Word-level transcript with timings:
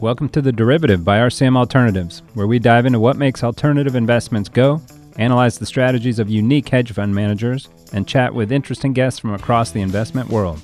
Welcome 0.00 0.28
to 0.28 0.40
The 0.40 0.52
Derivative 0.52 1.04
by 1.04 1.18
RCM 1.18 1.56
Alternatives, 1.56 2.22
where 2.34 2.46
we 2.46 2.60
dive 2.60 2.86
into 2.86 3.00
what 3.00 3.16
makes 3.16 3.42
alternative 3.42 3.96
investments 3.96 4.48
go, 4.48 4.80
analyze 5.16 5.58
the 5.58 5.66
strategies 5.66 6.20
of 6.20 6.30
unique 6.30 6.68
hedge 6.68 6.92
fund 6.92 7.12
managers, 7.12 7.68
and 7.92 8.06
chat 8.06 8.32
with 8.32 8.52
interesting 8.52 8.92
guests 8.92 9.18
from 9.18 9.34
across 9.34 9.72
the 9.72 9.80
investment 9.80 10.28
world. 10.28 10.60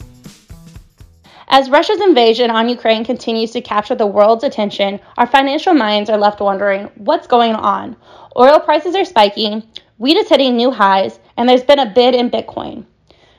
As 1.49 1.69
Russia's 1.69 2.01
invasion 2.01 2.49
on 2.49 2.69
Ukraine 2.69 3.05
continues 3.05 3.51
to 3.51 3.61
capture 3.61 3.97
the 3.97 4.07
world's 4.07 4.45
attention, 4.45 5.01
our 5.17 5.27
financial 5.27 5.75
minds 5.75 6.09
are 6.09 6.17
left 6.17 6.39
wondering 6.39 6.85
what's 6.95 7.27
going 7.27 7.57
on. 7.57 7.97
Oil 8.37 8.61
prices 8.61 8.95
are 8.95 9.05
spiking, 9.05 9.65
wheat 9.99 10.17
is 10.17 10.29
hitting 10.29 10.57
new 10.57 10.71
highs, 10.71 11.19
and 11.37 11.49
there's 11.49 11.65
been 11.65 11.81
a 11.81 11.93
bid 11.93 12.15
in 12.15 12.31
Bitcoin. 12.31 12.85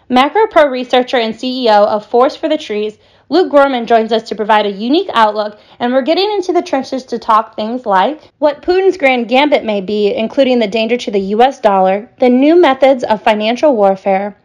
Macro 0.10 0.46
Pro 0.48 0.68
researcher 0.68 1.18
and 1.18 1.34
CEO 1.34 1.88
of 1.88 2.06
Forest 2.06 2.40
for 2.40 2.50
the 2.50 2.58
Trees, 2.58 2.98
Luke 3.28 3.50
Gromen 3.50 3.88
joins 3.88 4.12
us 4.12 4.22
to 4.30 4.36
provide 4.36 4.68
a 4.68 4.72
unique 4.72 5.10
outlook, 5.14 5.58
and 5.80 5.92
we're 5.92 6.04
getting 6.04 6.32
into 6.32 6.54
the 6.54 6.62
trenches 6.62 7.04
to 7.06 7.18
talk 7.18 7.56
things 7.56 7.86
like 7.86 8.22
what 8.38 8.62
Putin's 8.62 8.98
grand 8.98 9.28
gambit 9.28 9.64
may 9.64 9.82
be, 9.82 10.14
including 10.14 10.60
the 10.60 10.68
danger 10.68 10.96
to 10.96 11.10
the 11.10 11.34
US 11.36 11.60
dollar, 11.60 12.10
the 12.20 12.30
new 12.30 12.56
methods 12.56 13.04
of 13.04 13.24
financial 13.24 13.76
warfare, 13.76 14.38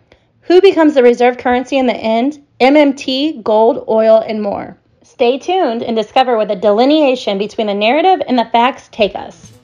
who 0.42 0.62
becomes 0.62 0.94
the 0.94 1.02
reserve 1.02 1.36
currency 1.36 1.76
in 1.76 1.86
the 1.86 1.96
end, 1.96 2.42
MMT, 2.58 3.42
gold, 3.42 3.84
oil, 3.86 4.24
and 4.26 4.42
more. 4.42 4.78
Stay 5.02 5.38
tuned 5.38 5.82
and 5.82 5.94
discover 5.94 6.38
where 6.38 6.46
the 6.46 6.56
delineation 6.56 7.36
between 7.36 7.66
the 7.66 7.74
narrative 7.74 8.22
and 8.26 8.38
the 8.38 8.46
facts 8.46 8.88
take 8.90 9.14
us. 9.14 9.59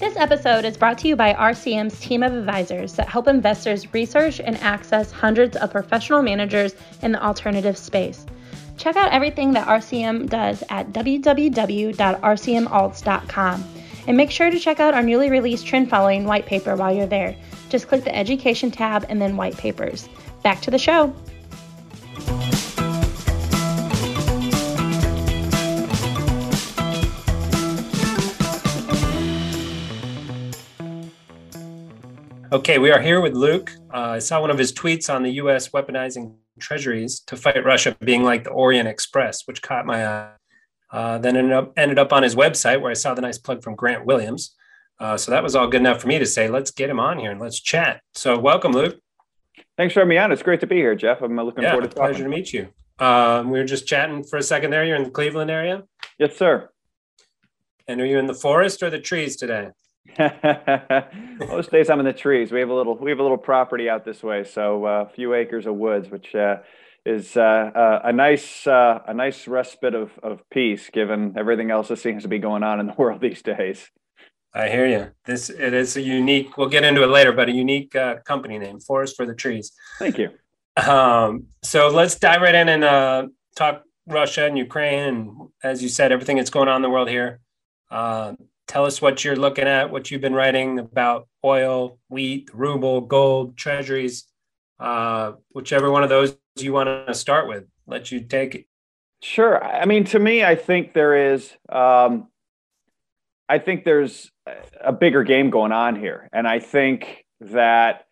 This 0.00 0.16
episode 0.16 0.64
is 0.64 0.76
brought 0.78 0.96
to 1.00 1.08
you 1.08 1.14
by 1.14 1.34
RCM's 1.34 2.00
team 2.00 2.22
of 2.22 2.32
advisors 2.32 2.94
that 2.94 3.06
help 3.06 3.28
investors 3.28 3.92
research 3.92 4.40
and 4.40 4.56
access 4.62 5.12
hundreds 5.12 5.58
of 5.58 5.70
professional 5.70 6.22
managers 6.22 6.74
in 7.02 7.12
the 7.12 7.22
alternative 7.22 7.76
space. 7.76 8.24
Check 8.78 8.96
out 8.96 9.12
everything 9.12 9.52
that 9.52 9.68
RCM 9.68 10.30
does 10.30 10.64
at 10.70 10.92
www.rcmalts.com 10.92 13.64
and 14.06 14.16
make 14.16 14.30
sure 14.30 14.50
to 14.50 14.58
check 14.58 14.80
out 14.80 14.94
our 14.94 15.02
newly 15.02 15.28
released 15.28 15.66
trend 15.66 15.90
following 15.90 16.24
white 16.24 16.46
paper 16.46 16.76
while 16.76 16.94
you're 16.94 17.04
there. 17.04 17.36
Just 17.68 17.86
click 17.86 18.02
the 18.02 18.16
education 18.16 18.70
tab 18.70 19.04
and 19.10 19.20
then 19.20 19.36
white 19.36 19.58
papers. 19.58 20.08
Back 20.42 20.62
to 20.62 20.70
the 20.70 20.78
show. 20.78 21.14
Okay, 32.52 32.78
we 32.78 32.90
are 32.90 33.00
here 33.00 33.20
with 33.20 33.34
Luke. 33.34 33.70
Uh, 33.94 33.98
I 33.98 34.18
saw 34.18 34.40
one 34.40 34.50
of 34.50 34.58
his 34.58 34.72
tweets 34.72 35.12
on 35.12 35.22
the 35.22 35.30
U.S. 35.34 35.68
weaponizing 35.68 36.34
treasuries 36.58 37.20
to 37.28 37.36
fight 37.36 37.64
Russia 37.64 37.96
being 38.00 38.24
like 38.24 38.42
the 38.42 38.50
Orient 38.50 38.88
Express, 38.88 39.46
which 39.46 39.62
caught 39.62 39.86
my 39.86 40.04
eye. 40.04 40.32
Uh, 40.90 41.18
then 41.18 41.36
ended 41.36 41.52
up 41.52 41.72
ended 41.76 41.96
up 41.96 42.12
on 42.12 42.24
his 42.24 42.34
website 42.34 42.80
where 42.80 42.90
I 42.90 42.94
saw 42.94 43.14
the 43.14 43.20
nice 43.20 43.38
plug 43.38 43.62
from 43.62 43.76
Grant 43.76 44.04
Williams. 44.04 44.56
Uh, 44.98 45.16
so 45.16 45.30
that 45.30 45.44
was 45.44 45.54
all 45.54 45.68
good 45.68 45.80
enough 45.80 46.00
for 46.00 46.08
me 46.08 46.18
to 46.18 46.26
say, 46.26 46.48
let's 46.48 46.72
get 46.72 46.90
him 46.90 46.98
on 46.98 47.20
here 47.20 47.30
and 47.30 47.40
let's 47.40 47.60
chat. 47.60 48.00
So 48.14 48.36
welcome, 48.36 48.72
Luke. 48.72 48.98
Thanks 49.76 49.94
for 49.94 50.00
having 50.00 50.10
me 50.10 50.18
on. 50.18 50.32
It's 50.32 50.42
great 50.42 50.58
to 50.60 50.66
be 50.66 50.76
here, 50.76 50.96
Jeff. 50.96 51.22
I'm 51.22 51.36
looking 51.36 51.62
yeah, 51.62 51.70
forward 51.70 51.88
to 51.88 51.94
talking. 51.94 52.14
Pleasure 52.14 52.24
to 52.24 52.30
meet 52.30 52.52
you. 52.52 52.68
Um, 52.98 53.50
we 53.50 53.60
were 53.60 53.64
just 53.64 53.86
chatting 53.86 54.24
for 54.24 54.38
a 54.38 54.42
second 54.42 54.72
there. 54.72 54.84
You're 54.84 54.96
in 54.96 55.04
the 55.04 55.10
Cleveland 55.10 55.52
area. 55.52 55.84
Yes, 56.18 56.36
sir. 56.36 56.68
And 57.86 58.00
are 58.00 58.06
you 58.06 58.18
in 58.18 58.26
the 58.26 58.34
forest 58.34 58.82
or 58.82 58.90
the 58.90 58.98
trees 58.98 59.36
today? 59.36 59.68
Most 60.18 61.70
days 61.70 61.90
I'm 61.90 62.00
in 62.00 62.06
the 62.06 62.12
trees. 62.12 62.52
We 62.52 62.60
have 62.60 62.68
a 62.68 62.74
little 62.74 62.96
we 62.96 63.10
have 63.10 63.18
a 63.18 63.22
little 63.22 63.38
property 63.38 63.88
out 63.88 64.04
this 64.04 64.22
way, 64.22 64.44
so 64.44 64.86
uh, 64.86 65.06
a 65.08 65.14
few 65.14 65.34
acres 65.34 65.66
of 65.66 65.74
woods, 65.74 66.10
which 66.10 66.34
uh, 66.34 66.58
is 67.04 67.36
uh, 67.36 67.40
uh 67.40 68.00
a 68.04 68.12
nice 68.12 68.66
uh, 68.66 69.00
a 69.06 69.14
nice 69.14 69.46
respite 69.46 69.94
of 69.94 70.10
of 70.22 70.42
peace, 70.50 70.90
given 70.90 71.34
everything 71.36 71.70
else 71.70 71.88
that 71.88 71.98
seems 71.98 72.22
to 72.22 72.28
be 72.28 72.38
going 72.38 72.62
on 72.62 72.80
in 72.80 72.86
the 72.86 72.94
world 72.98 73.20
these 73.20 73.42
days. 73.42 73.90
I 74.52 74.68
hear 74.68 74.86
you. 74.86 75.10
This 75.26 75.48
it 75.48 75.74
is 75.74 75.96
a 75.96 76.02
unique. 76.02 76.56
We'll 76.56 76.68
get 76.68 76.84
into 76.84 77.02
it 77.02 77.08
later, 77.08 77.32
but 77.32 77.48
a 77.48 77.52
unique 77.52 77.94
uh, 77.94 78.16
company 78.24 78.58
name, 78.58 78.80
Forest 78.80 79.16
for 79.16 79.26
the 79.26 79.34
Trees. 79.34 79.72
Thank 79.98 80.18
you. 80.18 80.30
Um, 80.76 81.46
so 81.62 81.88
let's 81.88 82.16
dive 82.16 82.42
right 82.42 82.54
in 82.54 82.68
and 82.68 83.30
talk 83.54 83.84
Russia 84.06 84.46
and 84.46 84.58
Ukraine, 84.58 84.98
and 84.98 85.48
as 85.62 85.82
you 85.82 85.88
said, 85.88 86.12
everything 86.12 86.36
that's 86.36 86.50
going 86.50 86.68
on 86.68 86.76
in 86.76 86.82
the 86.82 86.90
world 86.90 87.08
here. 87.08 87.40
Uh, 87.90 88.34
tell 88.70 88.86
us 88.86 89.02
what 89.02 89.24
you're 89.24 89.34
looking 89.34 89.66
at, 89.66 89.90
what 89.90 90.10
you've 90.10 90.20
been 90.20 90.34
writing 90.34 90.78
about 90.78 91.26
oil, 91.44 91.98
wheat, 92.08 92.48
ruble, 92.54 93.00
gold, 93.00 93.56
treasuries, 93.56 94.26
uh, 94.78 95.32
whichever 95.50 95.90
one 95.90 96.04
of 96.04 96.08
those 96.08 96.36
you 96.56 96.72
want 96.72 96.88
to 97.08 97.12
start 97.12 97.48
with. 97.48 97.64
Let 97.88 98.12
you 98.12 98.20
take 98.20 98.54
it. 98.54 98.66
Sure. 99.22 99.62
I 99.62 99.86
mean, 99.86 100.04
to 100.04 100.18
me, 100.20 100.44
I 100.44 100.54
think 100.54 100.94
there 100.94 101.32
is. 101.32 101.52
Um, 101.68 102.28
I 103.48 103.58
think 103.58 103.84
there's 103.84 104.30
a 104.80 104.92
bigger 104.92 105.24
game 105.24 105.50
going 105.50 105.72
on 105.72 105.96
here, 105.96 106.28
and 106.32 106.46
I 106.46 106.60
think 106.60 107.26
that 107.40 108.04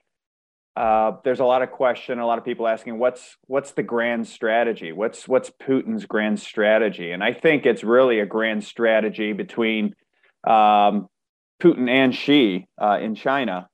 uh, 0.74 1.12
there's 1.22 1.38
a 1.38 1.44
lot 1.44 1.62
of 1.62 1.70
question, 1.70 2.18
a 2.18 2.26
lot 2.26 2.38
of 2.38 2.44
people 2.44 2.66
asking, 2.66 2.98
what's 2.98 3.36
what's 3.46 3.70
the 3.72 3.84
grand 3.84 4.26
strategy? 4.26 4.90
What's 4.90 5.28
what's 5.28 5.50
Putin's 5.50 6.04
grand 6.04 6.40
strategy? 6.40 7.12
And 7.12 7.22
I 7.22 7.32
think 7.32 7.64
it's 7.64 7.84
really 7.84 8.18
a 8.18 8.26
grand 8.26 8.64
strategy 8.64 9.32
between 9.32 9.94
um, 10.48 11.08
Putin 11.62 11.88
and 11.88 12.14
Xi 12.14 12.66
uh, 12.80 12.98
in 13.00 13.14
China. 13.14 13.68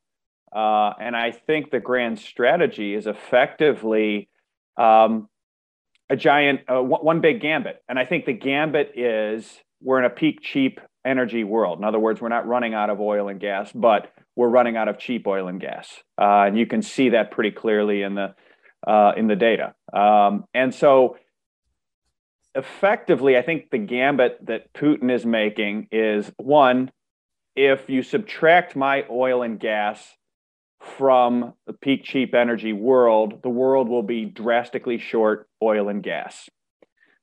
Uh, 0.55 0.93
and 1.01 1.17
I 1.17 1.33
think 1.33 1.71
the 1.71 1.81
grand 1.81 2.19
strategy 2.19 2.95
is 2.95 3.07
effectively 3.07 4.29
um, 4.77 5.29
a 6.11 6.17
giant, 6.17 6.61
uh, 6.69 6.81
one 6.81 7.21
big 7.21 7.41
gambit. 7.41 7.83
And 7.89 7.99
I 7.99 8.05
think 8.05 8.25
the 8.25 8.33
gambit 8.33 8.93
is 8.97 9.61
we're 9.83 9.99
in 9.99 10.05
a 10.05 10.11
peak 10.11 10.41
cheap 10.43 10.81
energy 11.05 11.45
world. 11.45 11.79
In 11.79 11.85
other 11.85 11.99
words, 11.99 12.21
we're 12.21 12.29
not 12.29 12.47
running 12.47 12.75
out 12.75 12.91
of 12.91 13.01
oil 13.01 13.29
and 13.29 13.41
gas, 13.41 13.71
but 13.75 14.13
we're 14.37 14.49
running 14.49 14.77
out 14.77 14.89
of 14.89 14.99
cheap 14.99 15.27
oil 15.27 15.49
and 15.49 15.61
gas. 15.61 15.89
Uh, 16.21 16.45
and 16.47 16.59
you 16.59 16.67
can 16.67 16.83
see 16.83 17.11
that 17.11 17.31
pretty 17.31 17.51
clearly 17.51 18.03
in 18.03 18.15
the 18.15 18.35
uh, 18.87 19.13
in 19.17 19.29
the 19.29 19.37
data. 19.37 19.75
Um, 19.93 20.45
and 20.53 20.75
so 20.75 21.17
effectively, 22.55 23.37
I 23.37 23.43
think 23.43 23.71
the 23.71 23.79
gambit 23.79 24.39
that 24.47 24.73
Putin 24.73 25.11
is 25.11 25.27
making 25.27 25.89
is 25.91 26.31
one, 26.37 26.91
if 27.57 27.89
you 27.89 28.03
subtract 28.03 28.77
my 28.77 29.05
oil 29.11 29.43
and 29.43 29.59
gas 29.59 30.03
from 30.81 31.55
the 31.67 31.73
peak 31.73 32.05
cheap 32.05 32.35
energy 32.35 32.73
world, 32.73 33.43
the 33.43 33.49
world 33.49 33.89
will 33.89 34.03
be 34.03 34.25
drastically 34.25 34.99
short 34.99 35.49
oil 35.63 35.89
and 35.89 36.03
gas. 36.03 36.49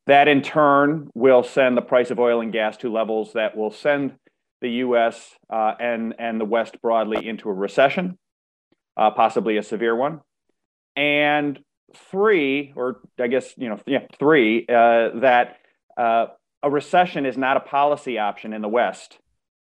That 0.08 0.28
in 0.28 0.42
turn 0.42 1.10
will 1.14 1.44
send 1.44 1.78
the 1.78 1.82
price 1.82 2.12
of 2.12 2.20
oil 2.20 2.42
and 2.42 2.52
gas 2.52 2.78
to 2.78 2.92
levels 2.92 3.34
that 3.34 3.56
will 3.56 3.72
send 3.72 4.16
the 4.62 4.70
US 4.70 5.36
uh, 5.50 5.74
and, 5.80 6.16
and 6.18 6.40
the 6.40 6.46
West 6.46 6.82
broadly 6.82 7.28
into 7.28 7.50
a 7.50 7.54
recession, 7.54 8.18
uh, 8.98 9.12
possibly 9.12 9.58
a 9.58 9.64
severe 9.64 9.96
one. 9.96 10.22
And 10.96 11.60
three, 11.96 12.74
or 12.76 13.02
I 13.20 13.28
guess 13.28 13.54
you 13.58 13.70
know, 13.70 13.80
yeah, 13.86 14.06
three, 14.18 14.66
uh, 14.68 15.20
that 15.20 15.58
uh, 15.98 16.28
a 16.64 16.70
recession 16.70 17.26
is 17.26 17.38
not 17.38 17.58
a 17.58 17.62
policy 17.62 18.18
option 18.18 18.54
in 18.54 18.62
the 18.62 18.68
West 18.68 19.20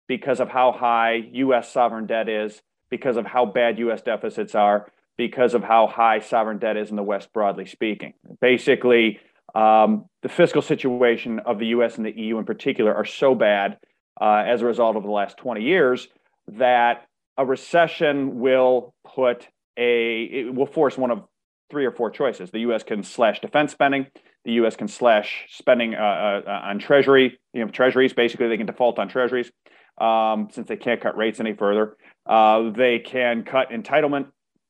because 0.08 0.40
of 0.40 0.50
how 0.50 0.72
high 0.72 1.16
U.S. 1.34 1.72
sovereign 1.72 2.06
debt 2.06 2.30
is, 2.30 2.62
because 2.90 3.18
of 3.18 3.25
how 3.25 3.46
bad 3.46 3.80
U.S. 3.80 4.02
deficits 4.02 4.56
are, 4.56 4.91
because 5.18 5.53
of 5.53 5.64
how 5.64 5.88
high 5.88 6.19
sovereign 6.19 6.59
debt 6.59 6.78
is 6.78 6.90
in 6.90 6.96
the 6.96 7.03
West, 7.03 7.34
broadly 7.34 7.66
speaking. 7.66 8.14
Basically, 8.40 9.19
um, 9.53 10.06
the 10.22 10.30
fiscal 10.30 10.62
situation 10.62 11.40
of 11.40 11.59
the 11.59 11.68
U.S. 11.68 11.97
and 11.97 12.06
the 12.06 12.16
EU 12.16 12.38
in 12.38 12.46
particular 12.46 12.94
are 12.94 13.06
so 13.06 13.34
bad 13.34 13.78
uh, 14.19 14.44
as 14.46 14.62
a 14.62 14.66
result 14.66 14.96
of 14.96 15.03
the 15.03 15.09
last 15.09 15.38
20 15.38 15.62
years 15.62 16.08
that 16.47 17.08
a 17.38 17.46
recession 17.46 18.40
will 18.40 18.94
put 19.06 19.47
a 19.78 20.23
it 20.23 20.55
will 20.55 20.66
force 20.66 20.97
one 20.97 21.11
of 21.11 21.23
three 21.70 21.85
or 21.85 21.91
four 21.91 22.09
choices. 22.09 22.52
The 22.52 22.59
U.S. 22.59 22.84
can 22.84 23.03
slash 23.03 23.41
defense 23.41 23.72
spending. 23.72 24.08
The 24.44 24.53
U.S. 24.53 24.76
can 24.76 24.88
slash 24.88 25.47
spending 25.50 25.96
uh, 25.96 25.97
uh, 25.97 26.41
uh, 26.47 26.62
on 26.66 26.79
treasury, 26.79 27.40
you 27.53 27.66
know, 27.66 27.72
treasuries. 27.72 28.14
Basically, 28.14 28.47
they 28.47 28.58
can 28.58 28.67
default 28.67 29.00
on 29.00 29.08
treasuries 29.08 29.52
um, 30.00 30.50
since 30.52 30.67
they 30.67 30.78
can't 30.78 31.02
cut 31.02 31.17
rates 31.17 31.40
any 31.40 31.53
further. 31.53 31.97
Uh, 32.26 32.70
they 32.72 33.00
can 33.00 33.44
cut 33.44 33.70
entitlement 33.72 34.28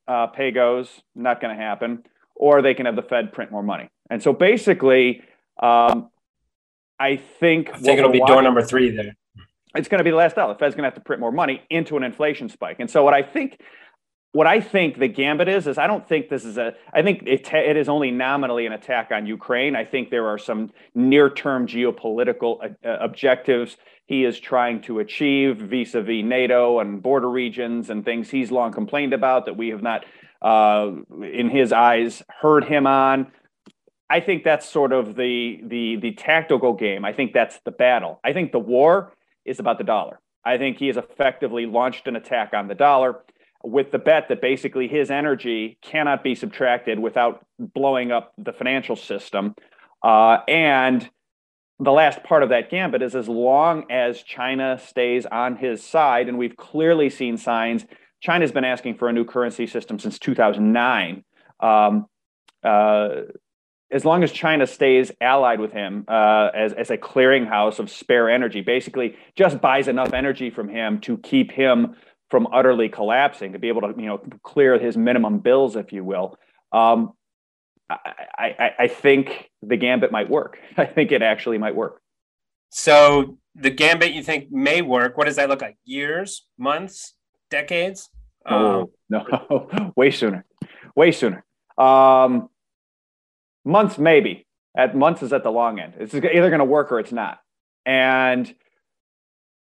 uh, 0.07 0.27
pay 0.27 0.51
goes, 0.51 0.89
not 1.15 1.41
going 1.41 1.55
to 1.55 1.61
happen, 1.61 2.03
or 2.35 2.61
they 2.61 2.73
can 2.73 2.85
have 2.85 2.95
the 2.95 3.01
Fed 3.01 3.33
print 3.33 3.51
more 3.51 3.63
money. 3.63 3.89
And 4.09 4.21
so 4.21 4.33
basically, 4.33 5.21
um, 5.61 6.09
I 6.99 7.17
think 7.17 7.69
I 7.73 7.79
think 7.79 7.97
it'll 7.97 8.11
be 8.11 8.19
door 8.19 8.41
number 8.41 8.61
three 8.61 8.95
there. 8.95 9.15
It's 9.75 9.89
going 9.89 9.97
to 9.97 10.05
be 10.05 10.11
the 10.11 10.15
last 10.15 10.35
dollar. 10.35 10.53
The 10.53 10.59
Fed's 10.59 10.75
going 10.75 10.83
to 10.83 10.87
have 10.87 10.95
to 10.95 11.01
print 11.01 11.19
more 11.19 11.31
money 11.31 11.61
into 11.69 11.97
an 11.97 12.03
inflation 12.03 12.47
spike. 12.47 12.77
And 12.79 12.89
so 12.89 13.03
what 13.03 13.13
I 13.13 13.23
think 13.23 13.59
what 14.35 14.47
I 14.47 14.59
think 14.59 14.99
the 14.99 15.07
gambit 15.07 15.47
is 15.47 15.65
is 15.65 15.77
I 15.77 15.87
don't 15.87 16.05
think 16.05 16.27
this 16.27 16.43
is 16.43 16.57
a 16.57 16.73
I 16.91 17.01
think 17.03 17.23
it 17.25 17.47
it 17.53 17.77
is 17.77 17.87
only 17.87 18.11
nominally 18.11 18.65
an 18.65 18.73
attack 18.73 19.11
on 19.11 19.25
Ukraine. 19.25 19.77
I 19.77 19.85
think 19.85 20.09
there 20.09 20.27
are 20.27 20.37
some 20.37 20.71
near-term 20.93 21.67
geopolitical 21.67 22.57
uh, 22.61 22.87
uh, 22.87 22.97
objectives 22.99 23.77
he 24.07 24.25
is 24.25 24.37
trying 24.37 24.81
to 24.81 24.99
achieve 24.99 25.57
vis-a-vis 25.59 26.25
NATO 26.25 26.79
and 26.79 27.01
border 27.01 27.29
regions 27.29 27.89
and 27.89 28.03
things 28.03 28.29
he's 28.29 28.51
long 28.51 28.73
complained 28.73 29.13
about 29.13 29.45
that 29.45 29.55
we 29.55 29.69
have 29.69 29.81
not 29.81 30.05
uh, 30.41 30.91
in 31.23 31.49
his 31.49 31.71
eyes 31.71 32.21
heard 32.41 32.65
him 32.65 32.85
on. 32.85 33.31
I 34.09 34.19
think 34.19 34.43
that's 34.43 34.69
sort 34.69 34.91
of 34.91 35.15
the 35.15 35.61
the 35.63 35.95
the 35.95 36.11
tactical 36.11 36.73
game. 36.73 37.05
I 37.05 37.13
think 37.13 37.31
that's 37.31 37.57
the 37.63 37.71
battle. 37.71 38.19
I 38.21 38.33
think 38.33 38.51
the 38.51 38.59
war 38.59 39.13
is 39.45 39.59
about 39.61 39.77
the 39.77 39.85
dollar. 39.85 40.19
I 40.43 40.57
think 40.57 40.77
he 40.77 40.87
has 40.87 40.97
effectively 40.97 41.65
launched 41.65 42.05
an 42.09 42.17
attack 42.17 42.53
on 42.53 42.67
the 42.67 42.75
dollar 42.75 43.21
with 43.65 43.91
the 43.91 43.99
bet 43.99 44.29
that 44.29 44.41
basically 44.41 44.87
his 44.87 45.09
energy 45.09 45.77
cannot 45.81 46.23
be 46.23 46.35
subtracted 46.35 46.99
without 46.99 47.45
blowing 47.59 48.11
up 48.11 48.33
the 48.37 48.53
financial 48.53 48.95
system. 48.95 49.55
Uh, 50.03 50.37
and 50.47 51.09
the 51.79 51.91
last 51.91 52.23
part 52.23 52.43
of 52.43 52.49
that 52.49 52.69
gambit 52.69 53.01
is 53.01 53.15
as 53.15 53.27
long 53.27 53.85
as 53.91 54.21
China 54.21 54.79
stays 54.85 55.25
on 55.25 55.57
his 55.57 55.83
side, 55.83 56.29
and 56.29 56.37
we've 56.37 56.55
clearly 56.55 57.09
seen 57.09 57.37
signs, 57.37 57.85
China's 58.21 58.51
been 58.51 58.63
asking 58.63 58.95
for 58.95 59.09
a 59.09 59.13
new 59.13 59.25
currency 59.25 59.67
system 59.67 59.99
since 59.99 60.19
2009. 60.19 61.23
Um, 61.59 62.05
uh, 62.63 63.09
as 63.91 64.03
long 64.03 64.23
as 64.23 64.31
China 64.31 64.65
stays 64.65 65.11
allied 65.21 65.59
with 65.59 65.71
him 65.71 66.05
uh, 66.07 66.49
as, 66.53 66.73
as 66.73 66.89
a 66.89 66.97
clearinghouse 66.97 67.79
of 67.79 67.89
spare 67.89 68.29
energy, 68.29 68.61
basically 68.61 69.15
just 69.35 69.61
buys 69.61 69.87
enough 69.87 70.13
energy 70.13 70.49
from 70.49 70.69
him 70.69 70.99
to 71.01 71.17
keep 71.17 71.51
him 71.51 71.95
from 72.35 72.49
utterly 72.51 72.89
collapsing, 72.89 73.53
to 73.53 73.59
be 73.59 73.69
able 73.69 73.79
to 73.79 73.93
you 73.97 74.07
know 74.07 74.17
clear 74.43 74.77
his 74.77 74.97
minimum 74.97 75.39
bills, 75.39 75.77
if 75.77 75.93
you 75.93 76.03
will. 76.03 76.37
Um, 76.73 77.13
I, 77.89 77.97
I, 78.37 78.71
I 78.79 78.87
think 78.89 79.49
the 79.61 79.77
gambit 79.77 80.11
might 80.11 80.29
work. 80.29 80.59
I 80.77 80.83
think 80.83 81.13
it 81.13 81.21
actually 81.21 81.59
might 81.59 81.75
work. 81.75 82.01
So 82.71 83.37
the 83.55 83.69
gambit 83.69 84.11
you 84.11 84.21
think 84.21 84.51
may 84.51 84.81
work? 84.81 85.17
What 85.17 85.27
does 85.27 85.37
that 85.37 85.47
look 85.47 85.61
like? 85.61 85.77
Years, 85.85 86.45
months, 86.57 87.13
decades? 87.49 88.09
Oh 88.45 88.81
um, 88.81 88.87
no, 89.09 89.93
way 89.95 90.11
sooner, 90.11 90.43
way 90.93 91.13
sooner. 91.13 91.45
Um, 91.77 92.49
months 93.63 93.97
maybe. 93.97 94.45
At 94.75 94.93
months 94.93 95.23
is 95.23 95.31
at 95.31 95.43
the 95.43 95.51
long 95.51 95.79
end. 95.79 95.93
It's 95.97 96.13
either 96.13 96.49
going 96.49 96.59
to 96.59 96.65
work 96.65 96.91
or 96.91 96.99
it's 96.99 97.13
not. 97.13 97.39
And 97.85 98.53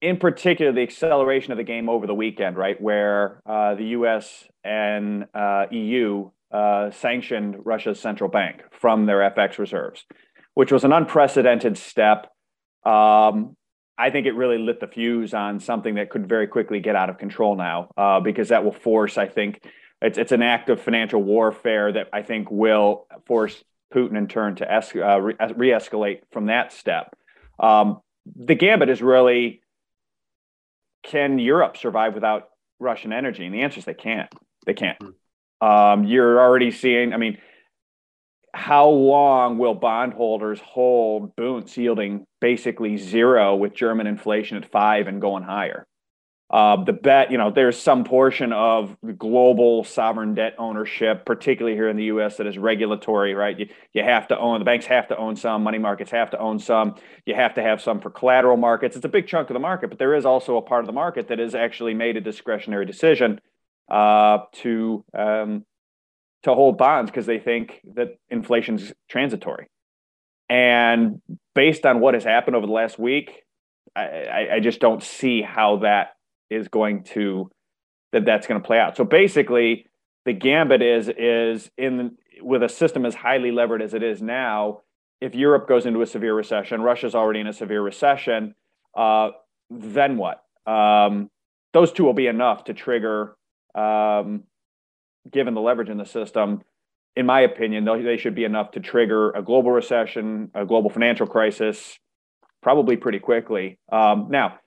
in 0.02 0.18
particular, 0.18 0.72
the 0.72 0.82
acceleration 0.82 1.52
of 1.52 1.58
the 1.58 1.64
game 1.64 1.90
over 1.90 2.06
the 2.06 2.14
weekend, 2.14 2.58
right, 2.58 2.80
where 2.80 3.42
uh, 3.46 3.76
the 3.76 3.86
U.S. 3.86 4.46
and 4.64 5.26
uh, 5.34 5.66
EU 5.72 6.30
uh, 6.52 6.92
sanctioned 6.92 7.58
Russia's 7.66 8.00
central 8.00 8.30
bank 8.30 8.62
from 8.72 9.06
their 9.06 9.20
FX 9.32 9.58
reserves, 9.58 10.06
which 10.54 10.72
was 10.72 10.84
an 10.84 10.94
unprecedented 10.94 11.78
step. 11.78 12.32
Um, 12.86 13.56
I 13.98 14.12
think 14.12 14.28
it 14.28 14.34
really 14.34 14.60
lit 14.60 14.80
the 14.80 14.88
fuse 14.88 15.34
on 15.34 15.60
something 15.60 15.96
that 15.96 16.12
could 16.12 16.30
very 16.30 16.48
quickly 16.48 16.80
get 16.80 16.96
out 16.96 17.10
of 17.10 17.18
control 17.18 17.56
now, 17.56 17.90
uh, 17.98 18.20
because 18.20 18.50
that 18.50 18.64
will 18.64 18.72
force, 18.72 19.18
I 19.18 19.28
think, 19.28 19.62
it's, 20.00 20.20
it's 20.20 20.32
an 20.32 20.44
act 20.44 20.70
of 20.70 20.80
financial 20.80 21.24
warfare 21.24 21.92
that 21.92 22.10
I 22.14 22.22
think 22.22 22.52
will 22.52 23.08
force 23.26 23.64
Putin 23.92 24.16
in 24.16 24.28
turn 24.28 24.56
to 24.58 24.72
es- 24.72 24.96
uh, 24.96 25.20
re 25.20 25.70
escalate 25.72 26.20
from 26.32 26.48
that 26.48 26.72
step. 26.72 27.16
Um, 27.60 28.02
the 28.36 28.54
gambit 28.54 28.90
is 28.90 29.02
really 29.02 29.62
can 31.04 31.40
Europe 31.40 31.78
survive 31.78 32.14
without 32.14 32.50
Russian 32.80 33.14
energy? 33.14 33.46
And 33.46 33.54
the 33.54 33.62
answer 33.62 33.80
is 33.80 33.86
they 33.86 33.94
can't. 33.94 34.30
They 34.66 34.74
can't. 34.74 34.98
Hmm. 35.02 35.68
Um, 35.68 36.04
you're 36.04 36.40
already 36.40 36.72
seeing, 36.72 37.14
I 37.14 37.18
mean, 37.18 37.40
how 38.54 38.90
long 38.90 39.58
will 39.58 39.76
bondholders 39.76 40.60
hold 40.60 41.36
Bunds 41.36 41.78
yielding 41.78 42.26
basically 42.42 42.98
zero 42.98 43.56
with 43.56 43.74
German 43.74 44.08
inflation 44.08 44.58
at 44.58 44.72
five 44.72 45.08
and 45.08 45.22
going 45.22 45.44
higher? 45.44 45.86
Uh, 46.50 46.82
the 46.82 46.94
bet, 46.94 47.30
you 47.30 47.38
know, 47.38 47.52
there's 47.52 47.78
some 47.78 48.06
portion 48.06 48.54
of 48.54 48.96
global 49.18 49.84
sovereign 49.84 50.34
debt 50.34 50.56
ownership, 50.58 51.26
particularly 51.26 51.76
here 51.76 51.90
in 51.90 51.98
the 51.98 52.06
U.S., 52.06 52.38
that 52.38 52.48
is 52.48 52.58
regulatory, 52.58 53.34
right? 53.34 53.60
You, 53.60 53.68
you 53.92 54.02
have 54.02 54.30
to 54.30 54.40
own, 54.40 54.60
the 54.60 54.66
banks 54.66 54.86
have 54.86 55.10
to 55.10 55.18
own 55.18 55.36
some, 55.36 55.62
money 55.62 55.78
markets 55.78 56.10
have 56.12 56.30
to 56.30 56.40
own 56.40 56.58
some, 56.60 56.96
you 57.26 57.36
have 57.36 57.54
to 57.56 57.62
have 57.62 57.82
some 57.82 58.00
for 58.00 58.10
collateral 58.10 58.56
markets. 58.56 58.96
It's 58.96 59.04
a 59.04 59.10
big 59.10 59.28
chunk 59.28 59.50
of 59.50 59.56
the 59.56 59.60
market, 59.60 59.90
but 59.90 60.00
there 60.00 60.16
is 60.16 60.26
also 60.26 60.56
a 60.56 60.62
part 60.62 60.82
of 60.82 60.88
the 60.88 60.94
market 60.94 61.28
that 61.28 61.40
has 61.40 61.54
actually 61.54 61.94
made 61.94 62.16
a 62.16 62.22
discretionary 62.22 62.86
decision 62.86 63.42
uh, 63.90 64.40
to 64.54 65.04
um, 65.14 65.66
to 66.44 66.54
hold 66.54 66.78
bonds 66.78 67.12
because 67.12 67.26
they 67.26 67.40
think 67.40 67.82
that 67.96 68.18
inflation's 68.30 68.94
transitory. 69.10 69.68
And 70.48 71.22
based 71.56 71.86
on 71.86 72.00
what 72.00 72.14
has 72.14 72.24
happened 72.24 72.56
over 72.56 72.66
the 72.66 72.72
last 72.72 72.98
week, 72.98 73.44
I, 73.96 74.48
I 74.54 74.60
just 74.62 74.80
don't 74.80 75.04
see 75.04 75.42
how 75.42 75.78
that 75.78 76.12
is 76.50 76.68
going 76.68 77.04
to 77.04 77.50
that 78.14 78.26
that's 78.26 78.48
going 78.48 78.62
to 78.62 78.66
play 78.66 78.80
out. 78.80 78.96
So 78.96 79.04
basically, 79.04 79.88
the 80.26 80.34
gambit 80.34 80.82
is 80.82 81.10
is 81.10 81.70
in 81.78 82.18
with 82.42 82.64
a 82.64 82.70
system 82.70 83.06
as 83.06 83.16
highly 83.16 83.52
levered 83.52 83.82
as 83.82 83.94
it 83.94 84.04
is 84.04 84.22
now. 84.22 84.82
If 85.20 85.34
Europe 85.34 85.68
goes 85.68 85.86
into 85.86 86.02
a 86.02 86.06
severe 86.06 86.34
recession, 86.34 86.82
Russia's 86.82 87.16
already 87.16 87.40
in 87.40 87.48
a 87.48 87.54
severe 87.54 87.82
recession. 87.82 88.54
Uh, 88.96 89.32
then 89.70 90.18
what? 90.18 90.44
Um, 90.66 91.30
those 91.74 91.92
two 91.92 92.04
will 92.04 92.14
be 92.14 92.28
enough 92.28 92.66
to 92.66 92.74
trigger 92.74 93.36
um, 93.74 94.44
given 95.32 95.54
the 95.54 95.62
leverage 95.62 95.90
in 95.90 95.98
the 95.98 96.06
system, 96.06 96.62
in 97.16 97.26
my 97.26 97.42
opinion, 97.42 97.86
they 97.86 98.18
should 98.18 98.36
be 98.36 98.44
enough 98.44 98.72
to 98.72 98.80
trigger 98.80 99.32
a 99.32 99.42
global 99.42 99.72
recession, 99.72 100.52
a 100.54 100.66
global 100.66 100.90
financial 100.90 101.26
crisis, 101.26 101.98
probably 102.62 102.96
pretty 102.96 103.20
quickly. 103.20 103.80
Um, 103.92 104.28
now, 104.30 104.60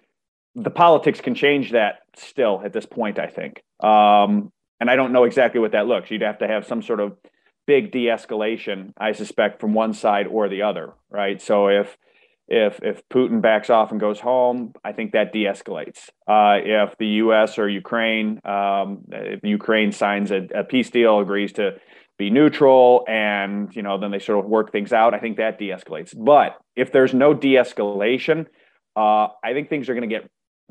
the 0.55 0.71
politics 0.71 1.21
can 1.21 1.35
change 1.35 1.73
that 1.73 2.01
still 2.17 2.63
at 2.65 2.73
this 2.73 2.87
point, 2.87 3.19
I 3.19 3.27
think. 3.27 3.63
Um, 3.81 4.53
and 4.81 4.91
I 4.91 4.97
don't 4.97 5.13
know 5.13 5.25
exactly 5.25 5.61
what 5.61 5.73
that 5.73 5.87
looks. 5.87 6.11
You'd 6.11 6.23
have 6.23 6.39
to 6.39 6.49
have 6.49 6.67
some 6.67 6.83
sort 6.83 7.01
of 7.01 7.17
big 7.67 7.93
de 7.93 8.07
escalation, 8.07 8.93
I 8.99 9.13
suspect, 9.13 9.61
from 9.61 9.75
one 9.75 9.93
side 9.93 10.27
or 10.27 10.49
the 10.49 10.63
other, 10.63 10.95
right? 11.11 11.41
So 11.41 11.69
if 11.69 11.97
if 12.51 12.81
if 12.83 13.09
Putin 13.09 13.41
backs 13.41 13.71
off 13.71 13.93
and 13.93 14.01
goes 14.01 14.19
home, 14.19 14.73
I 14.85 14.93
think 14.93 15.13
that 15.13 15.33
de-escalates. 15.33 16.09
Uh, 16.27 16.59
if 16.65 16.99
the 16.99 17.07
U.S. 17.25 17.59
or 17.59 17.69
Ukraine, 17.69 18.41
um, 18.45 19.05
if 19.13 19.41
Ukraine 19.45 19.93
signs 19.93 20.33
a, 20.33 20.49
a, 20.53 20.65
peace 20.65 20.91
deal, 20.91 21.21
agrees 21.21 21.53
to 21.55 21.77
be 22.19 22.29
neutral, 22.29 23.05
and 23.09 23.75
you 23.77 23.83
know 23.83 23.99
then 23.99 24.11
they 24.11 24.19
sort 24.19 24.45
of 24.45 24.51
work 24.51 24.73
things 24.73 24.93
out, 24.93 25.15
I 25.15 25.21
think 25.21 25.37
that 25.37 25.61
de-escalates. 25.61 26.13
But 26.17 26.59
if 26.75 26.91
there's 26.91 27.15
no 27.15 27.35
de-escalation, 27.35 28.47
uh, 28.97 29.29
I 29.45 29.53
think 29.53 29.71
things 29.71 29.89
are 29.89 29.95
going 29.95 30.09
to 30.09 30.15
get. 30.15 30.29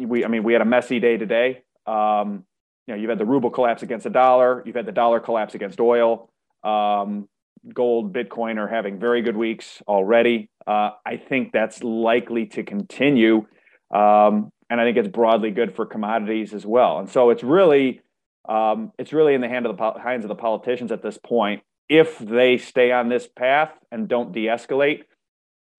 We, 0.07 0.25
I 0.25 0.28
mean, 0.28 0.44
we 0.44 0.54
had 0.54 0.62
a 0.62 0.66
messy 0.66 1.00
day 1.00 1.18
today. 1.18 1.63
Um, 1.86 2.46
you 2.88 2.96
know, 2.96 3.01
you've 3.01 3.10
had 3.10 3.19
the 3.19 3.25
ruble 3.25 3.51
collapse 3.51 3.84
against 3.84 4.06
the 4.06 4.10
dollar. 4.10 4.63
You've 4.66 4.75
had 4.75 4.86
the 4.86 4.92
dollar 4.92 5.19
collapse 5.19 5.54
against 5.54 5.80
oil. 5.80 6.31
Um, 6.63 7.27
gold, 7.74 8.13
Bitcoin 8.13 8.58
are 8.58 8.68
having 8.68 9.00
very 9.00 9.22
good 9.22 9.38
weeks 9.38 9.82
already. 9.88 10.50
Uh, 10.65 10.91
I 11.06 11.18
think 11.18 11.51
that's 11.51 11.84
likely 11.84 12.46
to 12.48 12.63
continue. 12.63 13.46
Um, 13.94 14.51
and 14.70 14.79
I 14.79 14.86
think 14.86 14.98
it's 14.98 15.08
broadly 15.08 15.51
good 15.51 15.75
for 15.75 15.86
commodities 15.86 16.53
as 16.53 16.65
well. 16.65 17.00
And 17.00 17.10
so 17.10 17.32
it's 17.32 17.44
really, 17.44 18.01
um, 18.48 18.91
it's 18.98 19.13
really 19.13 19.34
in 19.34 19.41
the 19.41 19.50
hand 19.50 19.65
of 19.65 19.77
the 19.77 20.00
hands 20.01 20.24
of 20.24 20.29
the 20.29 20.36
politicians 20.36 20.91
at 20.91 21.01
this 21.01 21.18
point. 21.18 21.63
If 21.89 22.20
they 22.20 22.58
stay 22.58 22.91
on 22.91 23.10
this 23.10 23.27
path 23.27 23.72
and 23.91 24.08
don't 24.08 24.32
de-escalate, 24.32 25.03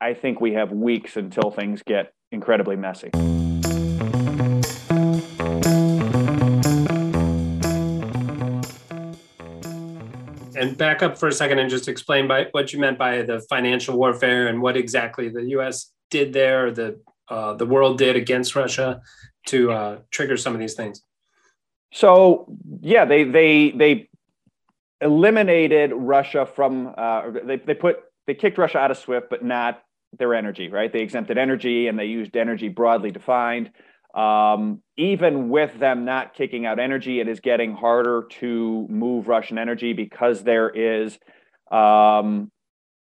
I 0.01 0.15
think 0.15 0.41
we 0.41 0.55
have 0.55 0.73
weeks 0.73 1.17
until 1.17 1.51
things 1.51 1.83
get 1.83 2.13
incredibly 2.33 2.77
messy. 2.77 3.11
And 10.61 10.77
back 10.77 11.03
up 11.03 11.17
for 11.17 11.27
a 11.27 11.33
second 11.33 11.59
and 11.59 11.71
just 11.71 11.89
explain 11.89 12.29
by 12.29 12.47
what 12.53 12.73
you 12.73 12.79
meant 12.79 12.99
by 12.99 13.23
the 13.23 13.41
financial 13.49 13.97
warfare 13.97 14.49
and 14.49 14.61
what 14.61 14.77
exactly 14.77 15.31
the 15.31 15.45
U.S. 15.57 15.91
did 16.11 16.35
there, 16.35 16.67
or 16.67 16.71
the 16.71 17.01
uh, 17.29 17.55
the 17.55 17.65
world 17.65 17.97
did 17.97 18.15
against 18.15 18.55
Russia 18.55 19.01
to 19.47 19.73
uh, 19.73 19.99
trigger 20.11 20.37
some 20.37 20.53
of 20.53 20.61
these 20.61 20.75
things. 20.75 21.03
So 21.93 22.47
yeah, 22.83 23.07
they 23.07 23.25
they 23.25 23.71
they 23.71 24.09
eliminated 25.01 25.93
Russia 25.95 26.45
from 26.45 26.95
uh, 26.97 27.31
they 27.43 27.57
they 27.57 27.75
put 27.75 28.01
they 28.27 28.35
kicked 28.35 28.59
Russia 28.59 28.79
out 28.79 28.91
of 28.91 28.99
SWIFT, 28.99 29.31
but 29.31 29.43
not 29.43 29.83
their 30.19 30.35
energy. 30.35 30.69
Right? 30.69 30.93
They 30.93 31.01
exempted 31.01 31.39
energy 31.39 31.89
and 31.89 31.99
they 31.99 32.07
used 32.07 32.37
energy 32.37 32.69
broadly 32.69 33.11
defined. 33.11 33.71
Um, 34.15 34.83
even 34.97 35.51
with 35.51 35.79
them 35.79 36.05
not 36.05 36.35
kicking 36.35 36.67
out 36.67 36.79
energy, 36.79 37.21
it 37.21 37.29
is 37.29 37.41
getting 37.41 37.75
harder 37.75 38.27
to 38.41 38.87
move 38.89 39.29
Russian 39.29 39.59
energy 39.59 39.93
because 39.93 40.43
there 40.43 40.69
is 40.69 41.19
um, 41.71 42.51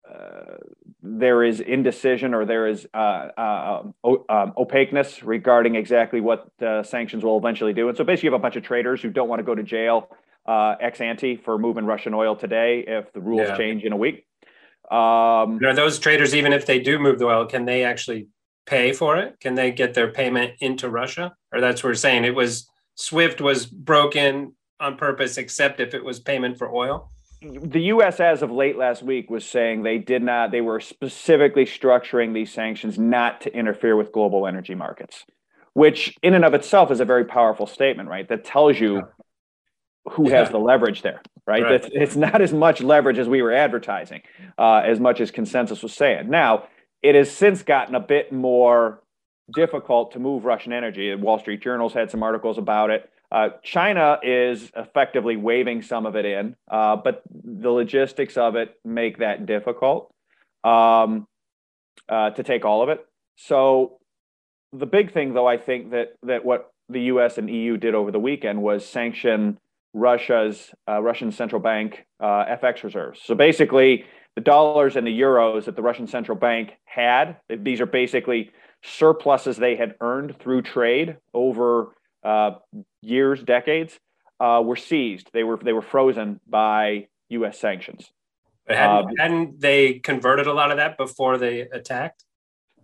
uh, 0.10 0.58
there 1.01 1.44
is 1.44 1.60
indecision 1.60 2.34
or 2.34 2.46
there 2.46 2.68
is 2.68 2.88
uh, 2.94 2.98
uh, 3.38 3.84
um, 4.04 4.54
opaqueness 4.58 5.24
regarding 5.24 5.75
exactly 5.75 6.20
what 6.22 6.48
sanctions 6.84 7.24
will 7.24 7.38
eventually 7.38 7.74
do. 7.74 7.88
And 7.88 7.98
so 7.98 8.04
basically, 8.04 8.28
you 8.28 8.34
have 8.34 8.39
a 8.39 8.42
bunch 8.42 8.56
of 8.56 8.63
traders 8.63 9.01
who 9.01 9.10
don't 9.10 9.30
want 9.30 9.39
to 9.39 9.44
go 9.44 9.56
to 9.56 9.63
jail 9.63 10.10
uh, 10.46 10.75
ex 10.82 11.00
ante 11.00 11.36
for 11.36 11.58
moving 11.58 11.86
Russian 11.86 12.13
oil 12.13 12.36
today 12.36 12.84
if 12.88 13.13
the 13.13 13.22
rules 13.22 13.48
yeah. 13.48 13.58
change 13.58 13.84
in 13.84 13.94
a 13.94 13.98
week. 13.98 14.25
Um, 14.89 15.60
are 15.63 15.75
those 15.75 16.00
traders, 16.00 16.34
even 16.34 16.54
if 16.54 16.66
they 16.66 16.80
do 16.80 16.98
move 16.98 17.20
the 17.20 17.25
oil, 17.25 17.46
can 17.46 17.66
they 17.66 17.84
actually 17.84 18.28
pay 18.70 18.94
for 18.94 19.18
it? 19.18 19.40
Can 19.40 19.56
they 19.56 19.72
get 19.72 19.96
their 19.96 20.12
payment 20.12 20.54
into 20.60 20.90
Russia? 20.90 21.36
Or 21.52 21.60
that's 21.60 21.84
what 21.84 21.90
we're 21.90 21.96
saying. 21.96 22.24
It 22.24 22.36
was 22.36 22.70
SWIFT 22.96 23.42
was 23.42 23.66
broken 23.66 24.54
on 24.80 24.96
purpose, 24.96 25.38
except 25.38 25.80
if 25.80 25.94
it 25.94 26.04
was 26.04 26.20
payment 26.20 26.58
for 26.58 26.72
oil. 26.72 27.12
the 27.42 27.82
U.S. 27.94 28.20
as 28.20 28.42
of 28.42 28.52
late 28.52 28.78
last 28.78 29.02
week 29.02 29.30
was 29.30 29.46
saying 29.46 29.84
they 29.84 29.98
did 29.98 30.22
not. 30.22 30.52
They 30.52 30.62
were 30.62 30.80
specifically 30.80 31.66
structuring 31.66 32.34
these 32.34 32.52
sanctions 32.52 33.00
not 33.00 33.42
to 33.42 33.54
interfere 33.54 33.96
with 33.96 34.12
global 34.12 34.46
energy 34.46 34.76
markets, 34.76 35.26
which 35.74 36.16
in 36.22 36.34
and 36.34 36.46
of 36.46 36.54
itself 36.54 36.92
is 36.92 37.00
a 37.00 37.06
very 37.06 37.26
powerful 37.26 37.66
statement, 37.66 38.08
right? 38.08 38.28
That 38.28 38.44
tells 38.46 38.80
you 38.80 39.04
who 40.12 40.30
has 40.30 40.50
the 40.50 40.60
leverage 40.60 41.02
there, 41.02 41.22
right? 41.48 41.64
right. 41.64 41.74
It's, 41.74 41.90
it's, 41.92 42.16
not 42.16 42.42
as 42.42 42.54
much 42.54 42.82
leverage 42.82 43.18
as 43.18 43.28
we 43.28 43.42
were 43.42 43.52
advertising, 43.52 44.22
uh, 44.58 44.78
as 44.78 45.00
much 45.00 45.22
as 45.22 45.32
consensus 45.32 45.84
was 45.84 45.94
saying. 45.94 46.30
Now, 46.30 46.68
it 47.01 47.15
has 47.15 47.32
since 47.32 47.63
gotten 47.63 47.96
a 47.96 48.00
bit 48.00 48.32
more 48.32 49.01
difficult 49.53 50.12
to 50.13 50.20
move 50.20 50.46
Russian 50.46 50.74
energy. 50.74 51.13
Wall 51.15 51.39
Street 51.39 51.62
Journal's 51.62 51.94
had 51.94 52.12
some 52.12 52.24
articles 52.24 52.58
about 52.58 52.89
it. 52.89 53.10
Uh, 53.32 53.50
China 53.63 54.20
is 54.24 54.72
effectively 54.75 55.38
waving 55.38 55.84
some 55.84 56.06
of 56.06 56.15
it 56.15 56.25
in, 56.25 56.56
uh, 56.70 56.96
but 56.96 57.22
the 57.32 57.70
logistics 57.70 58.38
of 58.38 58.56
it 58.56 58.75
make 58.84 59.20
that 59.20 59.46
difficult 59.46 60.12
um, 60.63 61.27
uh, 62.08 62.32
to 62.32 62.41
take 62.41 62.65
all 62.65 62.82
of 62.82 62.89
it. 62.89 63.06
So 63.36 64.00
the 64.74 64.88
big 64.88 65.13
thing, 65.13 65.34
though, 65.34 65.48
I 65.48 65.58
think 65.58 65.91
that 65.91 66.15
that 66.24 66.44
what 66.44 66.72
the 66.89 67.01
U.S. 67.01 67.38
and 67.38 67.50
EU 67.50 67.77
did 67.77 67.94
over 67.94 68.12
the 68.12 68.20
weekend 68.20 68.62
was 68.62 68.84
sanction 68.86 69.60
Russia's 69.94 70.72
uh, 70.88 71.01
Russian 71.01 71.32
central 71.32 71.62
bank 71.62 72.06
uh, 72.20 72.46
FX 72.46 72.84
reserves. 72.84 73.22
So 73.24 73.36
basically, 73.36 74.06
the 74.36 74.42
dollars 74.42 74.96
and 74.96 75.06
the 75.06 75.20
euros 75.20 75.66
that 75.66 75.76
the 75.76 75.82
Russian 75.82 76.08
central 76.08 76.38
bank 76.38 76.78
had, 76.86 77.38
these 77.50 77.82
are 77.82 77.86
basically 77.86 78.52
surpluses 78.84 79.58
they 79.58 79.76
had 79.76 79.96
earned 80.02 80.40
through 80.40 80.62
trade 80.62 81.18
over 81.34 81.96
uh, 82.24 82.52
years, 83.02 83.44
decades, 83.44 84.00
uh, 84.40 84.62
were 84.64 84.76
seized. 84.76 85.30
They 85.34 85.44
were 85.44 85.58
they 85.58 85.74
were 85.74 85.82
frozen 85.82 86.40
by 86.48 87.08
U.S. 87.30 87.60
sanctions. 87.60 88.12
But 88.66 88.78
hadn't, 88.78 89.06
uh, 89.06 89.24
hadn't 89.24 89.60
they 89.60 89.94
converted 89.96 90.48
a 90.48 90.54
lot 90.54 90.72
of 90.72 90.78
that 90.78 90.98
before 90.98 91.38
they 91.38 91.62
attacked? 91.62 92.24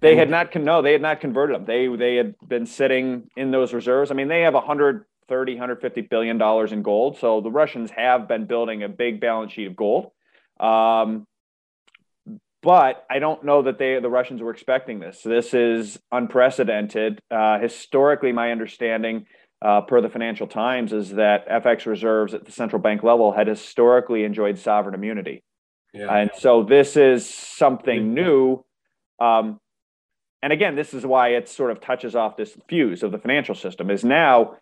They 0.01 0.15
had 0.15 0.29
not 0.29 0.53
no, 0.55 0.81
they 0.81 0.91
had 0.91 1.01
not 1.01 1.21
converted 1.21 1.55
them. 1.55 1.65
They 1.65 1.87
they 1.95 2.15
had 2.15 2.35
been 2.47 2.65
sitting 2.65 3.29
in 3.37 3.51
those 3.51 3.73
reserves. 3.73 4.11
I 4.11 4.13
mean, 4.13 4.27
they 4.27 4.41
have 4.41 4.53
130, 4.53 5.53
150 5.53 6.01
billion 6.01 6.37
dollars 6.37 6.71
in 6.71 6.81
gold. 6.81 7.17
So 7.17 7.41
the 7.41 7.51
Russians 7.51 7.91
have 7.91 8.27
been 8.27 8.45
building 8.45 8.83
a 8.83 8.89
big 8.89 9.21
balance 9.21 9.53
sheet 9.53 9.67
of 9.67 9.75
gold. 9.75 10.11
Um, 10.59 11.25
but 12.65 13.05
I 13.11 13.19
don't 13.19 13.45
know 13.45 13.61
that 13.61 13.77
they 13.77 13.99
the 13.99 14.09
Russians 14.09 14.41
were 14.41 14.49
expecting 14.49 14.99
this. 14.99 15.21
This 15.21 15.53
is 15.53 15.99
unprecedented. 16.11 17.21
Uh, 17.29 17.59
historically, 17.59 18.31
my 18.31 18.51
understanding, 18.51 19.27
uh, 19.61 19.81
per 19.81 20.01
the 20.01 20.09
Financial 20.09 20.47
Times, 20.47 20.91
is 20.91 21.11
that 21.11 21.47
FX 21.47 21.85
reserves 21.85 22.33
at 22.33 22.43
the 22.43 22.51
central 22.51 22.81
bank 22.81 23.03
level 23.03 23.31
had 23.31 23.45
historically 23.45 24.23
enjoyed 24.23 24.57
sovereign 24.57 24.95
immunity, 24.95 25.43
yeah. 25.93 26.11
and 26.11 26.31
so 26.39 26.63
this 26.63 26.97
is 26.97 27.29
something 27.29 28.15
new. 28.15 28.65
Um, 29.19 29.59
and 30.41 30.51
again, 30.51 30.75
this 30.75 30.95
is 30.95 31.05
why 31.05 31.29
it 31.29 31.47
sort 31.47 31.69
of 31.69 31.79
touches 31.79 32.15
off 32.15 32.35
this 32.35 32.57
fuse 32.67 33.03
of 33.03 33.11
the 33.11 33.19
financial 33.19 33.53
system. 33.53 33.91
Is 33.91 34.03
now 34.03 34.57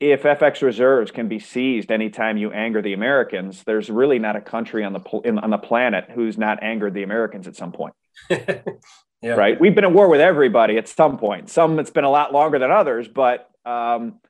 if 0.00 0.22
FX 0.22 0.62
reserves 0.62 1.10
can 1.10 1.28
be 1.28 1.38
seized 1.38 1.90
anytime 1.90 2.36
you 2.36 2.52
anger 2.52 2.80
the 2.80 2.92
Americans, 2.92 3.64
there's 3.64 3.90
really 3.90 4.18
not 4.18 4.36
a 4.36 4.40
country 4.40 4.84
on 4.84 4.92
the 4.92 5.20
in, 5.24 5.38
on 5.38 5.50
the 5.50 5.58
planet 5.58 6.08
who's 6.14 6.38
not 6.38 6.62
angered 6.62 6.94
the 6.94 7.02
Americans 7.02 7.48
at 7.48 7.56
some 7.56 7.72
point. 7.72 7.94
yeah. 8.30 8.62
Right? 9.22 9.60
We've 9.60 9.74
been 9.74 9.84
at 9.84 9.92
war 9.92 10.08
with 10.08 10.20
everybody 10.20 10.78
at 10.78 10.86
some 10.88 11.18
point. 11.18 11.50
Some 11.50 11.78
it's 11.80 11.90
been 11.90 12.04
a 12.04 12.10
lot 12.10 12.32
longer 12.32 12.58
than 12.58 12.70
others, 12.70 13.08
but 13.08 13.50
um, 13.64 14.20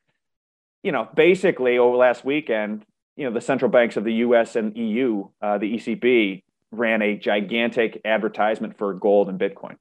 you 0.82 0.92
know, 0.92 1.06
basically 1.14 1.76
over 1.76 1.96
last 1.96 2.24
weekend, 2.24 2.86
you 3.16 3.24
know, 3.24 3.32
the 3.32 3.40
central 3.40 3.70
banks 3.70 3.96
of 3.96 4.04
the 4.04 4.14
U.S. 4.14 4.56
and 4.56 4.76
EU, 4.76 5.28
uh, 5.42 5.58
the 5.58 5.74
ECB, 5.74 6.44
ran 6.70 7.02
a 7.02 7.16
gigantic 7.16 8.00
advertisement 8.04 8.78
for 8.78 8.94
gold 8.94 9.28
and 9.28 9.38
Bitcoin. 9.38 9.76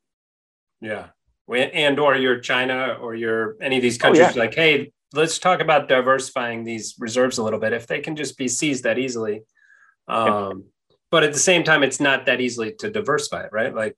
Yeah, 0.81 1.07
and 1.49 1.97
or 1.97 2.15
your 2.15 2.39
China 2.39 2.97
or 2.99 3.15
your 3.15 3.55
any 3.61 3.77
of 3.77 3.81
these 3.81 3.97
countries 3.97 4.27
oh, 4.27 4.31
yeah. 4.35 4.39
like, 4.39 4.53
hey, 4.53 4.91
let's 5.13 5.39
talk 5.39 5.61
about 5.61 5.87
diversifying 5.87 6.63
these 6.63 6.95
reserves 6.99 7.37
a 7.37 7.43
little 7.43 7.59
bit. 7.59 7.73
If 7.73 7.87
they 7.87 7.99
can 7.99 8.15
just 8.15 8.37
be 8.37 8.47
seized 8.47 8.83
that 8.83 8.99
easily, 8.99 9.41
um, 10.07 10.65
but 11.11 11.23
at 11.23 11.33
the 11.33 11.39
same 11.39 11.63
time, 11.63 11.83
it's 11.83 11.99
not 11.99 12.25
that 12.25 12.41
easily 12.41 12.73
to 12.79 12.89
diversify 12.89 13.43
it, 13.43 13.51
right? 13.51 13.73
Like 13.73 13.95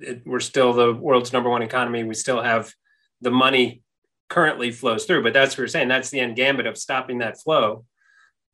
it, 0.00 0.22
we're 0.26 0.40
still 0.40 0.72
the 0.72 0.92
world's 0.92 1.32
number 1.32 1.50
one 1.50 1.62
economy. 1.62 2.04
We 2.04 2.14
still 2.14 2.42
have 2.42 2.72
the 3.20 3.30
money 3.30 3.82
currently 4.28 4.70
flows 4.70 5.04
through, 5.04 5.22
but 5.22 5.32
that's 5.32 5.54
what 5.54 5.62
we're 5.62 5.68
saying. 5.68 5.88
That's 5.88 6.10
the 6.10 6.20
end 6.20 6.36
gambit 6.36 6.66
of 6.66 6.78
stopping 6.78 7.18
that 7.18 7.40
flow. 7.40 7.84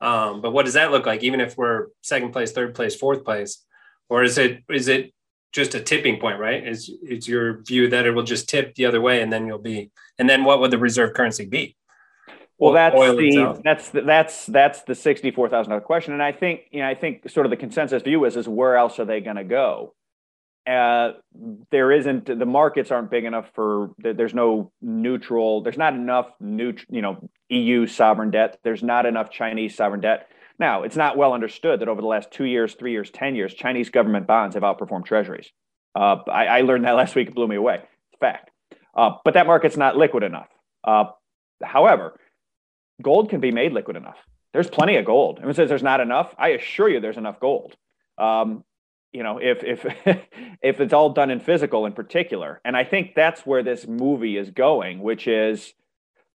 Um, 0.01 0.41
but 0.43 0.53
what 0.53 0.65
does 0.65 0.75
that 0.75 0.93
look 0.93 1.07
like? 1.07 1.23
Even 1.23 1.41
if 1.41 1.57
we're 1.57 1.87
second 2.03 2.33
place, 2.33 2.53
third 2.53 2.75
place, 2.75 2.95
fourth 2.95 3.25
place, 3.25 3.65
or 4.09 4.23
is 4.23 4.39
it 4.39 4.63
is 4.71 4.89
it 4.89 5.13
just 5.53 5.75
a 5.75 5.81
tipping 5.81 6.21
point, 6.21 6.39
right? 6.39 6.67
Is 6.67 6.91
it's 7.03 7.27
your 7.27 7.63
view 7.63 7.89
that 7.91 8.07
it 8.07 8.13
will 8.13 8.23
just 8.23 8.49
tip 8.49 8.75
the 8.75 8.87
other 8.87 9.01
way, 9.01 9.23
and 9.23 9.33
then 9.33 9.47
you'll 9.47 9.59
be, 9.59 9.91
and 10.19 10.29
then 10.29 10.45
what 10.45 10.61
would 10.61 10.71
the 10.71 10.79
reserve 10.79 11.15
currency 11.15 11.47
be? 11.47 11.77
Well, 12.59 12.73
that's 12.73 12.97
the 12.97 13.61
that's 13.65 13.89
the, 13.91 14.01
that's 14.03 14.47
that's 14.47 14.83
the 14.83 14.95
sixty 14.95 15.31
four 15.31 15.49
thousand 15.49 15.71
dollar 15.71 15.81
question, 15.81 16.13
and 16.13 16.23
I 16.23 16.33
think 16.33 16.63
you 16.73 16.81
know 16.81 16.89
I 16.89 16.95
think 16.95 17.29
sort 17.31 17.47
of 17.47 17.51
the 17.51 17.57
consensus 17.57 18.03
view 18.03 18.25
is 18.25 18.37
is 18.37 18.49
where 18.49 18.77
else 18.77 18.99
are 18.99 19.05
they 19.05 19.21
going 19.21 19.37
to 19.37 19.45
go? 19.45 19.95
Uh, 20.69 21.13
there 21.71 21.93
isn't 21.93 22.27
the 22.27 22.45
markets 22.45 22.91
aren't 22.91 23.11
big 23.11 23.25
enough 23.25 23.51
for 23.55 23.93
there's 23.99 24.35
no 24.35 24.73
neutral 24.83 25.63
there's 25.63 25.79
not 25.79 25.95
enough 25.95 26.31
neutral 26.41 26.95
you 26.95 27.01
know 27.01 27.31
EU 27.49 27.87
sovereign 27.87 28.31
debt 28.31 28.59
there's 28.65 28.83
not 28.83 29.07
enough 29.07 29.31
Chinese 29.31 29.77
sovereign 29.77 30.01
debt. 30.01 30.29
Now 30.59 30.83
it's 30.83 30.97
not 30.97 31.17
well 31.17 31.33
understood 31.33 31.81
that 31.81 31.89
over 31.89 32.01
the 32.01 32.09
last 32.09 32.33
two 32.33 32.45
years, 32.45 32.75
three 32.75 32.91
years, 32.91 33.11
ten 33.11 33.37
years, 33.37 33.55
Chinese 33.55 33.89
government 33.89 34.27
bonds 34.27 34.57
have 34.57 34.65
outperformed 34.65 35.05
treasuries. 35.05 35.53
Uh, 35.95 36.17
I, 36.29 36.47
I, 36.47 36.61
learned 36.63 36.85
that 36.85 36.93
last 36.97 37.15
week; 37.15 37.29
it 37.29 37.35
blew 37.37 37.47
me 37.47 37.57
away. 37.57 37.77
It's 37.77 38.19
fact. 38.19 38.51
Uh, 38.97 39.13
but 39.25 39.35
that 39.35 39.47
market's 39.47 39.77
not 39.77 39.97
liquid 39.97 40.25
enough. 40.25 40.49
Uh, 40.83 41.05
however 41.63 42.19
gold 43.03 43.31
can 43.31 43.41
be 43.41 43.51
made 43.51 43.73
liquid 43.73 43.97
enough. 43.97 44.19
There's 44.53 44.69
plenty 44.69 44.97
of 44.97 45.05
gold. 45.05 45.39
Everyone 45.39 45.55
says 45.55 45.69
there's 45.69 45.83
not 45.83 46.01
enough. 46.01 46.35
I 46.39 46.51
assure 46.51 46.89
you, 46.89 47.01
there's 47.01 47.17
enough 47.17 47.39
gold. 47.41 47.77
Um, 48.17 48.65
you 49.13 49.23
know, 49.23 49.39
if 49.39 49.63
if 49.63 49.85
if 50.63 50.81
it's 50.81 50.93
all 50.93 51.11
done 51.11 51.31
in 51.31 51.41
physical, 51.41 51.87
in 51.87 51.93
particular, 51.93 52.61
and 52.65 52.77
I 52.77 52.85
think 52.85 53.15
that's 53.15 53.47
where 53.47 53.63
this 53.63 53.87
movie 53.87 54.37
is 54.37 54.51
going, 54.51 55.01
which 55.01 55.27
is 55.27 55.73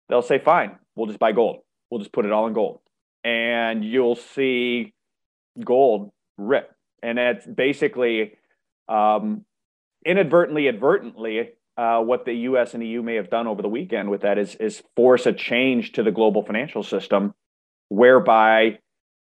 they'll 0.09 0.21
say, 0.21 0.39
"Fine, 0.39 0.77
we'll 0.95 1.07
just 1.07 1.19
buy 1.19 1.31
gold. 1.31 1.61
We'll 1.89 1.99
just 1.99 2.11
put 2.11 2.25
it 2.25 2.31
all 2.31 2.47
in 2.47 2.53
gold," 2.53 2.79
and 3.23 3.83
you'll 3.83 4.15
see 4.15 4.93
gold 5.63 6.11
rip, 6.37 6.73
and 7.03 7.17
that's 7.17 7.45
basically 7.45 8.37
um, 8.87 9.45
inadvertently, 10.05 10.67
advertently 10.67 11.51
uh, 11.77 11.99
what 12.01 12.25
the 12.25 12.33
U.S. 12.33 12.73
and 12.73 12.85
EU 12.85 13.01
may 13.01 13.15
have 13.15 13.29
done 13.29 13.47
over 13.47 13.61
the 13.61 13.69
weekend 13.69 14.09
with 14.09 14.21
that 14.21 14.37
is 14.37 14.55
is 14.55 14.83
force 14.95 15.25
a 15.25 15.33
change 15.33 15.93
to 15.93 16.03
the 16.03 16.11
global 16.11 16.43
financial 16.43 16.83
system, 16.83 17.33
whereby 17.89 18.79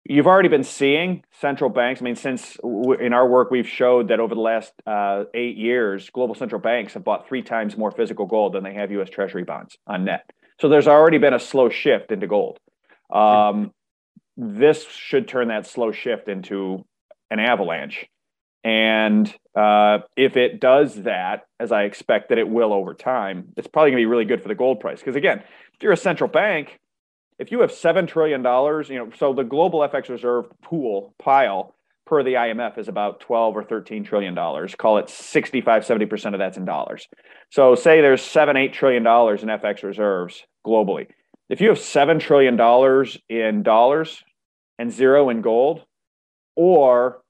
you've 0.05 0.27
already 0.27 0.49
been 0.49 0.65
seeing 0.65 1.25
central 1.41 1.71
banks. 1.71 2.01
I 2.01 2.05
mean, 2.05 2.17
since 2.17 2.57
w- 2.63 2.93
in 2.93 3.13
our 3.13 3.29
work 3.29 3.51
we've 3.51 3.69
showed 3.69 4.09
that 4.09 4.21
over 4.21 4.35
the 4.35 4.41
last 4.41 4.73
uh, 4.87 5.25
eight 5.35 5.57
years, 5.57 6.11
global 6.11 6.35
central 6.35 6.61
banks 6.61 6.95
have 6.95 7.05
bought 7.05 7.27
three 7.29 7.43
times 7.43 7.77
more 7.77 7.91
physical 7.91 8.27
gold 8.27 8.53
than 8.53 8.63
they 8.65 8.75
have 8.75 8.91
U.S. 8.93 9.11
Treasury 9.11 9.45
bonds 9.45 9.77
on 9.87 10.05
net. 10.05 10.31
So 10.61 10.69
there's 10.69 10.89
already 10.89 11.19
been 11.19 11.35
a 11.35 11.41
slow 11.41 11.69
shift 11.69 12.13
into 12.13 12.27
gold. 12.27 12.59
Um, 13.11 13.73
this 14.37 14.87
should 14.89 15.29
turn 15.29 15.49
that 15.49 15.67
slow 15.67 15.93
shift 15.93 16.29
into 16.29 16.85
an 17.31 17.41
avalanche. 17.41 18.07
And 18.65 19.33
uh, 19.57 20.01
if 20.17 20.37
it 20.37 20.61
does 20.61 21.03
that, 21.03 21.47
as 21.59 21.73
I 21.73 21.85
expect 21.85 22.29
that 22.29 22.39
it 22.39 22.49
will 22.49 22.73
over 22.75 22.93
time, 22.93 23.53
it's 23.57 23.67
probably 23.67 23.91
going 23.91 24.03
to 24.03 24.07
be 24.07 24.11
really 24.11 24.27
good 24.27 24.43
for 24.43 24.49
the 24.49 24.55
gold 24.55 24.81
price. 24.81 25.01
Because 25.01 25.17
again, 25.17 25.39
if 25.75 25.83
you're 25.83 25.93
a 25.93 25.97
central 25.97 26.29
bank, 26.29 26.79
if 27.39 27.51
you 27.51 27.61
have 27.61 27.73
seven 27.73 28.07
trillion 28.07 28.43
dollars, 28.43 28.91
you 28.91 28.97
know, 28.97 29.11
so 29.19 29.33
the 29.33 29.45
global 29.45 29.81
FX 29.81 30.11
reserve 30.11 30.47
pool 30.63 31.15
pile 31.19 31.75
per 32.05 32.23
the 32.23 32.35
IMF 32.35 32.79
is 32.79 32.89
about 32.89 33.21
12 33.21 33.57
or 33.57 33.65
13 33.65 34.05
trillion 34.05 34.35
dollars. 34.35 34.75
Call 34.75 34.99
it 34.99 35.09
65, 35.09 35.85
70% 35.85 36.35
of 36.35 36.39
that's 36.39 36.57
in 36.57 36.65
dollars. 36.65 37.09
So 37.51 37.75
say 37.75 38.01
there's 38.01 38.23
seven, 38.23 38.57
eight 38.57 38.75
trillion 38.75 39.03
dollars 39.03 39.43
in 39.43 39.49
FX 39.49 39.83
reserves 39.83 40.45
globally. 40.67 41.09
If 41.49 41.61
you 41.61 41.69
have 41.69 41.79
seven 41.79 42.19
trillion 42.19 42.57
dollars 42.57 43.19
in 43.29 43.63
dollars 43.63 44.23
and 44.79 44.93
zero 44.93 45.31
in 45.31 45.41
gold, 45.41 45.85
or 46.55 47.23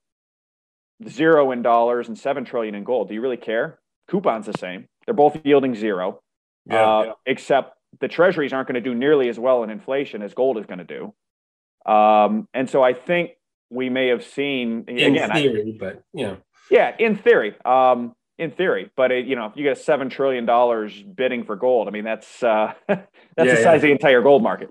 zero 1.07 1.51
in 1.51 1.61
dollars 1.61 2.07
and 2.07 2.17
seven 2.17 2.45
trillion 2.45 2.75
in 2.75 2.83
gold. 2.83 3.09
Do 3.09 3.13
you 3.13 3.21
really 3.21 3.37
care? 3.37 3.79
Coupon's 4.09 4.45
the 4.45 4.53
same. 4.53 4.87
They're 5.05 5.13
both 5.13 5.37
yielding 5.43 5.75
zero. 5.75 6.21
Yeah, 6.65 6.81
uh, 6.81 7.03
yeah. 7.03 7.11
Except 7.25 7.77
the 7.99 8.07
treasuries 8.07 8.53
aren't 8.53 8.67
going 8.67 8.75
to 8.75 8.81
do 8.81 8.93
nearly 8.93 9.29
as 9.29 9.39
well 9.39 9.63
in 9.63 9.69
inflation 9.69 10.21
as 10.21 10.33
gold 10.33 10.57
is 10.57 10.65
going 10.65 10.79
to 10.79 10.83
do. 10.83 11.91
Um, 11.91 12.47
and 12.53 12.69
so 12.69 12.83
I 12.83 12.93
think 12.93 13.31
we 13.69 13.89
may 13.89 14.07
have 14.07 14.23
seen 14.23 14.85
in 14.87 15.15
again, 15.15 15.31
theory, 15.31 15.73
I, 15.75 15.77
but 15.79 16.03
know, 16.13 16.37
yeah, 16.69 16.95
in 16.99 17.15
theory, 17.15 17.55
um, 17.63 18.13
in 18.37 18.51
theory, 18.51 18.91
but 18.95 19.11
it, 19.11 19.25
you 19.25 19.35
know, 19.35 19.45
if 19.45 19.53
you 19.55 19.63
get 19.63 19.77
seven 19.77 20.09
trillion 20.09 20.45
dollars 20.45 21.01
bidding 21.01 21.43
for 21.43 21.55
gold, 21.55 21.87
I 21.87 21.91
mean, 21.91 22.03
that's 22.03 22.43
uh, 22.43 22.73
that's 22.87 23.07
yeah, 23.37 23.45
the 23.45 23.63
size 23.63 23.77
of 23.77 23.81
the 23.83 23.91
entire 23.91 24.21
gold 24.21 24.43
market. 24.43 24.69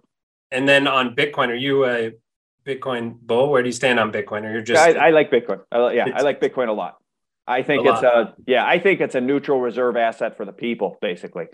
And 0.50 0.68
then 0.68 0.86
on 0.86 1.14
Bitcoin, 1.14 1.48
are 1.48 1.54
you 1.54 1.84
a 1.86 2.12
Bitcoin 2.66 3.18
bull? 3.20 3.50
Where 3.50 3.62
do 3.62 3.68
you 3.68 3.72
stand 3.72 4.00
on 4.00 4.10
Bitcoin? 4.12 4.44
Or 4.44 4.52
you're 4.52 4.62
just 4.62 4.80
I, 4.80 5.08
I 5.08 5.10
like 5.10 5.30
Bitcoin. 5.30 5.60
I, 5.70 5.92
yeah, 5.92 6.06
I 6.14 6.22
like 6.22 6.40
Bitcoin 6.40 6.68
a 6.68 6.72
lot. 6.72 6.96
I 7.46 7.62
think 7.62 7.86
a 7.86 7.92
it's 7.92 8.02
lot. 8.02 8.16
a 8.16 8.34
yeah. 8.46 8.66
I 8.66 8.78
think 8.78 9.00
it's 9.00 9.14
a 9.14 9.20
neutral 9.20 9.60
reserve 9.60 9.96
asset 9.96 10.36
for 10.36 10.44
the 10.44 10.52
people, 10.52 10.98
basically. 11.00 11.44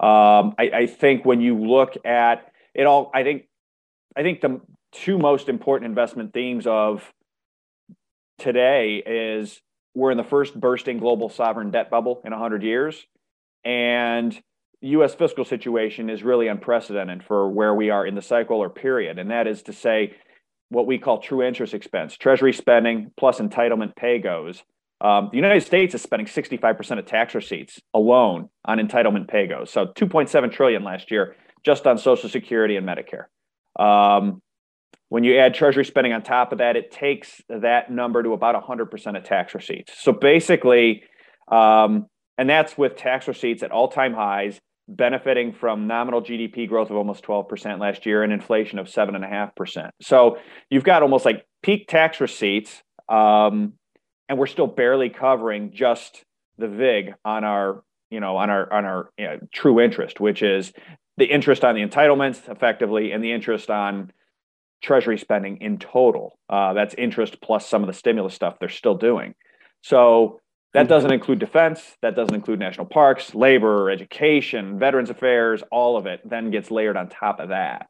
Um, 0.00 0.54
I, 0.58 0.70
I 0.74 0.86
think 0.86 1.24
when 1.24 1.40
you 1.40 1.58
look 1.58 1.94
at 2.04 2.50
it 2.74 2.84
all, 2.84 3.10
I 3.14 3.22
think 3.22 3.44
I 4.16 4.22
think 4.22 4.40
the 4.40 4.60
two 4.92 5.18
most 5.18 5.48
important 5.48 5.88
investment 5.88 6.32
themes 6.32 6.66
of 6.66 7.12
today 8.38 9.02
is 9.04 9.60
we're 9.94 10.10
in 10.10 10.16
the 10.16 10.24
first 10.24 10.58
bursting 10.58 10.98
global 10.98 11.28
sovereign 11.28 11.70
debt 11.70 11.90
bubble 11.90 12.20
in 12.24 12.32
100 12.32 12.62
years 12.62 13.06
and 13.64 14.40
US 14.80 15.14
fiscal 15.14 15.44
situation 15.44 16.10
is 16.10 16.22
really 16.22 16.48
unprecedented 16.48 17.24
for 17.24 17.48
where 17.48 17.74
we 17.74 17.90
are 17.90 18.06
in 18.06 18.14
the 18.14 18.22
cycle 18.22 18.58
or 18.58 18.70
period 18.70 19.18
and 19.18 19.30
that 19.30 19.46
is 19.46 19.62
to 19.62 19.72
say 19.72 20.14
what 20.74 20.86
we 20.86 20.98
call 20.98 21.18
true 21.18 21.42
interest 21.42 21.74
expense 21.74 22.16
treasury 22.16 22.52
spending 22.52 23.10
plus 23.16 23.38
entitlement 23.38 23.96
pay 23.96 24.18
goes 24.18 24.62
um, 25.00 25.28
the 25.30 25.36
United 25.36 25.62
States 25.62 25.94
is 25.94 26.00
spending 26.02 26.26
65% 26.26 26.98
of 26.98 27.04
tax 27.04 27.34
receipts 27.34 27.80
alone 27.92 28.48
on 28.64 28.78
entitlement 28.78 29.28
pay 29.28 29.46
goes. 29.46 29.70
So 29.70 29.86
2.7 29.86 30.50
trillion 30.50 30.82
last 30.82 31.10
year 31.10 31.36
just 31.64 31.86
on 31.86 31.98
Social 31.98 32.30
Security 32.30 32.76
and 32.76 32.88
Medicare. 32.88 33.24
Um, 33.78 34.40
when 35.08 35.22
you 35.22 35.36
add 35.36 35.54
treasury 35.54 35.84
spending 35.84 36.12
on 36.12 36.22
top 36.22 36.52
of 36.52 36.58
that, 36.58 36.76
it 36.76 36.90
takes 36.90 37.42
that 37.48 37.90
number 37.90 38.22
to 38.22 38.32
about 38.32 38.62
100% 38.64 39.16
of 39.16 39.24
tax 39.24 39.54
receipts. 39.54 39.92
So 40.02 40.12
basically, 40.12 41.02
um, 41.48 42.06
and 42.38 42.48
that's 42.48 42.78
with 42.78 42.96
tax 42.96 43.28
receipts 43.28 43.62
at 43.62 43.70
all 43.70 43.88
time 43.88 44.14
highs, 44.14 44.58
benefiting 44.88 45.52
from 45.52 45.86
nominal 45.86 46.22
GDP 46.22 46.68
growth 46.68 46.90
of 46.90 46.96
almost 46.96 47.24
12% 47.24 47.80
last 47.80 48.06
year 48.06 48.22
and 48.22 48.32
inflation 48.32 48.78
of 48.78 48.86
7.5%. 48.86 49.90
So 50.02 50.38
you've 50.70 50.84
got 50.84 51.02
almost 51.02 51.24
like 51.24 51.46
peak 51.62 51.88
tax 51.88 52.20
receipts, 52.20 52.82
um, 53.08 53.74
and 54.28 54.38
we're 54.38 54.46
still 54.46 54.66
barely 54.66 55.10
covering 55.10 55.72
just 55.72 56.24
the 56.58 56.68
VIG 56.68 57.14
on 57.24 57.44
our 57.44 57.82
you 58.10 58.20
know 58.20 58.36
on 58.36 58.48
our 58.48 58.72
on 58.72 58.84
our 58.84 59.10
you 59.18 59.24
know, 59.24 59.38
true 59.52 59.80
interest 59.80 60.20
which 60.20 60.40
is 60.40 60.72
the 61.16 61.24
interest 61.24 61.64
on 61.64 61.74
the 61.74 61.84
entitlements 61.84 62.48
effectively 62.48 63.12
and 63.12 63.22
the 63.24 63.32
interest 63.32 63.70
on 63.70 64.12
treasury 64.82 65.18
spending 65.18 65.58
in 65.58 65.78
total. 65.78 66.38
Uh, 66.48 66.74
that's 66.74 66.94
interest 66.94 67.40
plus 67.40 67.66
some 67.66 67.82
of 67.82 67.86
the 67.86 67.92
stimulus 67.92 68.34
stuff 68.34 68.56
they're 68.60 68.68
still 68.68 68.96
doing. 68.96 69.34
So 69.82 70.40
that 70.74 70.88
doesn't 70.88 71.12
include 71.12 71.38
defense, 71.38 71.82
that 72.02 72.14
doesn't 72.14 72.34
include 72.34 72.58
national 72.58 72.86
parks, 72.86 73.34
labor, 73.34 73.90
education, 73.90 74.78
veterans 74.78 75.10
affairs, 75.10 75.62
all 75.70 75.96
of 75.96 76.06
it 76.06 76.20
then 76.24 76.50
gets 76.50 76.70
layered 76.70 76.96
on 76.96 77.08
top 77.08 77.40
of 77.40 77.48
that. 77.48 77.88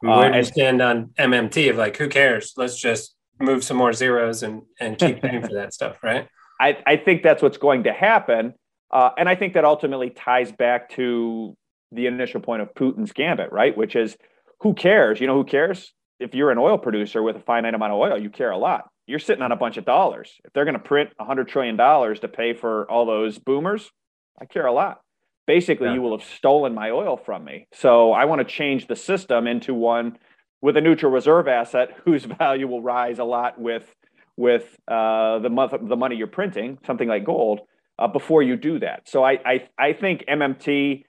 Where 0.00 0.30
do 0.30 0.38
you 0.38 0.44
stand 0.44 0.80
on 0.80 1.10
MMT 1.18 1.70
of 1.70 1.76
like, 1.76 1.96
who 1.96 2.08
cares? 2.08 2.54
Let's 2.56 2.80
just 2.80 3.14
move 3.38 3.62
some 3.62 3.76
more 3.76 3.92
zeros 3.92 4.42
and, 4.42 4.62
and 4.80 4.96
keep 4.96 5.20
paying 5.22 5.42
for 5.42 5.54
that 5.54 5.74
stuff, 5.74 6.02
right? 6.02 6.26
I, 6.58 6.78
I 6.86 6.96
think 6.96 7.22
that's 7.22 7.42
what's 7.42 7.58
going 7.58 7.84
to 7.84 7.92
happen. 7.92 8.54
Uh, 8.90 9.10
and 9.18 9.28
I 9.28 9.34
think 9.34 9.54
that 9.54 9.64
ultimately 9.64 10.10
ties 10.10 10.52
back 10.52 10.90
to 10.90 11.56
the 11.92 12.06
initial 12.06 12.40
point 12.40 12.62
of 12.62 12.72
Putin's 12.74 13.12
gambit, 13.12 13.52
right? 13.52 13.76
Which 13.76 13.94
is 13.94 14.16
who 14.60 14.74
cares? 14.74 15.20
You 15.20 15.26
know, 15.26 15.34
who 15.34 15.44
cares? 15.44 15.92
if 16.20 16.34
you're 16.34 16.50
an 16.50 16.58
oil 16.58 16.78
producer 16.78 17.22
with 17.22 17.36
a 17.36 17.40
finite 17.40 17.74
amount 17.74 17.92
of 17.92 17.98
oil, 17.98 18.20
you 18.20 18.30
care 18.30 18.50
a 18.50 18.58
lot. 18.58 18.88
You're 19.10 19.18
sitting 19.18 19.42
on 19.42 19.50
a 19.50 19.56
bunch 19.56 19.76
of 19.76 19.84
dollars. 19.84 20.40
If 20.44 20.52
they're 20.52 20.64
going 20.64 20.74
to 20.74 20.78
print 20.78 21.10
$100 21.20 21.48
trillion 21.48 21.76
to 21.76 22.28
pay 22.28 22.54
for 22.54 22.88
all 22.90 23.06
those 23.06 23.38
boomers, 23.38 23.90
I 24.40 24.44
care 24.44 24.66
a 24.66 24.72
lot. 24.72 25.00
Basically, 25.46 25.88
yeah. 25.88 25.94
you 25.94 26.02
will 26.02 26.16
have 26.16 26.26
stolen 26.26 26.74
my 26.74 26.90
oil 26.90 27.16
from 27.16 27.44
me. 27.44 27.66
So 27.72 28.12
I 28.12 28.26
want 28.26 28.38
to 28.38 28.44
change 28.44 28.86
the 28.86 28.94
system 28.94 29.48
into 29.48 29.74
one 29.74 30.16
with 30.62 30.76
a 30.76 30.80
neutral 30.80 31.10
reserve 31.10 31.48
asset 31.48 31.88
whose 32.04 32.24
value 32.24 32.68
will 32.68 32.82
rise 32.82 33.18
a 33.18 33.24
lot 33.24 33.60
with 33.60 33.92
with 34.36 34.78
uh, 34.88 35.40
the 35.40 35.50
month 35.50 35.74
the 35.82 35.96
money 35.96 36.16
you're 36.16 36.26
printing, 36.26 36.78
something 36.86 37.08
like 37.08 37.24
gold, 37.24 37.60
uh, 37.98 38.06
before 38.06 38.42
you 38.42 38.56
do 38.56 38.78
that. 38.78 39.08
So 39.08 39.24
I, 39.24 39.32
I 39.44 39.68
I 39.76 39.92
think 39.92 40.24
MMT 40.28 41.04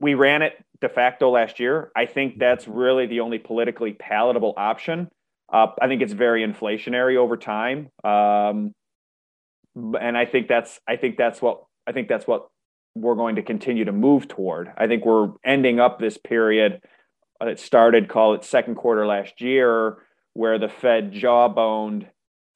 we 0.00 0.14
ran 0.14 0.42
it 0.42 0.52
de 0.80 0.88
facto 0.88 1.30
last 1.30 1.58
year. 1.58 1.90
I 1.96 2.06
think 2.06 2.38
that's 2.38 2.68
really 2.68 3.06
the 3.06 3.20
only 3.20 3.38
politically 3.38 3.92
palatable 3.92 4.54
option. 4.56 5.08
Uh, 5.52 5.68
I 5.80 5.86
think 5.86 6.02
it's 6.02 6.12
very 6.12 6.44
inflationary 6.44 7.16
over 7.16 7.36
time, 7.36 7.90
um, 8.02 8.72
and 9.74 10.16
I 10.16 10.24
think 10.24 10.48
that's 10.48 10.80
I 10.88 10.96
think 10.96 11.16
that's 11.16 11.40
what 11.40 11.62
I 11.86 11.92
think 11.92 12.08
that's 12.08 12.26
what 12.26 12.48
we're 12.96 13.14
going 13.14 13.36
to 13.36 13.42
continue 13.42 13.84
to 13.84 13.92
move 13.92 14.26
toward. 14.26 14.72
I 14.76 14.86
think 14.86 15.04
we're 15.04 15.28
ending 15.44 15.78
up 15.78 15.98
this 15.98 16.18
period 16.18 16.80
that 17.40 17.60
started, 17.60 18.08
call 18.08 18.34
it 18.34 18.44
second 18.44 18.76
quarter 18.76 19.06
last 19.06 19.40
year, 19.40 19.98
where 20.32 20.58
the 20.58 20.68
Fed 20.68 21.12
jawboned 21.12 22.06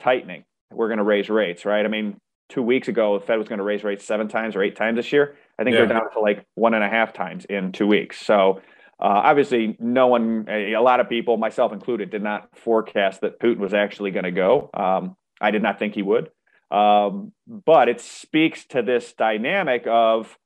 tightening. 0.00 0.44
We're 0.72 0.88
going 0.88 0.98
to 0.98 1.05
raise 1.05 1.29
rates, 1.29 1.64
right? 1.64 1.85
I 1.85 1.88
mean, 1.88 2.16
two 2.48 2.62
weeks 2.62 2.88
ago, 2.88 3.18
the 3.18 3.24
Fed 3.24 3.38
was 3.38 3.48
going 3.48 3.59
to 3.59 3.64
raise 3.64 3.85
rates 3.85 4.05
seven 4.05 4.29
times 4.29 4.57
or 4.57 4.62
eight 4.62 4.76
times 4.76 4.96
this 4.96 5.12
year. 5.12 5.37
I 5.59 5.64
think 5.64 5.74
yeah. 5.74 5.81
they're 5.81 5.98
down 5.98 6.12
to 6.12 6.20
like 6.20 6.44
one 6.55 6.74
and 6.74 6.83
a 6.83 6.88
half 6.88 7.12
times 7.12 7.44
in 7.44 7.72
two 7.72 7.87
weeks. 7.87 8.24
So 8.24 8.62
uh, 9.01 9.23
obviously, 9.25 9.77
no 9.79 10.09
one, 10.09 10.47
a, 10.49 10.75
a, 10.75 10.83
lot 10.83 11.01
of 11.01 11.09
people, 11.09 11.37
myself 11.37 11.73
included, 11.73 12.11
did 12.11 12.23
not 12.23 12.49
forecast 12.59 13.23
that 13.23 13.41
Putin 13.41 13.59
was 13.59 13.75
actually 13.75 14.11
going 14.11 14.25
to 14.25 14.31
go. 14.31 14.71
Um, 14.75 15.17
I 15.41 15.51
did 15.51 15.63
not 15.63 15.79
think 15.79 15.95
he 15.95 16.03
would. 16.03 16.31
Um, 16.71 17.33
but 17.47 17.89
it 17.89 18.01
speaks 18.01 18.65
to 18.67 18.83
this 18.83 19.13
dynamic 19.13 19.87
of 19.87 20.39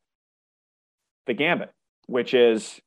the 1.27 1.35
gambit, 1.35 1.73
which 2.07 2.33
is 2.33 2.81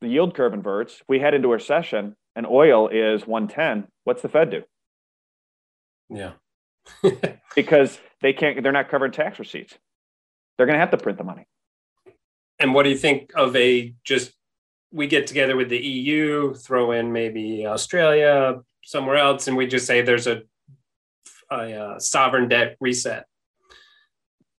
the 0.00 0.08
yield 0.08 0.34
curve 0.34 0.54
inverts. 0.54 1.02
We 1.06 1.20
head 1.20 1.34
into 1.34 1.48
a 1.48 1.52
recession 1.52 2.16
and 2.34 2.46
oil 2.46 2.88
is 2.88 3.26
110, 3.26 3.88
what's 4.04 4.22
the 4.22 4.28
Fed 4.28 4.50
do? 4.50 4.62
Yeah. 6.08 6.32
because 7.54 7.98
they 8.20 8.32
can't, 8.32 8.62
they're 8.62 8.72
not 8.72 8.90
covering 8.90 9.12
tax 9.12 9.38
receipts 9.38 9.78
they're 10.56 10.66
going 10.66 10.76
to 10.76 10.80
have 10.80 10.90
to 10.90 10.96
print 10.96 11.18
the 11.18 11.24
money. 11.24 11.46
And 12.64 12.72
what 12.72 12.84
do 12.84 12.88
you 12.88 12.96
think 12.96 13.30
of 13.36 13.54
a 13.56 13.92
just 14.04 14.32
we 14.90 15.06
get 15.06 15.26
together 15.26 15.54
with 15.54 15.68
the 15.68 15.76
EU, 15.76 16.54
throw 16.54 16.92
in 16.92 17.12
maybe 17.12 17.66
Australia, 17.66 18.62
somewhere 18.82 19.16
else, 19.16 19.48
and 19.48 19.54
we 19.54 19.66
just 19.66 19.86
say 19.86 20.00
there's 20.00 20.26
a, 20.26 20.44
a, 21.50 21.56
a 21.56 21.84
uh, 21.84 21.98
sovereign 21.98 22.48
debt 22.48 22.78
reset, 22.80 23.26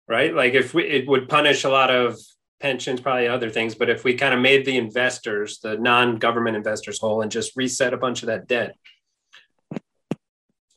right? 0.07 0.35
Like 0.35 0.53
if 0.53 0.75
we, 0.75 0.85
it 0.85 1.09
would 1.09 1.31
punish 1.31 1.65
a 1.65 1.71
lot 1.71 1.91
of 1.91 2.19
pensions, 2.61 3.01
probably 3.01 3.27
other 3.27 3.49
things, 3.49 3.75
but 3.75 3.89
if 3.89 4.05
we 4.05 4.13
kind 4.13 4.35
of 4.35 4.41
made 4.41 4.67
the 4.67 4.77
investors, 4.77 5.61
the 5.61 5.79
non-government 5.79 6.59
investors 6.59 6.99
whole, 6.99 7.23
and 7.23 7.33
just 7.33 7.57
reset 7.57 7.95
a 7.95 7.97
bunch 7.97 8.23
of 8.23 8.27
that 8.27 8.47
debt, 8.47 8.77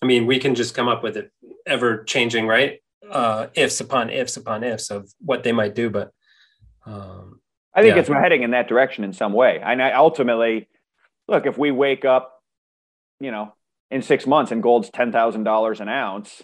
I 0.01 0.05
mean, 0.05 0.27
we 0.27 0.39
can 0.39 0.55
just 0.55 0.73
come 0.73 0.87
up 0.87 1.03
with 1.03 1.17
it 1.17 1.29
ever 1.65 2.05
changing, 2.05 2.47
right? 2.47 2.79
uh, 3.09 3.47
ifs 3.55 3.79
upon 3.79 4.09
ifs 4.09 4.37
upon 4.37 4.63
ifs 4.63 4.89
of 4.89 5.11
what 5.19 5.43
they 5.43 5.51
might 5.51 5.75
do. 5.75 5.89
But 5.89 6.11
um, 6.87 7.39
I 7.73 7.81
think 7.81 7.95
yeah. 7.95 8.01
it's 8.01 8.09
heading 8.09 8.43
in 8.43 8.51
that 8.51 8.67
direction 8.67 9.03
in 9.03 9.13
some 9.13 9.33
way. 9.33 9.59
And 9.63 9.81
I 9.81 9.91
ultimately, 9.91 10.67
look, 11.27 11.45
if 11.45 11.57
we 11.57 11.69
wake 11.71 12.05
up, 12.05 12.41
you 13.19 13.31
know, 13.31 13.53
in 13.91 14.01
six 14.01 14.25
months 14.25 14.51
and 14.51 14.63
gold's 14.63 14.89
ten 14.89 15.11
thousand 15.11 15.43
dollars 15.43 15.79
an 15.79 15.89
ounce, 15.89 16.43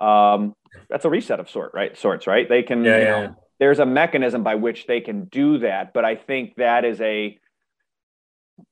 um, 0.00 0.54
that's 0.88 1.04
a 1.04 1.10
reset 1.10 1.40
of 1.40 1.50
sort, 1.50 1.72
right? 1.74 1.96
Sorts, 1.98 2.26
right? 2.26 2.48
They 2.48 2.62
can, 2.62 2.84
yeah, 2.84 2.98
you 2.98 3.04
know, 3.04 3.20
yeah. 3.20 3.30
there's 3.58 3.78
a 3.78 3.86
mechanism 3.86 4.42
by 4.42 4.54
which 4.54 4.86
they 4.86 5.00
can 5.00 5.24
do 5.24 5.58
that. 5.58 5.92
But 5.92 6.04
I 6.04 6.16
think 6.16 6.54
that 6.56 6.84
is 6.84 7.00
a 7.00 7.38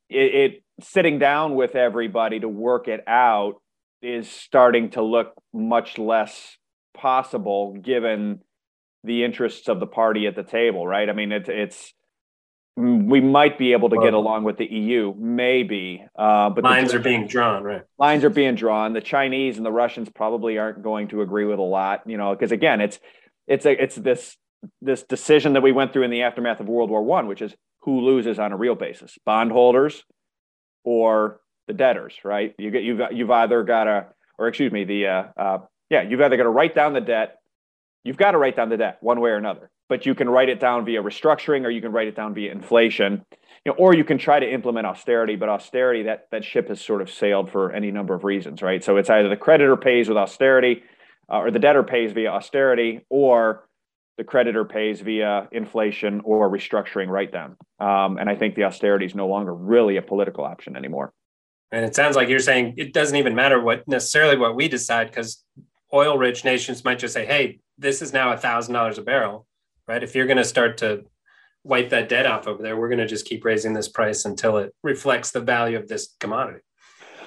it, 0.09 0.35
it 0.35 0.63
sitting 0.81 1.19
down 1.19 1.55
with 1.55 1.75
everybody 1.75 2.41
to 2.41 2.49
work 2.49 2.89
it 2.89 3.05
out 3.07 3.57
is 4.01 4.29
starting 4.29 4.91
to 4.91 5.03
look 5.03 5.35
much 5.53 5.99
less 5.99 6.57
possible 6.95 7.75
given 7.75 8.41
the 9.05 9.25
interests 9.25 9.69
of 9.69 9.81
the 9.81 9.87
party 9.87 10.27
at 10.27 10.37
the 10.37 10.43
table, 10.43 10.87
right? 10.87 11.09
I 11.09 11.13
mean, 11.13 11.33
it, 11.33 11.49
it's 11.49 11.93
we 12.75 13.21
might 13.21 13.59
be 13.59 13.73
able 13.73 13.91
to 13.91 13.99
get 13.99 14.15
along 14.15 14.45
with 14.45 14.57
the 14.57 14.65
EU, 14.65 15.15
maybe, 15.19 16.03
uh, 16.17 16.49
but 16.49 16.65
lines 16.65 16.93
the, 16.93 16.97
are 16.97 17.01
being 17.01 17.27
drawn, 17.27 17.63
right? 17.63 17.83
Lines 17.99 18.25
are 18.25 18.31
being 18.31 18.55
drawn. 18.55 18.95
The 18.95 19.03
Chinese 19.03 19.59
and 19.59 19.67
the 19.67 19.73
Russians 19.73 20.09
probably 20.09 20.57
aren't 20.57 20.83
going 20.83 21.09
to 21.09 21.21
agree 21.21 21.45
with 21.45 21.59
a 21.59 21.63
lot, 21.63 22.03
you 22.07 22.17
know, 22.17 22.35
because 22.35 22.51
again, 22.51 22.81
it's 22.81 22.99
it's 23.47 23.67
a 23.67 23.83
it's 23.83 23.97
this 23.97 24.37
this 24.81 25.03
decision 25.03 25.53
that 25.53 25.63
we 25.63 25.73
went 25.73 25.93
through 25.93 26.05
in 26.05 26.11
the 26.11 26.23
aftermath 26.23 26.61
of 26.61 26.69
World 26.69 26.89
War 26.89 27.03
One, 27.03 27.27
which 27.27 27.43
is 27.43 27.55
who 27.81 28.01
loses 28.01 28.39
on 28.39 28.53
a 28.53 28.57
real 28.57 28.75
basis, 28.75 29.19
bondholders 29.27 30.03
or 30.83 31.41
the 31.67 31.75
debtors, 31.75 32.15
right? 32.25 32.55
You 32.59 32.71
get 32.71 32.85
you've 32.85 33.01
you've 33.13 33.31
either 33.31 33.65
got 33.65 33.87
a 33.87 34.07
or 34.39 34.49
excuse 34.49 34.73
me, 34.73 34.85
the 34.85 35.07
uh, 35.07 35.25
uh, 35.37 35.59
yeah, 35.91 36.03
you've 36.03 36.21
either 36.21 36.37
got 36.39 36.45
to 36.45 36.49
write 36.49 36.75
down 36.75 36.95
the 36.95 37.01
debt, 37.01 37.37
you've 38.05 38.17
got 38.17 38.33
to 38.33 38.39
write 38.39 38.57
down 38.57 38.69
the 38.69 38.77
debt 38.77 38.99
one 39.01 39.21
way 39.21 39.31
or 39.31 39.37
another, 39.37 39.71
but 39.89 40.07
you 40.07 40.15
can 40.15 40.29
write 40.29 40.49
it 40.49 40.61
down 40.61 40.85
via 40.85 41.03
restructuring 41.03 41.65
or 41.65 41.71
you 41.71 41.81
can 41.81 41.93
write 41.93 42.09
it 42.09 42.17
down 42.17 42.35
via 42.35 42.51
inflation. 42.51 43.25
You 43.65 43.73
know, 43.73 43.77
or 43.79 43.95
you 43.95 44.03
can 44.05 44.19
try 44.19 44.41
to 44.41 44.53
implement 44.53 44.87
austerity, 44.87 45.37
but 45.37 45.49
austerity 45.49 46.03
that 46.05 46.27
that 46.33 46.45
ship 46.45 46.69
has 46.69 46.81
sort 46.81 47.01
of 47.01 47.09
sailed 47.09 47.51
for 47.51 47.71
any 47.73 47.93
number 47.93 48.15
of 48.15 48.25
reasons, 48.25 48.61
right? 48.61 48.83
So 48.83 48.97
it's 48.97 49.09
either 49.09 49.29
the 49.29 49.37
creditor 49.37 49.77
pays 49.77 50.09
with 50.09 50.19
austerity, 50.19 50.83
uh, 51.31 51.39
or 51.39 51.51
the 51.53 51.61
debtor 51.61 51.85
pays 51.85 52.13
via 52.13 52.31
austerity, 52.31 53.07
or 53.09 53.69
the 54.19 54.25
creditor 54.25 54.65
pays 54.65 55.01
via 55.01 55.49
inflation 55.53 56.21
or 56.25 56.51
restructuring 56.51 57.09
write 57.09 57.33
down. 57.33 57.57
Um, 57.79 58.19
and 58.19 58.29
I 58.29 58.35
think 58.35 58.57
the 58.57 58.65
austerity 58.65 59.07
is 59.07 59.15
no 59.15 59.29
longer 59.29 59.55
really 59.55 59.97
a 59.97 60.03
political 60.03 60.45
option 60.45 60.77
anymore. 60.77 61.13
And 61.71 61.85
it 61.85 61.95
sounds 61.95 62.17
like 62.17 62.29
you're 62.29 62.39
saying 62.39 62.75
it 62.77 62.93
doesn't 62.93 63.17
even 63.17 63.35
matter 63.35 63.61
what 63.61 63.89
necessarily 63.89 64.37
what 64.37 64.55
we 64.55 64.69
decide 64.69 65.09
because 65.09 65.43
oil 65.95 66.19
rich 66.19 66.45
nations 66.45 66.85
might 66.85 66.99
just 66.99 67.15
say, 67.15 67.27
hey, 67.27 67.61
this 67.79 68.03
is 68.03 68.13
now 68.13 68.33
a 68.33 68.37
thousand 68.37 68.75
dollars 68.75 68.99
a 68.99 69.03
barrel, 69.03 69.47
right? 69.87 70.03
If 70.03 70.15
you're 70.15 70.27
going 70.27 70.39
to 70.39 70.45
start 70.45 70.79
to 70.79 71.05
wipe 71.65 71.91
that 71.91 72.09
debt 72.09 72.27
off 72.27 72.47
over 72.47 72.63
there, 72.63 72.77
we're 72.77 72.89
going 72.89 72.99
to 72.99 73.07
just 73.07 73.27
keep 73.27 73.45
raising 73.45 73.73
this 73.73 73.89
price 73.89 74.25
until 74.25 74.59
it 74.59 74.75
reflects 74.83 75.31
the 75.31 75.41
value 75.41 75.79
of 75.79 75.89
this 75.89 76.15
commodity. 76.21 76.61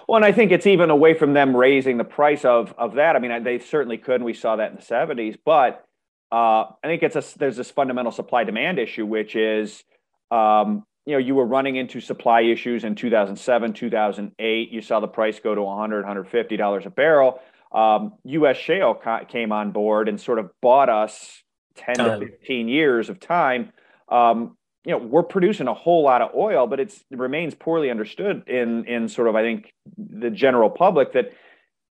Well, 0.07 0.17
and 0.17 0.25
I 0.25 0.31
think 0.31 0.51
it's 0.51 0.67
even 0.67 0.89
away 0.89 1.15
from 1.15 1.33
them 1.33 1.55
raising 1.55 1.97
the 1.97 2.03
price 2.03 2.45
of 2.45 2.73
of 2.77 2.95
that. 2.95 3.15
I 3.15 3.19
mean, 3.19 3.43
they 3.43 3.59
certainly 3.59 3.97
could, 3.97 4.15
and 4.15 4.25
we 4.25 4.33
saw 4.33 4.55
that 4.57 4.69
in 4.69 4.75
the 4.75 4.83
'70s. 4.83 5.37
But 5.43 5.83
uh, 6.31 6.65
I 6.83 6.85
think 6.85 7.01
it's 7.01 7.15
a 7.15 7.23
there's 7.39 7.57
this 7.57 7.71
fundamental 7.71 8.11
supply 8.11 8.43
demand 8.43 8.77
issue, 8.77 9.05
which 9.05 9.35
is 9.35 9.83
um, 10.29 10.85
you 11.05 11.13
know, 11.13 11.19
you 11.19 11.35
were 11.35 11.45
running 11.45 11.75
into 11.75 12.01
supply 12.01 12.41
issues 12.41 12.83
in 12.83 12.95
2007, 12.95 13.73
2008. 13.73 14.71
You 14.71 14.81
saw 14.81 14.99
the 14.99 15.07
price 15.07 15.39
go 15.39 15.53
to 15.53 15.61
100, 15.61 15.97
150 15.97 16.57
dollars 16.57 16.85
a 16.85 16.89
barrel. 16.89 17.39
Um, 17.75 18.13
U.S. 18.23 18.55
shale 18.55 18.93
ca- 18.95 19.25
came 19.25 19.51
on 19.51 19.71
board 19.71 20.07
and 20.07 20.19
sort 20.19 20.39
of 20.39 20.49
bought 20.61 20.89
us 20.89 21.43
10 21.75 21.95
to 21.97 22.19
15 22.19 22.69
years 22.69 23.09
of 23.09 23.19
time. 23.19 23.73
Um, 24.09 24.55
you 24.85 24.91
know, 24.91 24.99
we're 24.99 25.23
producing 25.23 25.67
a 25.67 25.73
whole 25.73 26.03
lot 26.03 26.21
of 26.21 26.33
oil, 26.35 26.67
but 26.67 26.79
it 26.79 26.95
remains 27.11 27.53
poorly 27.53 27.89
understood 27.89 28.47
in 28.47 28.85
in 28.85 29.09
sort 29.09 29.27
of 29.27 29.35
I 29.35 29.41
think 29.41 29.73
the 29.97 30.29
general 30.29 30.69
public 30.69 31.13
that, 31.13 31.33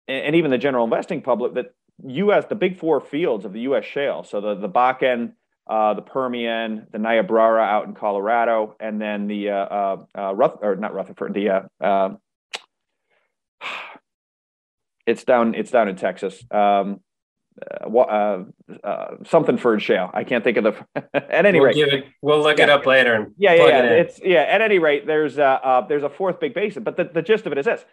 and 0.06 0.34
even 0.36 0.50
the 0.50 0.58
general 0.58 0.84
investing 0.84 1.22
public 1.22 1.54
that 1.54 1.72
U.S. 2.04 2.44
the 2.48 2.56
big 2.56 2.78
four 2.78 3.00
fields 3.00 3.44
of 3.44 3.52
the 3.52 3.60
U.S. 3.60 3.84
shale, 3.84 4.24
so 4.24 4.40
the 4.40 4.54
the 4.56 4.68
Bakken, 4.68 5.32
uh, 5.68 5.94
the 5.94 6.02
Permian, 6.02 6.88
the 6.90 6.98
Niobrara 6.98 7.62
out 7.62 7.86
in 7.86 7.94
Colorado, 7.94 8.76
and 8.80 9.00
then 9.00 9.28
the 9.28 9.50
uh, 9.50 9.54
uh, 9.54 9.96
uh 10.18 10.34
Ruth, 10.34 10.58
or 10.60 10.76
not 10.76 10.92
Rutherford, 10.92 11.32
the 11.32 11.48
uh, 11.48 11.62
uh, 11.80 12.14
it's 15.10 15.24
down 15.24 15.54
it's 15.54 15.70
down 15.70 15.88
in 15.88 15.96
Texas. 15.96 16.42
Um, 16.50 17.00
uh, 17.96 18.44
uh, 18.84 19.16
something 19.24 19.58
for 19.58 19.78
shale. 19.80 20.10
I 20.14 20.24
can't 20.24 20.42
think 20.42 20.56
of 20.56 20.64
the. 20.64 20.86
at 21.14 21.44
any 21.44 21.60
we'll 21.60 21.68
rate, 21.68 21.76
it, 21.76 22.04
we'll 22.22 22.42
look 22.42 22.58
yeah. 22.58 22.64
it 22.64 22.70
up 22.70 22.86
later. 22.86 23.14
And 23.14 23.34
yeah, 23.36 23.54
yeah, 23.54 23.66
yeah. 23.66 23.82
It 23.82 23.92
it's 23.92 24.20
yeah. 24.22 24.42
At 24.42 24.62
any 24.62 24.78
rate, 24.78 25.06
there's 25.06 25.38
uh, 25.38 25.84
there's 25.88 26.02
a 26.02 26.08
fourth 26.08 26.40
big 26.40 26.54
basin, 26.54 26.84
but 26.84 26.96
the, 26.96 27.04
the 27.04 27.22
gist 27.22 27.46
of 27.46 27.52
it 27.52 27.58
is 27.58 27.66
this: 27.66 27.84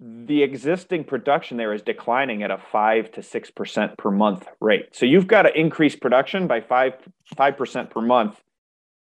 the 0.00 0.42
existing 0.42 1.04
production 1.04 1.56
there 1.56 1.72
is 1.72 1.82
declining 1.82 2.42
at 2.42 2.50
a 2.50 2.58
five 2.58 3.10
to 3.12 3.22
six 3.22 3.50
percent 3.50 3.96
per 3.96 4.10
month 4.10 4.46
rate. 4.60 4.88
So 4.92 5.06
you've 5.06 5.26
got 5.26 5.42
to 5.42 5.58
increase 5.58 5.96
production 5.96 6.46
by 6.46 6.60
five 6.60 6.94
five 7.36 7.56
percent 7.56 7.90
per 7.90 8.00
month 8.00 8.40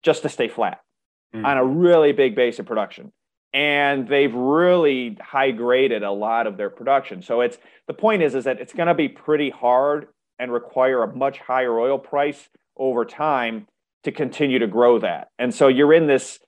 just 0.04 0.24
to 0.24 0.30
stay 0.30 0.48
flat 0.48 0.82
mm. 1.34 1.46
on 1.46 1.58
a 1.58 1.66
really 1.66 2.12
big 2.12 2.36
base 2.36 2.60
of 2.60 2.66
production. 2.66 3.12
And 3.54 4.08
they've 4.08 4.34
really 4.34 5.18
high 5.22 5.52
graded 5.52 6.04
a 6.04 6.12
lot 6.12 6.48
of 6.48 6.56
their 6.58 6.70
production. 6.70 7.22
So 7.22 7.42
it's 7.42 7.58
the 7.88 7.94
point 7.94 8.22
is 8.22 8.34
is 8.34 8.46
that 8.46 8.60
it's 8.60 8.74
going 8.74 8.88
to 8.88 8.94
be 8.94 9.10
pretty 9.10 9.50
hard 9.50 10.08
and 10.40 10.52
require 10.52 11.04
a 11.04 11.16
much 11.16 11.40
higher 11.40 11.78
oil 11.78 12.00
price 12.00 12.50
over 12.78 13.04
time 13.04 13.68
to 14.04 14.12
continue 14.12 14.60
to 14.60 14.68
grow 14.68 15.00
that. 15.00 15.28
And 15.38 15.54
so 15.54 15.68
you're 15.68 15.94
in 15.94 16.08
this 16.08 16.40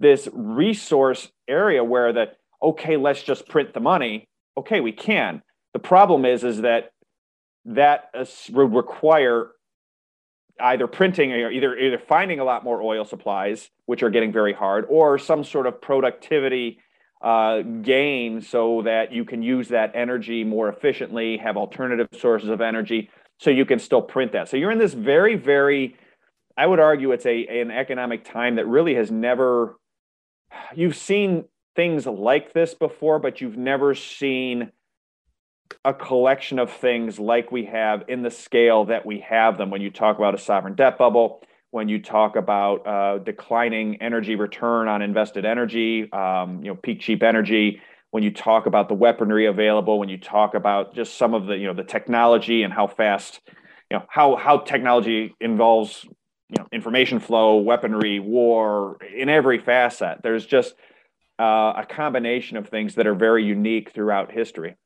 this 0.00 0.28
resource 0.32 1.30
area 1.48 1.84
where 1.84 2.12
that 2.12 2.36
okay, 2.62 2.96
let's 2.96 3.22
just 3.22 3.46
print 3.48 3.74
the 3.74 3.80
money. 3.80 4.26
Okay, 4.56 4.80
we 4.80 4.92
can. 4.92 5.42
The 5.74 5.78
problem 5.78 6.24
is, 6.24 6.42
is 6.42 6.62
that 6.62 6.90
that 7.66 8.10
uh, 8.14 8.24
would 8.52 8.74
require 8.74 9.50
either 10.60 10.86
printing 10.86 11.32
or 11.32 11.50
either 11.50 11.76
either 11.76 11.98
finding 11.98 12.40
a 12.40 12.44
lot 12.44 12.64
more 12.64 12.82
oil 12.82 13.04
supplies, 13.04 13.70
which 13.86 14.02
are 14.02 14.10
getting 14.10 14.32
very 14.32 14.52
hard, 14.52 14.86
or 14.88 15.18
some 15.18 15.44
sort 15.44 15.66
of 15.66 15.80
productivity 15.80 16.78
uh, 17.22 17.62
gain 17.62 18.40
so 18.40 18.82
that 18.82 19.12
you 19.12 19.24
can 19.24 19.42
use 19.42 19.68
that 19.68 19.92
energy 19.94 20.44
more 20.44 20.68
efficiently, 20.68 21.38
have 21.38 21.56
alternative 21.56 22.08
sources 22.18 22.48
of 22.48 22.60
energy, 22.60 23.10
so 23.38 23.50
you 23.50 23.64
can 23.64 23.78
still 23.78 24.02
print 24.02 24.32
that. 24.32 24.48
So 24.48 24.56
you're 24.56 24.70
in 24.70 24.78
this 24.78 24.94
very, 24.94 25.36
very, 25.36 25.96
I 26.56 26.66
would 26.66 26.80
argue 26.80 27.12
it's 27.12 27.26
a 27.26 27.46
an 27.46 27.70
economic 27.70 28.24
time 28.24 28.56
that 28.56 28.66
really 28.66 28.94
has 28.94 29.10
never. 29.10 29.76
You've 30.74 30.96
seen 30.96 31.44
things 31.74 32.06
like 32.06 32.52
this 32.52 32.74
before, 32.74 33.18
but 33.18 33.40
you've 33.40 33.58
never 33.58 33.94
seen 33.94 34.72
a 35.84 35.94
collection 35.94 36.58
of 36.58 36.72
things 36.72 37.18
like 37.18 37.50
we 37.52 37.64
have 37.66 38.04
in 38.08 38.22
the 38.22 38.30
scale 38.30 38.84
that 38.86 39.04
we 39.06 39.20
have 39.20 39.58
them 39.58 39.70
when 39.70 39.80
you 39.80 39.90
talk 39.90 40.18
about 40.18 40.34
a 40.34 40.38
sovereign 40.38 40.74
debt 40.74 40.98
bubble 40.98 41.42
when 41.70 41.88
you 41.88 42.00
talk 42.00 42.36
about 42.36 42.86
uh, 42.86 43.18
declining 43.18 44.00
energy 44.00 44.36
return 44.36 44.88
on 44.88 45.02
invested 45.02 45.44
energy 45.44 46.10
um, 46.12 46.62
you 46.62 46.70
know 46.70 46.76
peak 46.76 47.00
cheap 47.00 47.22
energy 47.22 47.80
when 48.10 48.22
you 48.22 48.30
talk 48.30 48.66
about 48.66 48.88
the 48.88 48.94
weaponry 48.94 49.46
available 49.46 49.98
when 49.98 50.08
you 50.08 50.18
talk 50.18 50.54
about 50.54 50.94
just 50.94 51.16
some 51.16 51.34
of 51.34 51.46
the 51.46 51.56
you 51.56 51.66
know 51.66 51.74
the 51.74 51.84
technology 51.84 52.62
and 52.62 52.72
how 52.72 52.86
fast 52.86 53.40
you 53.90 53.96
know 53.96 54.04
how 54.08 54.36
how 54.36 54.58
technology 54.58 55.34
involves 55.40 56.04
you 56.04 56.56
know 56.58 56.66
information 56.72 57.18
flow 57.20 57.56
weaponry 57.56 58.20
war 58.20 58.98
in 59.14 59.28
every 59.28 59.58
facet 59.58 60.18
there's 60.22 60.46
just 60.46 60.74
uh, 61.38 61.74
a 61.76 61.86
combination 61.88 62.56
of 62.56 62.68
things 62.68 62.94
that 62.94 63.06
are 63.06 63.14
very 63.14 63.44
unique 63.44 63.92
throughout 63.92 64.32
history. 64.32 64.76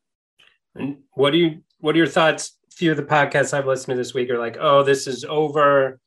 And 0.74 0.98
what 1.12 1.30
do 1.30 1.38
you 1.38 1.62
what 1.78 1.94
are 1.94 1.98
your 1.98 2.06
thoughts? 2.06 2.56
A 2.70 2.74
few 2.74 2.90
of 2.90 2.96
the 2.96 3.02
podcasts 3.02 3.52
I've 3.52 3.66
listened 3.66 3.92
to 3.92 3.96
this 3.96 4.14
week 4.14 4.30
are 4.30 4.38
like, 4.38 4.56
oh, 4.60 4.82
this 4.82 5.06
is 5.06 5.24
over. 5.24 5.98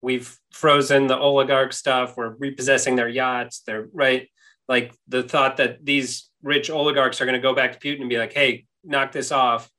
We've 0.00 0.36
frozen 0.50 1.06
the 1.06 1.18
oligarch 1.18 1.72
stuff. 1.72 2.16
We're 2.16 2.34
repossessing 2.36 2.96
their 2.96 3.08
yachts. 3.08 3.62
They're 3.66 3.88
right. 3.92 4.28
Like 4.68 4.94
the 5.08 5.22
thought 5.22 5.58
that 5.58 5.84
these 5.84 6.30
rich 6.42 6.70
oligarchs 6.70 7.20
are 7.20 7.24
going 7.24 7.40
to 7.40 7.40
go 7.40 7.54
back 7.54 7.72
to 7.72 7.78
Putin 7.78 8.00
and 8.00 8.10
be 8.10 8.18
like, 8.18 8.32
hey, 8.32 8.66
knock 8.84 9.12
this 9.12 9.32
off. 9.32 9.70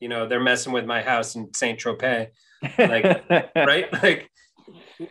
You 0.00 0.08
know, 0.08 0.26
they're 0.26 0.40
messing 0.40 0.72
with 0.72 0.84
my 0.84 1.02
house 1.02 1.34
in 1.34 1.52
Saint 1.54 1.78
Tropez. 1.78 2.28
Like, 2.78 3.24
right? 3.56 3.92
Like 3.92 4.30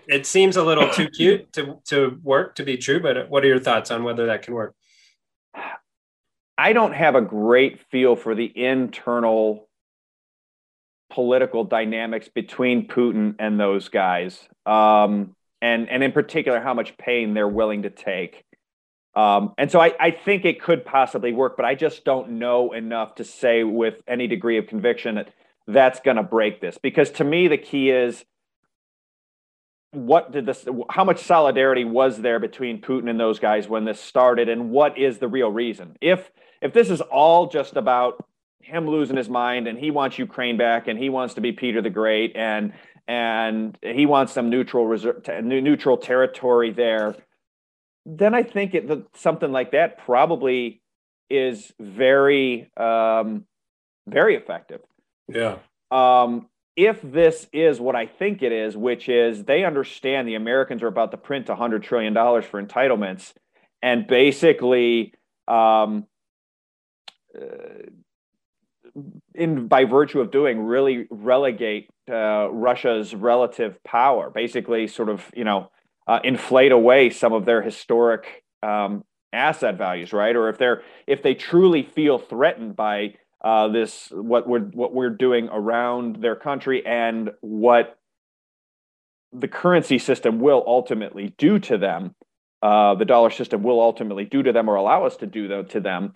it 0.07 0.25
seems 0.25 0.57
a 0.57 0.63
little 0.63 0.89
too 0.89 1.09
cute 1.09 1.51
to 1.53 1.79
to 1.85 2.19
work 2.23 2.55
to 2.55 2.63
be 2.63 2.77
true. 2.77 2.99
But 2.99 3.29
what 3.29 3.43
are 3.43 3.47
your 3.47 3.59
thoughts 3.59 3.91
on 3.91 4.03
whether 4.03 4.27
that 4.27 4.43
can 4.43 4.53
work? 4.53 4.75
I 6.57 6.73
don't 6.73 6.93
have 6.93 7.15
a 7.15 7.21
great 7.21 7.79
feel 7.89 8.15
for 8.15 8.35
the 8.35 8.45
internal 8.45 9.67
political 11.09 11.63
dynamics 11.63 12.29
between 12.29 12.87
Putin 12.87 13.35
and 13.39 13.59
those 13.59 13.89
guys, 13.89 14.39
um, 14.65 15.35
and 15.61 15.89
and 15.89 16.03
in 16.03 16.11
particular 16.11 16.59
how 16.59 16.73
much 16.73 16.97
pain 16.97 17.33
they're 17.33 17.47
willing 17.47 17.83
to 17.83 17.89
take. 17.89 18.43
Um, 19.13 19.53
and 19.57 19.69
so 19.69 19.79
I, 19.81 19.93
I 19.99 20.11
think 20.11 20.45
it 20.45 20.61
could 20.61 20.85
possibly 20.85 21.33
work, 21.33 21.57
but 21.57 21.65
I 21.65 21.75
just 21.75 22.05
don't 22.05 22.39
know 22.39 22.71
enough 22.71 23.15
to 23.15 23.25
say 23.25 23.63
with 23.63 23.95
any 24.07 24.27
degree 24.27 24.57
of 24.57 24.67
conviction 24.67 25.15
that 25.15 25.33
that's 25.67 25.99
going 25.99 26.17
to 26.17 26.23
break 26.23 26.61
this. 26.61 26.77
Because 26.81 27.11
to 27.11 27.23
me, 27.23 27.49
the 27.49 27.57
key 27.57 27.89
is 27.89 28.23
what 29.91 30.31
did 30.31 30.45
this 30.45 30.65
how 30.89 31.03
much 31.03 31.21
solidarity 31.23 31.83
was 31.83 32.17
there 32.17 32.39
between 32.39 32.81
putin 32.81 33.09
and 33.09 33.19
those 33.19 33.39
guys 33.39 33.67
when 33.67 33.83
this 33.85 33.99
started 33.99 34.47
and 34.47 34.69
what 34.69 34.97
is 34.97 35.19
the 35.19 35.27
real 35.27 35.51
reason? 35.51 35.97
If 36.01 36.31
if 36.61 36.73
this 36.73 36.89
is 36.89 37.01
all 37.01 37.47
just 37.47 37.75
about 37.75 38.25
him 38.61 38.87
losing 38.87 39.17
his 39.17 39.29
mind 39.29 39.67
and 39.67 39.77
he 39.77 39.91
wants 39.91 40.19
ukraine 40.19 40.57
back 40.57 40.87
and 40.87 40.97
he 40.97 41.09
wants 41.09 41.33
to 41.33 41.41
be 41.41 41.51
peter 41.51 41.81
the 41.81 41.89
great 41.89 42.35
and 42.35 42.73
and 43.07 43.77
he 43.81 44.05
wants 44.05 44.31
some 44.31 44.49
neutral 44.49 44.85
reserve 44.85 45.27
neutral 45.43 45.97
territory 45.97 46.71
there 46.71 47.15
then 48.05 48.35
i 48.35 48.43
think 48.43 48.75
it 48.75 48.87
something 49.15 49.51
like 49.51 49.71
that 49.71 49.97
probably 49.97 50.81
is 51.31 51.73
very 51.79 52.69
um 52.77 53.45
very 54.07 54.35
effective. 54.35 54.81
Yeah. 55.27 55.57
Um 55.89 56.47
if 56.81 56.99
this 57.03 57.47
is 57.53 57.79
what 57.79 57.95
I 57.95 58.07
think 58.07 58.41
it 58.41 58.51
is, 58.51 58.75
which 58.75 59.07
is 59.07 59.43
they 59.43 59.63
understand 59.63 60.27
the 60.27 60.35
Americans 60.35 60.81
are 60.81 60.87
about 60.87 61.11
to 61.11 61.17
print 61.17 61.45
$100 61.45 61.83
trillion 61.83 62.13
for 62.15 62.61
entitlements 62.61 63.33
and 63.83 64.07
basically, 64.07 65.13
um, 65.47 66.07
uh, 67.35 67.89
in 69.35 69.67
by 69.67 69.85
virtue 69.85 70.19
of 70.19 70.31
doing, 70.31 70.59
really 70.59 71.07
relegate 71.09 71.89
uh, 72.09 72.49
Russia's 72.49 73.15
relative 73.15 73.81
power, 73.83 74.29
basically, 74.29 74.87
sort 74.87 75.09
of, 75.09 75.23
you 75.35 75.43
know, 75.43 75.71
uh, 76.07 76.19
inflate 76.23 76.71
away 76.71 77.09
some 77.09 77.31
of 77.31 77.45
their 77.45 77.61
historic 77.61 78.43
um, 78.63 79.03
asset 79.31 79.77
values, 79.77 80.13
right? 80.13 80.35
Or 80.35 80.49
if 80.49 80.57
they're 80.57 80.83
if 81.07 81.23
they 81.23 81.35
truly 81.35 81.83
feel 81.83 82.17
threatened 82.17 82.75
by 82.75 83.15
uh, 83.43 83.67
this 83.69 84.09
what 84.11 84.47
we're 84.47 84.59
what 84.59 84.93
we're 84.93 85.09
doing 85.09 85.49
around 85.51 86.17
their 86.17 86.35
country 86.35 86.85
and 86.85 87.31
what 87.41 87.97
the 89.33 89.47
currency 89.47 89.97
system 89.97 90.39
will 90.39 90.63
ultimately 90.67 91.33
do 91.37 91.57
to 91.59 91.77
them. 91.77 92.15
Uh, 92.61 92.93
the 92.93 93.05
dollar 93.05 93.31
system 93.31 93.63
will 93.63 93.81
ultimately 93.81 94.25
do 94.25 94.43
to 94.43 94.51
them 94.51 94.69
or 94.69 94.75
allow 94.75 95.05
us 95.05 95.17
to 95.17 95.25
do 95.25 95.63
to 95.63 95.79
them. 95.79 96.13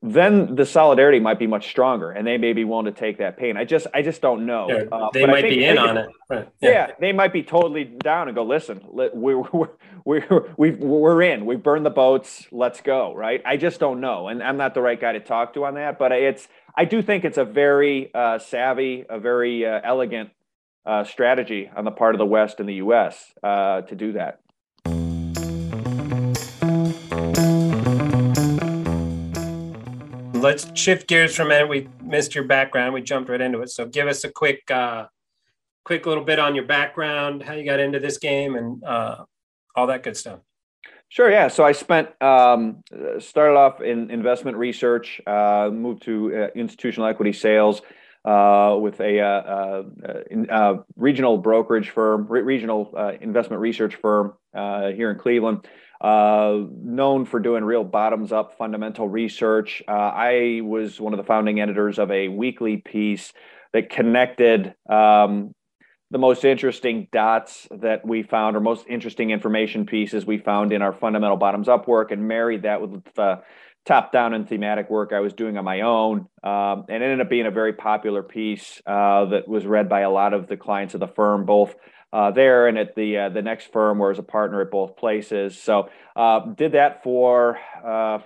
then 0.00 0.56
the 0.56 0.64
solidarity 0.64 1.20
might 1.20 1.38
be 1.38 1.46
much 1.46 1.68
stronger 1.68 2.10
and 2.10 2.26
they 2.26 2.38
may 2.38 2.52
be 2.52 2.64
willing 2.64 2.86
to 2.86 2.92
take 2.92 3.18
that 3.18 3.36
pain. 3.36 3.56
I 3.56 3.64
just 3.64 3.86
I 3.92 4.02
just 4.02 4.22
don't 4.22 4.46
know. 4.46 4.68
Uh, 4.90 5.10
they 5.12 5.26
might 5.26 5.44
be 5.44 5.64
in 5.64 5.78
on 5.78 5.98
it. 5.98 6.08
Right. 6.30 6.48
Yeah. 6.60 6.70
yeah. 6.70 6.90
they 6.98 7.12
might 7.12 7.32
be 7.32 7.42
totally 7.42 7.84
down 7.84 8.28
and 8.28 8.34
go, 8.34 8.42
listen, 8.42 8.80
we're, 8.90 9.10
we're, 9.52 9.68
we're, 10.04 10.54
we've, 10.56 10.78
we're 10.78 11.22
in, 11.22 11.46
we've 11.46 11.62
burned 11.62 11.86
the 11.86 11.90
boats, 11.90 12.46
let's 12.50 12.80
go, 12.80 13.14
right? 13.14 13.42
I 13.44 13.56
just 13.56 13.78
don't 13.78 14.00
know. 14.00 14.28
And 14.28 14.42
I'm 14.42 14.56
not 14.56 14.74
the 14.74 14.80
right 14.80 15.00
guy 15.00 15.12
to 15.12 15.20
talk 15.20 15.54
to 15.54 15.66
on 15.66 15.74
that, 15.74 15.98
but 15.98 16.10
it's, 16.10 16.48
I 16.74 16.84
do 16.86 17.02
think 17.02 17.24
it's 17.24 17.38
a 17.38 17.44
very 17.44 18.12
uh, 18.14 18.38
savvy, 18.38 19.04
a 19.08 19.18
very 19.18 19.66
uh, 19.66 19.80
elegant 19.84 20.30
uh, 20.86 21.04
strategy 21.04 21.70
on 21.74 21.84
the 21.84 21.90
part 21.90 22.14
of 22.14 22.18
the 22.18 22.26
West 22.26 22.60
and 22.60 22.68
the 22.68 22.74
U.S. 22.74 23.32
Uh, 23.42 23.82
to 23.82 23.94
do 23.94 24.12
that. 24.12 24.38
let's 30.42 30.68
shift 30.74 31.06
gears 31.06 31.36
for 31.36 31.42
a 31.42 31.46
minute. 31.46 31.68
We 31.68 31.88
missed 32.02 32.34
your 32.34 32.44
background. 32.44 32.92
We 32.92 33.00
jumped 33.00 33.30
right 33.30 33.40
into 33.40 33.60
it. 33.60 33.70
So 33.70 33.86
give 33.86 34.08
us 34.08 34.24
a 34.24 34.30
quick, 34.30 34.68
uh, 34.70 35.06
quick 35.84 36.04
little 36.04 36.24
bit 36.24 36.40
on 36.40 36.56
your 36.56 36.64
background, 36.64 37.44
how 37.44 37.54
you 37.54 37.64
got 37.64 37.78
into 37.78 38.00
this 38.00 38.18
game, 38.18 38.56
and 38.56 38.82
uh, 38.82 39.24
all 39.76 39.86
that 39.86 40.02
good 40.02 40.16
stuff. 40.16 40.40
Sure. 41.12 41.30
Yeah. 41.30 41.48
So 41.48 41.62
I 41.62 41.72
spent 41.72 42.08
um, 42.22 42.82
started 43.18 43.54
off 43.54 43.82
in 43.82 44.10
investment 44.10 44.56
research, 44.56 45.20
uh, 45.26 45.68
moved 45.70 46.04
to 46.04 46.34
uh, 46.34 46.48
institutional 46.54 47.06
equity 47.06 47.34
sales 47.34 47.82
uh, 48.24 48.78
with 48.80 48.98
a, 48.98 49.20
uh, 49.20 49.82
uh, 50.48 50.74
regional 50.96 51.36
brokerage 51.36 51.90
firm, 51.90 52.26
re- 52.28 52.40
regional 52.40 52.96
investment 53.20 53.60
research 53.60 53.96
firm 53.96 54.32
here 54.54 55.10
in 55.10 55.18
Cleveland 55.18 55.66
uh, 56.02 56.58
known 56.82 57.24
for 57.24 57.38
doing 57.38 57.62
real 57.62 57.84
bottoms 57.84 58.32
up 58.32 58.58
fundamental 58.58 59.08
research. 59.08 59.82
Uh, 59.86 59.92
I 59.92 60.60
was 60.62 61.00
one 61.00 61.12
of 61.12 61.16
the 61.16 61.24
founding 61.24 61.60
editors 61.60 61.98
of 61.98 62.10
a 62.10 62.28
weekly 62.28 62.78
piece 62.78 63.32
that 63.72 63.88
connected 63.88 64.74
um, 64.88 65.54
the 66.12 66.18
most 66.18 66.44
interesting 66.44 67.08
dots 67.10 67.66
that 67.70 68.06
we 68.06 68.22
found, 68.22 68.54
or 68.54 68.60
most 68.60 68.86
interesting 68.86 69.30
information 69.30 69.86
pieces 69.86 70.26
we 70.26 70.36
found 70.36 70.70
in 70.70 70.82
our 70.82 70.92
fundamental 70.92 71.38
bottoms 71.38 71.68
up 71.68 71.88
work, 71.88 72.10
and 72.10 72.28
married 72.28 72.62
that 72.62 72.82
with 72.82 73.02
the 73.14 73.42
top 73.86 74.12
down 74.12 74.34
and 74.34 74.46
thematic 74.46 74.90
work 74.90 75.12
I 75.14 75.20
was 75.20 75.32
doing 75.32 75.56
on 75.56 75.64
my 75.64 75.80
own. 75.80 76.28
Um, 76.44 76.84
and 76.90 77.02
ended 77.02 77.22
up 77.22 77.30
being 77.30 77.46
a 77.46 77.50
very 77.50 77.72
popular 77.72 78.22
piece 78.22 78.82
uh, 78.86 79.24
that 79.26 79.48
was 79.48 79.64
read 79.64 79.88
by 79.88 80.00
a 80.00 80.10
lot 80.10 80.34
of 80.34 80.48
the 80.48 80.56
clients 80.56 80.92
of 80.92 81.00
the 81.00 81.08
firm, 81.08 81.46
both 81.46 81.74
uh, 82.12 82.30
there 82.30 82.68
and 82.68 82.76
at 82.76 82.94
the 82.94 83.16
uh, 83.16 83.28
the 83.30 83.40
next 83.40 83.72
firm 83.72 83.98
where 83.98 84.10
I 84.10 84.12
was 84.12 84.18
a 84.18 84.22
partner 84.22 84.60
at 84.60 84.70
both 84.70 84.98
places. 84.98 85.58
So 85.58 85.88
uh, 86.14 86.40
did 86.40 86.72
that 86.72 87.02
for 87.02 87.58
uh, 87.82 88.18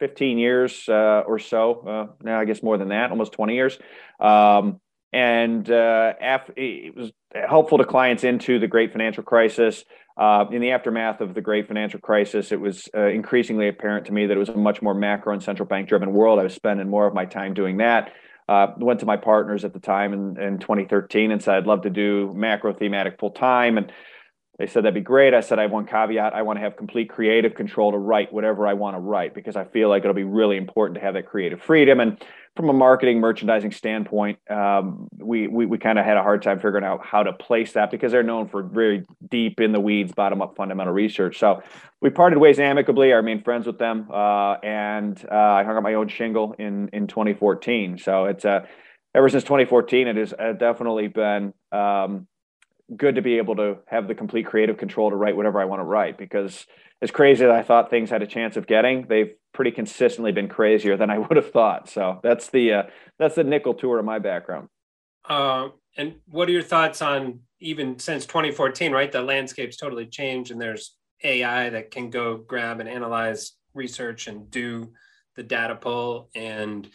15 0.00 0.36
years 0.36 0.88
uh, 0.88 1.22
or 1.24 1.38
so. 1.38 1.80
Uh, 1.86 2.24
now 2.24 2.40
I 2.40 2.44
guess 2.44 2.60
more 2.60 2.76
than 2.76 2.88
that, 2.88 3.12
almost 3.12 3.32
20 3.32 3.54
years. 3.54 3.78
Um, 4.18 4.80
and 5.12 5.70
uh, 5.70 6.12
af- 6.20 6.50
it 6.56 6.96
was 6.96 7.12
helpful 7.48 7.78
to 7.78 7.84
clients 7.84 8.24
into 8.24 8.58
the 8.58 8.66
great 8.66 8.92
financial 8.92 9.22
crisis. 9.22 9.84
Uh, 10.16 10.44
in 10.52 10.60
the 10.60 10.70
aftermath 10.72 11.20
of 11.20 11.34
the 11.34 11.40
great 11.40 11.66
financial 11.66 11.98
crisis, 11.98 12.52
it 12.52 12.60
was 12.60 12.88
uh, 12.94 13.06
increasingly 13.06 13.68
apparent 13.68 14.06
to 14.06 14.12
me 14.12 14.26
that 14.26 14.36
it 14.36 14.40
was 14.40 14.50
a 14.50 14.56
much 14.56 14.82
more 14.82 14.94
macro 14.94 15.32
and 15.32 15.42
central 15.42 15.66
bank 15.66 15.88
driven 15.88 16.12
world. 16.12 16.38
I 16.38 16.42
was 16.42 16.54
spending 16.54 16.88
more 16.88 17.06
of 17.06 17.14
my 17.14 17.24
time 17.24 17.54
doing 17.54 17.78
that 17.78 18.12
uh, 18.50 18.74
went 18.78 18.98
to 18.98 19.06
my 19.06 19.16
partners 19.16 19.64
at 19.64 19.72
the 19.72 19.78
time 19.78 20.12
in, 20.12 20.42
in 20.42 20.58
2013 20.58 21.30
and 21.30 21.40
said 21.40 21.54
I'd 21.54 21.68
love 21.68 21.82
to 21.82 21.90
do 21.90 22.34
macro 22.34 22.74
thematic 22.74 23.20
full 23.20 23.30
time, 23.30 23.78
and 23.78 23.92
they 24.60 24.66
said 24.66 24.84
that'd 24.84 24.92
be 24.92 25.00
great. 25.00 25.32
I 25.32 25.40
said 25.40 25.58
I 25.58 25.62
have 25.62 25.70
one 25.70 25.86
caveat: 25.86 26.34
I 26.34 26.42
want 26.42 26.58
to 26.58 26.60
have 26.60 26.76
complete 26.76 27.08
creative 27.08 27.54
control 27.54 27.92
to 27.92 27.96
write 27.96 28.30
whatever 28.30 28.66
I 28.66 28.74
want 28.74 28.94
to 28.94 29.00
write 29.00 29.34
because 29.34 29.56
I 29.56 29.64
feel 29.64 29.88
like 29.88 30.02
it'll 30.02 30.12
be 30.12 30.22
really 30.22 30.58
important 30.58 30.96
to 30.96 31.00
have 31.00 31.14
that 31.14 31.24
creative 31.24 31.62
freedom. 31.62 31.98
And 31.98 32.22
from 32.56 32.68
a 32.68 32.74
marketing 32.74 33.20
merchandising 33.20 33.72
standpoint, 33.72 34.38
um, 34.50 35.08
we 35.16 35.46
we, 35.46 35.64
we 35.64 35.78
kind 35.78 35.98
of 35.98 36.04
had 36.04 36.18
a 36.18 36.22
hard 36.22 36.42
time 36.42 36.58
figuring 36.58 36.84
out 36.84 37.02
how 37.02 37.22
to 37.22 37.32
place 37.32 37.72
that 37.72 37.90
because 37.90 38.12
they're 38.12 38.22
known 38.22 38.48
for 38.48 38.62
very 38.62 39.06
deep 39.30 39.62
in 39.62 39.72
the 39.72 39.80
weeds, 39.80 40.12
bottom 40.12 40.42
up 40.42 40.56
fundamental 40.56 40.92
research. 40.92 41.38
So 41.38 41.62
we 42.02 42.10
parted 42.10 42.38
ways 42.38 42.58
amicably. 42.58 43.14
I 43.14 43.16
remained 43.16 43.44
friends 43.44 43.66
with 43.66 43.78
them, 43.78 44.08
uh, 44.12 44.56
and 44.62 45.18
uh, 45.32 45.34
I 45.34 45.64
hung 45.64 45.78
up 45.78 45.82
my 45.82 45.94
own 45.94 46.08
shingle 46.08 46.54
in 46.58 46.90
in 46.92 47.06
2014. 47.06 47.96
So 47.96 48.26
it's 48.26 48.44
uh, 48.44 48.66
ever 49.14 49.30
since 49.30 49.42
2014, 49.44 50.06
it 50.06 50.16
has 50.16 50.34
uh, 50.38 50.52
definitely 50.52 51.08
been. 51.08 51.54
Um, 51.72 52.26
good 52.96 53.14
to 53.16 53.22
be 53.22 53.38
able 53.38 53.56
to 53.56 53.78
have 53.86 54.08
the 54.08 54.14
complete 54.14 54.46
creative 54.46 54.76
control 54.76 55.10
to 55.10 55.16
write 55.16 55.36
whatever 55.36 55.60
I 55.60 55.64
want 55.64 55.80
to 55.80 55.84
write 55.84 56.18
because 56.18 56.66
as 57.02 57.10
crazy 57.10 57.44
as 57.44 57.50
I 57.50 57.62
thought 57.62 57.90
things 57.90 58.10
had 58.10 58.22
a 58.22 58.26
chance 58.26 58.56
of 58.56 58.66
getting, 58.66 59.06
they've 59.08 59.32
pretty 59.52 59.70
consistently 59.70 60.32
been 60.32 60.48
crazier 60.48 60.96
than 60.96 61.10
I 61.10 61.18
would 61.18 61.36
have 61.36 61.50
thought. 61.52 61.88
So 61.88 62.20
that's 62.22 62.50
the 62.50 62.72
uh, 62.72 62.82
that's 63.18 63.34
the 63.34 63.44
nickel 63.44 63.74
tour 63.74 63.98
of 63.98 64.04
my 64.04 64.18
background. 64.18 64.68
Uh, 65.28 65.68
and 65.96 66.16
what 66.26 66.48
are 66.48 66.52
your 66.52 66.62
thoughts 66.62 67.02
on 67.02 67.40
even 67.60 67.98
since 67.98 68.26
2014? 68.26 68.92
Right, 68.92 69.10
the 69.10 69.22
landscape's 69.22 69.76
totally 69.76 70.06
changed, 70.06 70.50
and 70.50 70.60
there's 70.60 70.94
AI 71.22 71.70
that 71.70 71.90
can 71.90 72.10
go 72.10 72.36
grab 72.36 72.80
and 72.80 72.88
analyze 72.88 73.52
research 73.74 74.26
and 74.26 74.50
do 74.50 74.92
the 75.36 75.42
data 75.42 75.74
pull 75.74 76.28
and 76.34 76.88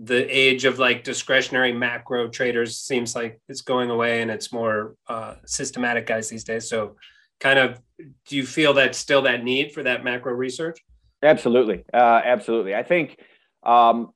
the 0.00 0.24
age 0.36 0.64
of 0.64 0.78
like 0.78 1.02
discretionary 1.02 1.72
macro 1.72 2.28
traders 2.28 2.78
seems 2.78 3.16
like 3.16 3.40
it's 3.48 3.62
going 3.62 3.90
away 3.90 4.22
and 4.22 4.30
it's 4.30 4.52
more 4.52 4.94
uh, 5.08 5.34
systematic 5.44 6.06
guys 6.06 6.28
these 6.28 6.44
days. 6.44 6.68
So 6.68 6.96
kind 7.40 7.58
of 7.58 7.80
do 8.26 8.36
you 8.36 8.46
feel 8.46 8.74
that 8.74 8.94
still 8.94 9.22
that 9.22 9.42
need 9.42 9.72
for 9.72 9.82
that 9.82 10.04
macro 10.04 10.32
research? 10.32 10.78
Absolutely. 11.22 11.84
Uh, 11.92 12.20
absolutely. 12.24 12.76
I 12.76 12.84
think 12.84 13.18
um, 13.64 14.12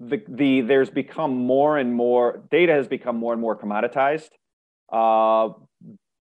the, 0.00 0.22
the 0.28 0.60
there's 0.62 0.90
become 0.90 1.36
more 1.36 1.78
and 1.78 1.94
more 1.94 2.42
data 2.50 2.72
has 2.72 2.88
become 2.88 3.16
more 3.16 3.32
and 3.32 3.40
more 3.40 3.56
commoditized 3.56 4.30
uh, 4.92 5.52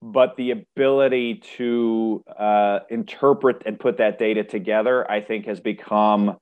but 0.01 0.35
the 0.37 0.51
ability 0.51 1.41
to 1.57 2.23
uh, 2.37 2.79
interpret 2.89 3.63
and 3.65 3.79
put 3.79 3.97
that 3.97 4.17
data 4.17 4.43
together 4.43 5.09
i 5.09 5.19
think 5.19 5.45
has 5.45 5.59
become 5.59 6.37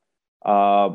uh, 0.46 0.90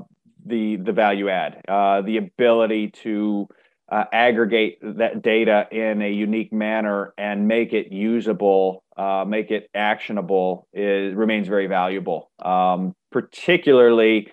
the 0.48 0.76
the 0.76 0.92
value 0.92 1.28
add, 1.28 1.62
uh, 1.68 2.02
the 2.02 2.16
ability 2.16 2.90
to 3.02 3.48
uh, 3.90 4.04
aggregate 4.12 4.78
that 4.82 5.22
data 5.22 5.66
in 5.70 6.02
a 6.02 6.10
unique 6.10 6.52
manner 6.52 7.14
and 7.16 7.48
make 7.48 7.72
it 7.72 7.90
usable, 7.90 8.84
uh, 8.96 9.24
make 9.26 9.50
it 9.50 9.68
actionable, 9.74 10.66
is 10.72 11.14
remains 11.14 11.48
very 11.48 11.66
valuable. 11.66 12.30
Um, 12.42 12.94
particularly 13.10 14.28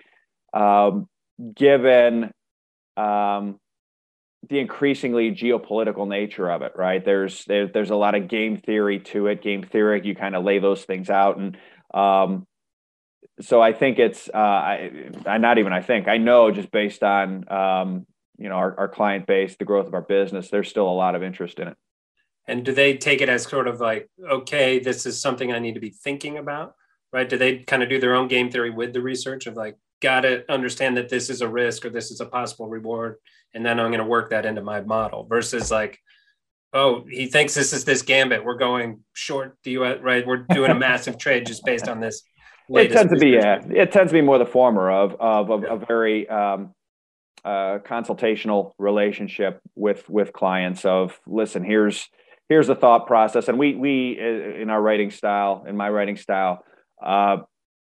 um, 0.52 1.08
given 1.54 2.30
um, 2.96 3.58
the 4.48 4.58
increasingly 4.58 5.32
geopolitical 5.32 6.06
nature 6.06 6.50
of 6.50 6.62
it. 6.62 6.72
Right? 6.76 7.04
There's 7.04 7.44
there, 7.46 7.66
there's 7.66 7.90
a 7.90 7.96
lot 7.96 8.14
of 8.14 8.28
game 8.28 8.58
theory 8.58 9.00
to 9.00 9.26
it. 9.28 9.42
Game 9.42 9.62
theory, 9.62 10.02
you 10.04 10.14
kind 10.14 10.36
of 10.36 10.44
lay 10.44 10.58
those 10.58 10.84
things 10.84 11.08
out 11.08 11.38
and 11.38 11.56
um, 11.94 12.46
so 13.40 13.60
I 13.60 13.72
think 13.72 13.98
it's 13.98 14.28
uh, 14.32 14.36
I, 14.36 15.10
I 15.26 15.38
not 15.38 15.58
even 15.58 15.72
I 15.72 15.82
think 15.82 16.08
I 16.08 16.18
know 16.18 16.50
just 16.50 16.70
based 16.70 17.02
on 17.02 17.50
um, 17.50 18.06
you 18.38 18.48
know 18.48 18.56
our, 18.56 18.78
our 18.78 18.88
client 18.88 19.26
base, 19.26 19.56
the 19.56 19.64
growth 19.64 19.86
of 19.86 19.94
our 19.94 20.02
business, 20.02 20.50
there's 20.50 20.68
still 20.68 20.88
a 20.88 20.90
lot 20.90 21.14
of 21.14 21.22
interest 21.22 21.58
in 21.58 21.68
it. 21.68 21.76
And 22.48 22.64
do 22.64 22.72
they 22.72 22.96
take 22.96 23.20
it 23.20 23.28
as 23.28 23.42
sort 23.42 23.66
of 23.66 23.80
like, 23.80 24.08
okay, 24.24 24.78
this 24.78 25.04
is 25.04 25.20
something 25.20 25.52
I 25.52 25.58
need 25.58 25.74
to 25.74 25.80
be 25.80 25.90
thinking 25.90 26.38
about, 26.38 26.74
right? 27.12 27.28
Do 27.28 27.36
they 27.36 27.58
kind 27.58 27.82
of 27.82 27.88
do 27.88 27.98
their 27.98 28.14
own 28.14 28.28
game 28.28 28.50
theory 28.50 28.70
with 28.70 28.92
the 28.92 29.02
research 29.02 29.46
of 29.46 29.56
like, 29.56 29.76
got 30.00 30.20
to 30.20 30.50
understand 30.52 30.96
that 30.96 31.08
this 31.08 31.28
is 31.28 31.40
a 31.40 31.48
risk 31.48 31.84
or 31.84 31.90
this 31.90 32.10
is 32.10 32.20
a 32.20 32.26
possible 32.26 32.68
reward, 32.68 33.16
and 33.54 33.64
then 33.64 33.80
I'm 33.80 33.90
going 33.90 33.98
to 33.98 34.04
work 34.04 34.30
that 34.30 34.46
into 34.46 34.62
my 34.62 34.80
model 34.82 35.24
versus 35.24 35.70
like, 35.70 35.98
oh, 36.72 37.04
he 37.10 37.26
thinks 37.26 37.54
this 37.54 37.72
is 37.72 37.84
this 37.84 38.02
gambit. 38.02 38.44
We're 38.44 38.58
going 38.58 39.00
short 39.14 39.56
the 39.64 39.72
U.S. 39.72 39.98
Right? 40.02 40.26
We're 40.26 40.44
doing 40.50 40.70
a 40.70 40.74
massive 40.78 41.18
trade 41.18 41.46
just 41.46 41.64
based 41.64 41.88
on 41.88 42.00
this 42.00 42.22
it 42.68 42.92
tends 42.92 43.12
to 43.12 43.18
be 43.18 43.30
yeah, 43.30 43.62
it 43.70 43.92
tends 43.92 44.10
to 44.10 44.14
be 44.14 44.22
more 44.22 44.38
the 44.38 44.46
former 44.46 44.90
of 44.90 45.16
of, 45.20 45.50
of 45.50 45.62
yeah. 45.62 45.74
a 45.74 45.76
very 45.76 46.28
um, 46.28 46.74
uh, 47.44 47.78
consultational 47.78 48.72
relationship 48.78 49.60
with 49.74 50.08
with 50.08 50.32
clients. 50.32 50.84
Of 50.84 51.20
listen, 51.26 51.64
here's 51.64 52.08
here's 52.48 52.66
the 52.66 52.74
thought 52.74 53.06
process, 53.06 53.48
and 53.48 53.58
we 53.58 53.74
we 53.74 54.18
uh, 54.20 54.60
in 54.60 54.70
our 54.70 54.80
writing 54.80 55.10
style, 55.10 55.64
in 55.66 55.76
my 55.76 55.88
writing 55.88 56.16
style, 56.16 56.64
uh, 57.02 57.38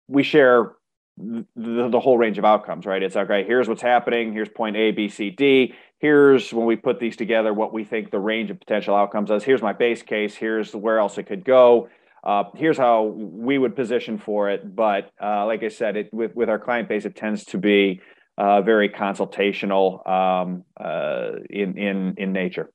we 0.08 0.22
share 0.22 0.72
the, 1.18 1.44
the, 1.90 2.00
whole 2.00 2.16
range 2.16 2.38
of 2.38 2.44
outcomes. 2.44 2.86
Right? 2.86 3.02
It's 3.02 3.16
okay. 3.16 3.44
Here's 3.44 3.68
what's 3.68 3.82
happening. 3.82 4.32
Here's 4.32 4.48
point 4.48 4.76
A, 4.76 4.90
B, 4.90 5.08
C, 5.08 5.30
D. 5.30 5.74
Here's 5.98 6.52
when 6.52 6.66
we 6.66 6.76
put 6.76 6.98
these 6.98 7.16
together, 7.16 7.52
what 7.52 7.72
we 7.72 7.84
think 7.84 8.10
the 8.10 8.18
range 8.18 8.50
of 8.50 8.58
potential 8.58 8.96
outcomes 8.96 9.30
is. 9.30 9.44
Here's 9.44 9.62
my 9.62 9.72
base 9.72 10.02
case. 10.02 10.34
Here's 10.34 10.74
where 10.74 10.98
else 10.98 11.18
it 11.18 11.24
could 11.24 11.44
go 11.44 11.88
uh, 12.24 12.44
here's 12.54 12.78
how 12.78 13.04
we 13.04 13.58
would 13.58 13.74
position 13.74 14.18
for 14.18 14.50
it. 14.50 14.74
But 14.74 15.10
uh, 15.20 15.46
like 15.46 15.62
I 15.62 15.68
said, 15.68 15.96
it, 15.96 16.12
with 16.12 16.34
with 16.34 16.48
our 16.48 16.58
client 16.58 16.88
base, 16.88 17.04
it 17.04 17.16
tends 17.16 17.44
to 17.46 17.58
be 17.58 18.00
uh, 18.38 18.62
very 18.62 18.88
consultational 18.88 20.06
um, 20.08 20.64
uh, 20.78 21.32
in 21.50 21.76
in 21.78 22.14
in 22.18 22.32
nature. 22.32 22.70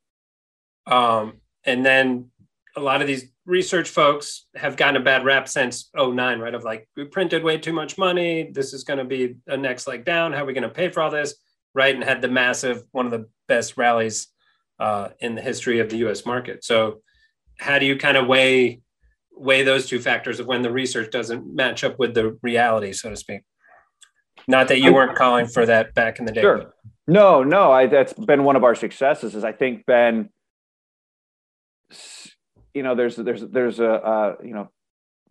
Um, 0.85 1.41
and 1.65 1.85
then 1.85 2.31
a 2.75 2.79
lot 2.79 3.01
of 3.01 3.07
these 3.07 3.25
research 3.45 3.89
folks 3.89 4.45
have 4.55 4.77
gotten 4.77 5.01
a 5.01 5.03
bad 5.03 5.25
rap 5.25 5.47
since 5.47 5.89
09, 5.95 6.39
right? 6.39 6.53
Of 6.53 6.63
like, 6.63 6.87
we 6.95 7.05
printed 7.05 7.43
way 7.43 7.57
too 7.57 7.73
much 7.73 7.97
money. 7.97 8.51
This 8.53 8.73
is 8.73 8.83
going 8.83 8.99
to 8.99 9.05
be 9.05 9.35
a 9.47 9.57
next 9.57 9.87
leg 9.87 10.05
down. 10.05 10.31
How 10.31 10.43
are 10.43 10.45
we 10.45 10.53
going 10.53 10.63
to 10.63 10.69
pay 10.69 10.89
for 10.89 11.01
all 11.01 11.09
this? 11.09 11.35
Right. 11.73 11.93
And 11.93 12.03
had 12.03 12.21
the 12.21 12.27
massive, 12.27 12.83
one 12.91 13.05
of 13.05 13.11
the 13.11 13.27
best 13.47 13.77
rallies 13.77 14.27
uh, 14.79 15.09
in 15.19 15.35
the 15.35 15.41
history 15.41 15.79
of 15.79 15.89
the 15.89 15.97
US 16.07 16.25
market. 16.25 16.63
So, 16.63 17.01
how 17.59 17.79
do 17.79 17.87
you 17.87 17.97
kind 17.97 18.17
of 18.17 18.27
weigh 18.27 18.81
weigh 19.39 19.63
those 19.63 19.87
two 19.87 19.99
factors 19.99 20.39
of 20.39 20.47
when 20.47 20.61
the 20.61 20.71
research 20.71 21.11
doesn't 21.11 21.53
match 21.53 21.83
up 21.83 21.99
with 21.99 22.13
the 22.13 22.37
reality, 22.41 22.93
so 22.93 23.09
to 23.09 23.15
speak? 23.15 23.41
Not 24.47 24.67
that 24.69 24.79
you 24.79 24.93
weren't 24.93 25.17
calling 25.17 25.47
for 25.47 25.65
that 25.65 25.93
back 25.93 26.19
in 26.19 26.25
the 26.25 26.31
day. 26.31 26.41
Sure. 26.41 26.73
No, 27.07 27.43
no, 27.43 27.71
I, 27.71 27.87
that's 27.87 28.13
been 28.13 28.43
one 28.43 28.55
of 28.55 28.63
our 28.63 28.75
successes. 28.75 29.35
Is 29.35 29.43
I 29.43 29.51
think 29.51 29.85
Ben 29.85 30.29
you 32.77 32.83
know, 32.83 32.93
there's 32.93 33.15
there's 33.15 33.41
there's 33.41 33.79
a 33.79 33.91
uh, 33.91 34.35
you 34.43 34.53
know, 34.53 34.69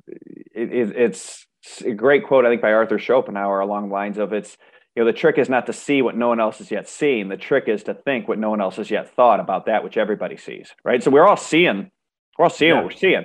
it, 0.09 0.73
it, 0.73 0.97
it's 0.97 1.47
a 1.85 1.93
great 1.93 2.27
quote 2.27 2.45
I 2.45 2.51
think 2.51 2.61
by 2.61 2.73
Arthur 2.73 2.99
Schopenhauer 2.99 3.61
along 3.61 3.89
the 3.89 3.95
lines 3.95 4.19
of 4.19 4.33
it's 4.33 4.57
you 4.97 5.03
know 5.03 5.07
the 5.07 5.17
trick 5.17 5.39
is 5.39 5.49
not 5.49 5.67
to 5.67 5.73
see 5.73 6.03
what 6.03 6.17
no 6.17 6.29
one 6.29 6.41
else 6.41 6.59
has 6.59 6.73
yet 6.73 6.89
seen. 6.89 7.29
The 7.29 7.37
trick 7.37 7.69
is 7.69 7.85
to 7.85 7.95
think 7.95 8.27
what 8.27 8.41
no 8.41 8.51
one 8.51 8.61
else 8.61 8.77
has 8.77 8.91
yet 8.91 9.15
thought 9.15 9.39
about 9.39 9.67
that 9.67 9.85
which 9.85 9.97
everybody 9.97 10.37
sees. 10.37 10.75
Right. 10.85 11.03
So 11.03 11.11
we're 11.11 11.27
all 11.27 11.37
seeing, 11.37 11.93
we're 12.37 12.45
all 12.45 12.51
seeing 12.51 12.71
yeah. 12.71 12.77
what 12.79 12.85
we're 12.87 12.99
seeing. 12.99 13.25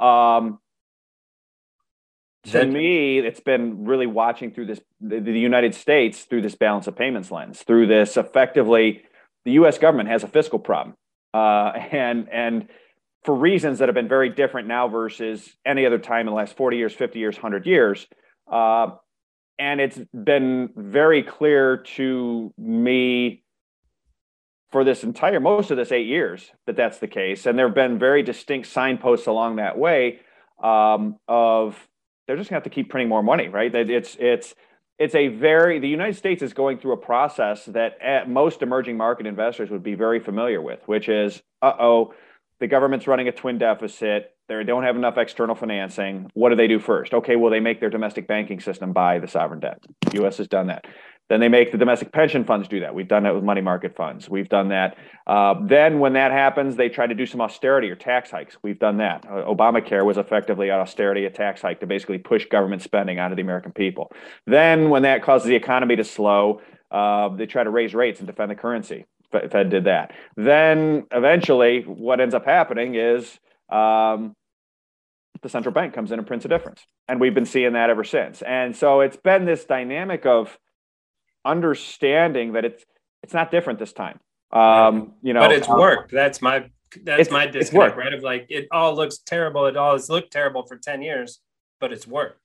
Um, 0.00 0.58
to 2.44 2.64
me, 2.64 3.18
it's 3.18 3.40
been 3.40 3.84
really 3.84 4.06
watching 4.06 4.50
through 4.50 4.66
this 4.66 4.80
the, 5.00 5.20
the 5.20 5.38
United 5.38 5.74
States 5.74 6.24
through 6.24 6.42
this 6.42 6.54
balance 6.54 6.86
of 6.86 6.96
payments 6.96 7.30
lens, 7.30 7.62
through 7.62 7.86
this 7.86 8.16
effectively, 8.16 9.02
the 9.44 9.52
U.S. 9.52 9.78
government 9.78 10.08
has 10.08 10.24
a 10.24 10.28
fiscal 10.28 10.58
problem, 10.58 10.96
uh, 11.34 11.72
and 11.92 12.28
and 12.30 12.68
for 13.24 13.34
reasons 13.34 13.78
that 13.78 13.88
have 13.88 13.94
been 13.94 14.08
very 14.08 14.30
different 14.30 14.68
now 14.68 14.88
versus 14.88 15.54
any 15.66 15.84
other 15.84 15.98
time 15.98 16.20
in 16.20 16.26
the 16.26 16.32
last 16.32 16.56
40 16.56 16.78
years, 16.78 16.94
50 16.94 17.18
years, 17.18 17.36
100 17.36 17.66
years. 17.66 18.06
Uh, 18.50 18.92
and 19.58 19.78
it's 19.78 19.98
been 20.14 20.70
very 20.74 21.22
clear 21.22 21.76
to 21.96 22.54
me 22.56 23.42
for 24.70 24.84
this 24.84 25.02
entire 25.02 25.40
most 25.40 25.70
of 25.70 25.76
this 25.76 25.92
eight 25.92 26.06
years 26.06 26.50
that 26.66 26.76
that's 26.76 26.98
the 26.98 27.08
case 27.08 27.46
and 27.46 27.58
there 27.58 27.66
have 27.66 27.74
been 27.74 27.98
very 27.98 28.22
distinct 28.22 28.68
signposts 28.68 29.26
along 29.26 29.56
that 29.56 29.78
way 29.78 30.20
um, 30.62 31.16
of 31.28 31.88
they're 32.26 32.36
just 32.36 32.50
going 32.50 32.60
to 32.60 32.64
have 32.64 32.70
to 32.70 32.70
keep 32.70 32.90
printing 32.90 33.08
more 33.08 33.22
money 33.22 33.48
right 33.48 33.74
it's 33.74 34.16
it's 34.20 34.54
it's 34.98 35.14
a 35.14 35.28
very 35.28 35.78
the 35.78 35.88
united 35.88 36.16
states 36.16 36.42
is 36.42 36.52
going 36.52 36.78
through 36.78 36.92
a 36.92 36.96
process 36.96 37.64
that 37.66 38.28
most 38.28 38.62
emerging 38.62 38.96
market 38.96 39.26
investors 39.26 39.70
would 39.70 39.82
be 39.82 39.94
very 39.94 40.20
familiar 40.20 40.60
with 40.60 40.80
which 40.86 41.08
is 41.08 41.42
uh-oh 41.62 42.12
the 42.60 42.66
government's 42.66 43.06
running 43.06 43.26
a 43.26 43.32
twin 43.32 43.58
deficit. 43.58 44.34
They 44.48 44.62
don't 44.64 44.82
have 44.82 44.96
enough 44.96 45.16
external 45.16 45.54
financing. 45.54 46.30
What 46.34 46.50
do 46.50 46.56
they 46.56 46.66
do 46.68 46.78
first? 46.78 47.14
Okay, 47.14 47.36
well, 47.36 47.50
they 47.50 47.60
make 47.60 47.80
their 47.80 47.90
domestic 47.90 48.26
banking 48.26 48.60
system 48.60 48.92
buy 48.92 49.18
the 49.18 49.28
sovereign 49.28 49.60
debt. 49.60 49.82
The 50.02 50.20
U.S. 50.20 50.36
has 50.36 50.46
done 50.46 50.66
that. 50.66 50.84
Then 51.30 51.38
they 51.38 51.48
make 51.48 51.70
the 51.70 51.78
domestic 51.78 52.10
pension 52.10 52.44
funds 52.44 52.66
do 52.66 52.80
that. 52.80 52.92
We've 52.92 53.06
done 53.06 53.22
that 53.22 53.36
with 53.36 53.44
money 53.44 53.60
market 53.60 53.94
funds. 53.94 54.28
We've 54.28 54.48
done 54.48 54.70
that. 54.70 54.96
Uh, 55.28 55.54
then, 55.64 56.00
when 56.00 56.14
that 56.14 56.32
happens, 56.32 56.74
they 56.74 56.88
try 56.88 57.06
to 57.06 57.14
do 57.14 57.24
some 57.24 57.40
austerity 57.40 57.88
or 57.88 57.94
tax 57.94 58.32
hikes. 58.32 58.56
We've 58.64 58.80
done 58.80 58.96
that. 58.96 59.24
Uh, 59.24 59.44
Obamacare 59.44 60.04
was 60.04 60.18
effectively 60.18 60.70
an 60.70 60.80
austerity, 60.80 61.26
a 61.26 61.30
tax 61.30 61.62
hike 61.62 61.78
to 61.80 61.86
basically 61.86 62.18
push 62.18 62.46
government 62.46 62.82
spending 62.82 63.20
onto 63.20 63.36
the 63.36 63.42
American 63.42 63.70
people. 63.70 64.10
Then, 64.44 64.90
when 64.90 65.02
that 65.02 65.22
causes 65.22 65.46
the 65.46 65.54
economy 65.54 65.94
to 65.94 66.02
slow, 66.02 66.62
uh, 66.90 67.28
they 67.28 67.46
try 67.46 67.62
to 67.62 67.70
raise 67.70 67.94
rates 67.94 68.18
and 68.18 68.26
defend 68.26 68.50
the 68.50 68.56
currency. 68.56 69.06
Fed 69.30 69.70
did 69.70 69.84
that. 69.84 70.10
Then 70.36 71.06
eventually, 71.12 71.82
what 71.82 72.20
ends 72.20 72.34
up 72.34 72.44
happening 72.44 72.96
is 72.96 73.38
um, 73.70 74.34
the 75.42 75.48
central 75.48 75.72
bank 75.72 75.94
comes 75.94 76.10
in 76.10 76.18
and 76.18 76.26
prints 76.26 76.44
a 76.44 76.48
difference, 76.48 76.84
and 77.06 77.20
we've 77.20 77.34
been 77.34 77.46
seeing 77.46 77.74
that 77.74 77.88
ever 77.88 78.02
since. 78.02 78.42
And 78.42 78.74
so 78.74 78.98
it's 78.98 79.16
been 79.16 79.44
this 79.44 79.64
dynamic 79.64 80.26
of 80.26 80.58
understanding 81.44 82.52
that 82.52 82.64
it's 82.64 82.84
it's 83.22 83.34
not 83.34 83.50
different 83.50 83.78
this 83.78 83.92
time. 83.92 84.18
Um, 84.52 85.14
you 85.22 85.32
know, 85.32 85.40
but 85.40 85.52
it's 85.52 85.68
um, 85.68 85.78
worked. 85.78 86.12
That's 86.12 86.42
my 86.42 86.70
that's 87.04 87.30
my 87.30 87.46
disconnect, 87.46 87.96
right? 87.96 88.12
Of 88.12 88.22
like 88.22 88.46
it 88.48 88.66
all 88.72 88.94
looks 88.94 89.18
terrible. 89.18 89.66
It 89.66 89.76
all 89.76 89.92
has 89.92 90.08
looked 90.10 90.32
terrible 90.32 90.66
for 90.66 90.76
ten 90.76 91.02
years, 91.02 91.40
but 91.80 91.92
it's 91.92 92.06
worked. 92.06 92.40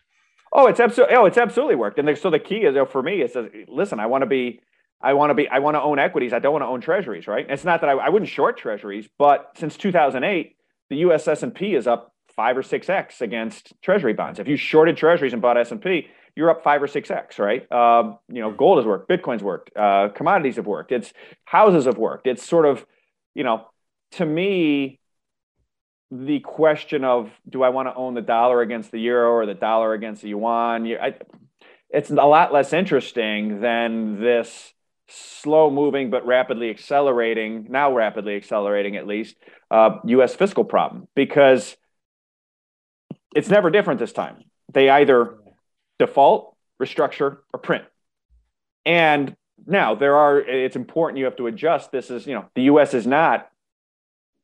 Oh, 0.53 0.67
it's 0.67 0.79
absolutely. 0.79 1.15
Oh, 1.15 1.25
it's 1.25 1.37
absolutely 1.37 1.75
worked. 1.75 1.99
And 1.99 2.17
so 2.17 2.29
the 2.29 2.39
key 2.39 2.63
is, 2.63 2.75
for 2.91 3.01
me, 3.01 3.21
is 3.21 3.35
listen. 3.67 3.99
I 3.99 4.05
want 4.05 4.21
to 4.21 4.27
be 4.27 4.61
I 5.01 5.13
want 5.13 5.29
to 5.29 5.33
be 5.33 5.47
I 5.47 5.59
want 5.59 5.75
to 5.75 5.81
own 5.81 5.99
equities. 5.99 6.33
I 6.33 6.39
don't 6.39 6.53
want 6.53 6.63
to 6.63 6.67
own 6.67 6.81
treasuries, 6.81 7.27
right? 7.27 7.45
it's 7.49 7.63
not 7.63 7.81
that 7.81 7.89
I, 7.89 7.93
I 7.93 8.09
wouldn't 8.09 8.29
short 8.29 8.57
treasuries, 8.57 9.07
but 9.17 9.51
since 9.55 9.77
2008, 9.77 10.55
the 10.89 10.97
US 10.97 11.27
S&P 11.27 11.75
is 11.75 11.87
up 11.87 12.13
5 12.35 12.57
or 12.57 12.63
6x 12.63 13.21
against 13.21 13.73
treasury 13.81 14.13
bonds. 14.13 14.39
If 14.39 14.47
you 14.47 14.57
shorted 14.57 14.97
treasuries 14.97 15.33
and 15.33 15.41
bought 15.41 15.57
S&P, 15.57 16.07
you're 16.35 16.49
up 16.49 16.63
5 16.63 16.83
or 16.83 16.87
6x, 16.87 17.39
right? 17.39 17.71
Um, 17.71 18.19
you 18.27 18.41
know, 18.41 18.51
gold 18.51 18.77
has 18.77 18.85
worked, 18.85 19.09
bitcoin's 19.09 19.43
worked, 19.43 19.75
uh, 19.75 20.09
commodities 20.09 20.57
have 20.57 20.67
worked. 20.67 20.91
It's 20.91 21.13
houses 21.45 21.85
have 21.85 21.97
worked. 21.97 22.27
It's 22.27 22.45
sort 22.45 22.65
of, 22.65 22.85
you 23.33 23.43
know, 23.43 23.67
to 24.13 24.25
me 24.25 24.99
the 26.11 26.39
question 26.39 27.03
of 27.03 27.31
do 27.49 27.63
I 27.63 27.69
want 27.69 27.87
to 27.87 27.95
own 27.95 28.13
the 28.13 28.21
dollar 28.21 28.61
against 28.61 28.91
the 28.91 28.99
euro 28.99 29.31
or 29.31 29.45
the 29.45 29.53
dollar 29.53 29.93
against 29.93 30.21
the 30.21 30.29
yuan, 30.29 30.85
I, 30.87 31.15
it's 31.89 32.09
a 32.09 32.13
lot 32.13 32.53
less 32.53 32.73
interesting 32.73 33.61
than 33.61 34.21
this 34.21 34.73
slow 35.07 35.69
moving 35.69 36.09
but 36.09 36.25
rapidly 36.25 36.69
accelerating, 36.69 37.67
now 37.69 37.93
rapidly 37.93 38.35
accelerating 38.35 38.95
at 38.95 39.07
least, 39.07 39.35
uh, 39.71 39.97
US 40.05 40.35
fiscal 40.35 40.63
problem 40.63 41.07
because 41.15 41.75
it's 43.35 43.49
never 43.49 43.69
different 43.69 43.99
this 43.99 44.13
time. 44.13 44.43
They 44.73 44.89
either 44.89 45.37
default, 45.99 46.55
restructure, 46.81 47.39
or 47.53 47.59
print. 47.59 47.85
And 48.85 49.35
now 49.65 49.95
there 49.95 50.15
are, 50.15 50.39
it's 50.39 50.75
important 50.75 51.19
you 51.19 51.25
have 51.25 51.37
to 51.37 51.47
adjust. 51.47 51.91
This 51.91 52.09
is, 52.11 52.27
you 52.27 52.33
know, 52.33 52.45
the 52.55 52.63
US 52.63 52.93
is 52.93 53.07
not 53.07 53.49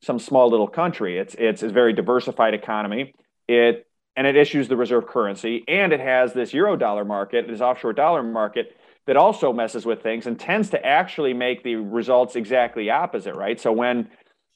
some 0.01 0.19
small 0.19 0.49
little 0.49 0.67
country. 0.67 1.17
It's, 1.17 1.35
it's 1.35 1.63
a 1.63 1.69
very 1.69 1.93
diversified 1.93 2.53
economy. 2.53 3.13
It, 3.47 3.87
and 4.15 4.27
it 4.27 4.35
issues 4.35 4.67
the 4.67 4.75
reserve 4.75 5.07
currency 5.07 5.63
and 5.67 5.93
it 5.93 5.99
has 5.99 6.33
this 6.33 6.53
euro 6.53 6.75
dollar 6.75 7.05
market, 7.05 7.47
this 7.47 7.61
offshore 7.61 7.93
dollar 7.93 8.23
market 8.23 8.75
that 9.07 9.17
also 9.17 9.53
messes 9.53 9.85
with 9.85 10.03
things 10.03 10.27
and 10.27 10.39
tends 10.39 10.69
to 10.71 10.85
actually 10.85 11.33
make 11.33 11.63
the 11.63 11.75
results 11.75 12.35
exactly 12.35 12.89
opposite, 12.89 13.35
right? 13.35 13.59
So 13.59 13.71
when 13.71 14.09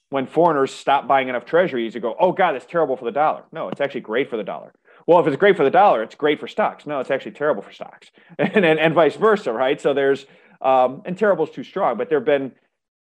when 0.09 0.27
foreigners 0.27 0.71
stop 0.71 1.07
buying 1.07 1.29
enough 1.29 1.45
treasuries, 1.45 1.95
you 1.95 1.99
go, 1.99 2.15
oh 2.19 2.31
God, 2.31 2.55
it's 2.55 2.65
terrible 2.65 2.95
for 2.95 3.05
the 3.05 3.11
dollar. 3.11 3.43
No, 3.51 3.69
it's 3.69 3.81
actually 3.81 4.01
great 4.01 4.29
for 4.29 4.37
the 4.37 4.43
dollar. 4.43 4.71
Well, 5.07 5.19
if 5.19 5.27
it's 5.27 5.35
great 5.37 5.55
for 5.55 5.63
the 5.63 5.69
dollar, 5.69 6.01
it's 6.01 6.15
great 6.15 6.39
for 6.39 6.47
stocks. 6.47 6.85
No, 6.87 6.99
it's 6.99 7.11
actually 7.11 7.33
terrible 7.33 7.61
for 7.61 7.71
stocks, 7.71 8.11
and 8.39 8.65
and, 8.65 8.79
and 8.79 8.93
vice 8.93 9.15
versa, 9.15 9.51
right? 9.53 9.79
So 9.79 9.93
there's 9.93 10.25
um, 10.61 11.01
and 11.05 11.17
terrible 11.17 11.45
is 11.45 11.51
too 11.51 11.63
strong, 11.63 11.97
but 11.97 12.09
there 12.09 12.19
have 12.19 12.25
been 12.25 12.51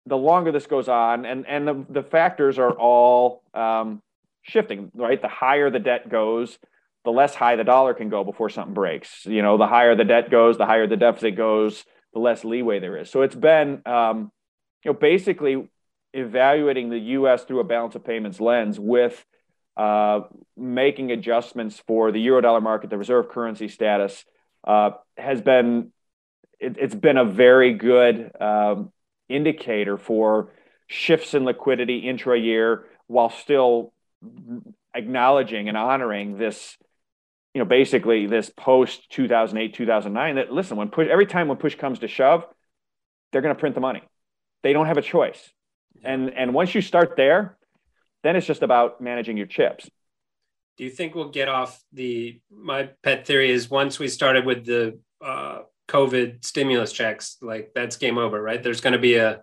the 0.07 0.17
longer 0.17 0.51
this 0.51 0.67
goes 0.67 0.89
on, 0.89 1.25
and 1.25 1.47
and 1.47 1.67
the 1.67 1.85
the 1.89 2.03
factors 2.03 2.59
are 2.59 2.73
all 2.73 3.43
um, 3.55 4.03
shifting, 4.43 4.91
right? 4.95 5.21
The 5.21 5.29
higher 5.29 5.71
the 5.71 5.79
debt 5.79 6.09
goes, 6.09 6.59
the 7.05 7.13
less 7.13 7.35
high 7.35 7.57
the 7.57 7.65
dollar 7.65 7.95
can 7.95 8.09
go 8.09 8.25
before 8.25 8.51
something 8.51 8.75
breaks. 8.75 9.25
You 9.27 9.43
know, 9.43 9.57
the 9.57 9.67
higher 9.67 9.95
the 9.95 10.05
debt 10.05 10.31
goes, 10.31 10.59
the 10.59 10.67
higher 10.67 10.87
the 10.87 10.97
deficit 10.97 11.37
goes, 11.37 11.85
the 12.13 12.21
less 12.21 12.45
leeway 12.45 12.81
there 12.81 12.97
is. 12.97 13.11
So 13.11 13.23
it's 13.23 13.35
been, 13.35 13.83
um, 13.87 14.31
you 14.85 14.93
know, 14.93 14.99
basically 14.99 15.69
evaluating 16.13 16.91
the 16.91 16.99
U.S. 16.99 17.45
through 17.45 17.61
a 17.61 17.65
balance 17.65 17.95
of 17.95 18.05
payments 18.05 18.41
lens 18.41 18.79
with 18.79 19.25
uh, 19.77 20.21
making 20.57 21.11
adjustments 21.13 21.83
for 21.87 22.13
the 22.13 22.25
eurodollar 22.25 22.63
market, 22.63 22.91
the 22.91 22.99
reserve 22.99 23.29
currency 23.29 23.69
status 23.69 24.25
uh, 24.65 24.91
has 25.17 25.41
been. 25.41 25.93
It, 26.61 26.81
has 26.81 26.95
been 26.95 27.17
a 27.17 27.25
very 27.25 27.75
good 27.75 28.31
um, 28.41 28.93
indicator 29.29 29.99
for 29.99 30.53
shifts 30.87 31.35
in 31.35 31.45
liquidity 31.45 32.09
intra-year, 32.09 32.85
while 33.09 33.31
still 33.31 33.93
acknowledging 34.95 35.69
and 35.69 35.77
honoring 35.77 36.39
this 36.39 36.77
you 37.55 37.59
know, 37.59 37.65
basically 37.65 38.27
this 38.27 38.51
post 38.51 39.11
2008, 39.11 39.75
2009 39.75 40.37
that 40.37 40.53
listen, 40.53 40.77
when 40.77 40.89
push, 40.89 41.09
every 41.09 41.27
time 41.27 41.49
when 41.49 41.59
push 41.59 41.75
comes 41.75 41.99
to 41.99 42.09
shove, 42.09 42.45
they're 43.31 43.43
going 43.43 43.55
to 43.55 43.59
print 43.59 43.75
the 43.75 43.81
money. 43.81 44.03
They 44.63 44.73
don't 44.73 44.87
have 44.87 44.97
a 44.97 45.03
choice. 45.03 45.53
And, 46.03 46.33
and 46.35 46.55
once 46.55 46.75
you 46.75 46.81
start 46.81 47.15
there, 47.17 47.57
then 48.23 48.37
it's 48.37 48.47
just 48.47 48.63
about 48.63 49.01
managing 49.01 49.37
your 49.37 49.47
chips. 49.47 49.89
Do 50.79 50.85
you 50.85 50.91
think 50.91 51.15
we'll 51.15 51.31
get 51.31 51.49
off 51.49 51.81
the, 51.93 52.41
my 52.51 52.91
pet 53.03 53.27
theory 53.27 53.51
is 53.51 53.71
once 53.71 53.99
we 53.99 54.09
started 54.09 54.47
with 54.47 54.65
the 54.65 54.99
uh, 55.23 55.61
COVID 55.89 56.45
stimulus 56.45 56.93
checks, 56.93 57.37
like 57.43 57.73
that's 57.75 57.97
game 57.97 58.19
over, 58.19 58.41
right? 58.41 58.63
There's 58.63 58.81
going 58.81 58.95
to 58.95 58.99
be 58.99 59.17
a, 59.17 59.43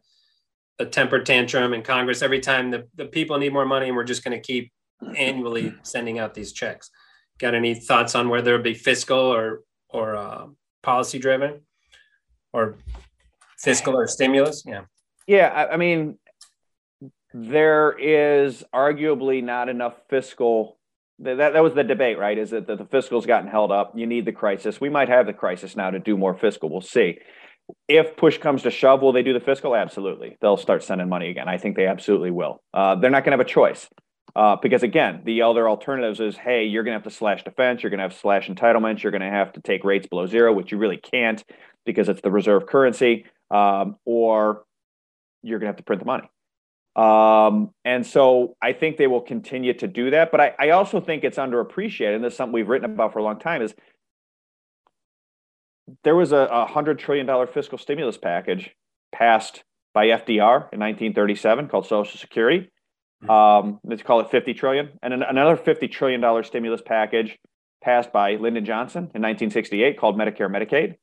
a 0.79 0.85
temper 0.85 1.19
tantrum 1.19 1.73
in 1.73 1.83
Congress 1.83 2.21
every 2.21 2.39
time 2.39 2.71
the, 2.71 2.87
the 2.95 3.05
people 3.05 3.37
need 3.37 3.53
more 3.53 3.65
money 3.65 3.87
and 3.87 3.95
we're 3.95 4.03
just 4.03 4.23
going 4.23 4.39
to 4.39 4.45
keep 4.45 4.71
annually 5.15 5.73
sending 5.83 6.17
out 6.19 6.33
these 6.33 6.51
checks. 6.51 6.89
Got 7.37 7.53
any 7.53 7.75
thoughts 7.75 8.15
on 8.15 8.29
whether 8.29 8.55
it 8.55 8.63
be 8.63 8.73
fiscal 8.73 9.17
or 9.17 9.61
or 9.91 10.15
uh, 10.15 10.45
policy 10.83 11.19
driven, 11.19 11.61
or 12.53 12.75
fiscal 13.57 13.95
or 13.95 14.07
stimulus? 14.07 14.63
Yeah. 14.65 14.81
Yeah, 15.27 15.47
I, 15.47 15.73
I 15.73 15.77
mean, 15.77 16.17
there 17.33 17.95
is 17.97 18.63
arguably 18.73 19.43
not 19.43 19.69
enough 19.69 19.93
fiscal. 20.09 20.77
That, 21.19 21.53
that 21.53 21.63
was 21.63 21.73
the 21.73 21.83
debate, 21.83 22.17
right? 22.17 22.37
Is 22.37 22.51
that 22.51 22.67
the 22.67 22.87
fiscal's 22.89 23.25
gotten 23.25 23.49
held 23.49 23.71
up? 23.71 23.93
You 23.95 24.07
need 24.07 24.25
the 24.25 24.31
crisis. 24.31 24.79
We 24.79 24.89
might 24.89 25.09
have 25.09 25.25
the 25.25 25.33
crisis 25.33 25.75
now 25.75 25.91
to 25.91 25.99
do 25.99 26.17
more 26.17 26.33
fiscal. 26.33 26.69
We'll 26.69 26.81
see. 26.81 27.19
If 27.87 28.17
push 28.17 28.37
comes 28.39 28.63
to 28.63 28.71
shove, 28.71 29.01
will 29.01 29.11
they 29.11 29.21
do 29.21 29.33
the 29.33 29.39
fiscal? 29.39 29.75
Absolutely. 29.75 30.37
They'll 30.41 30.57
start 30.57 30.83
sending 30.83 31.09
money 31.09 31.29
again. 31.29 31.47
I 31.47 31.57
think 31.57 31.75
they 31.75 31.85
absolutely 31.85 32.31
will. 32.31 32.61
Uh, 32.73 32.95
they're 32.95 33.11
not 33.11 33.23
going 33.23 33.37
to 33.37 33.43
have 33.43 33.45
a 33.45 33.49
choice. 33.49 33.87
Uh, 34.35 34.55
because 34.61 34.83
again, 34.83 35.21
the 35.25 35.41
other 35.41 35.67
alternatives 35.67 36.19
is, 36.19 36.37
hey, 36.37 36.63
you're 36.65 36.83
going 36.83 36.93
to 36.93 37.03
have 37.03 37.11
to 37.11 37.15
slash 37.15 37.43
defense, 37.43 37.81
you're 37.81 37.89
going 37.89 37.97
to 37.97 38.03
have 38.03 38.13
to 38.13 38.19
slash 38.19 38.47
entitlements, 38.47 39.01
you're 39.01 39.11
going 39.11 39.21
to 39.21 39.29
have 39.29 39.51
to 39.53 39.61
take 39.61 39.83
rates 39.83 40.07
below 40.07 40.27
zero, 40.27 40.53
which 40.53 40.71
you 40.71 40.77
really 40.77 40.97
can't 40.97 41.43
because 41.85 42.09
it's 42.09 42.21
the 42.21 42.31
reserve 42.31 42.67
currency, 42.67 43.25
um, 43.49 43.95
or 44.05 44.63
you're 45.41 45.59
going 45.59 45.65
to 45.65 45.71
have 45.71 45.77
to 45.77 45.83
print 45.83 45.99
the 45.99 46.05
money. 46.05 46.29
Um, 46.99 47.69
and 47.85 48.05
so 48.05 48.57
I 48.61 48.73
think 48.73 48.97
they 48.97 49.07
will 49.07 49.21
continue 49.21 49.73
to 49.75 49.87
do 49.87 50.11
that. 50.11 50.31
But 50.31 50.41
I, 50.41 50.55
I 50.59 50.69
also 50.71 50.99
think 50.99 51.23
it's 51.23 51.37
underappreciated, 51.37 52.15
and 52.15 52.23
this 52.23 52.33
is 52.33 52.37
something 52.37 52.51
we've 52.51 52.67
written 52.67 52.91
about 52.91 53.13
for 53.13 53.19
a 53.19 53.23
long 53.23 53.39
time, 53.39 53.61
is 53.61 53.73
there 56.03 56.15
was 56.15 56.33
a, 56.33 56.49
a 56.51 56.65
hundred 56.65 56.99
trillion 56.99 57.25
dollar 57.25 57.47
fiscal 57.47 57.77
stimulus 57.77 58.17
package 58.17 58.71
passed 59.13 59.63
by 59.93 60.07
FDR 60.07 60.73
in 60.73 60.79
1937 60.81 61.69
called 61.69 61.85
Social 61.85 62.19
Security. 62.19 62.69
Hmm. 63.23 63.29
Um, 63.29 63.79
let's 63.85 64.03
call 64.03 64.19
it 64.19 64.29
50 64.29 64.53
trillion, 64.53 64.89
and 65.01 65.13
an, 65.13 65.23
another 65.23 65.55
50 65.55 65.87
trillion 65.87 66.19
dollar 66.19 66.43
stimulus 66.43 66.81
package 66.85 67.37
passed 67.81 68.11
by 68.11 68.35
Lyndon 68.35 68.65
Johnson 68.65 69.03
in 69.15 69.21
1968 69.21 69.97
called 69.97 70.17
Medicare 70.17 70.51
Medicaid. 70.51 70.95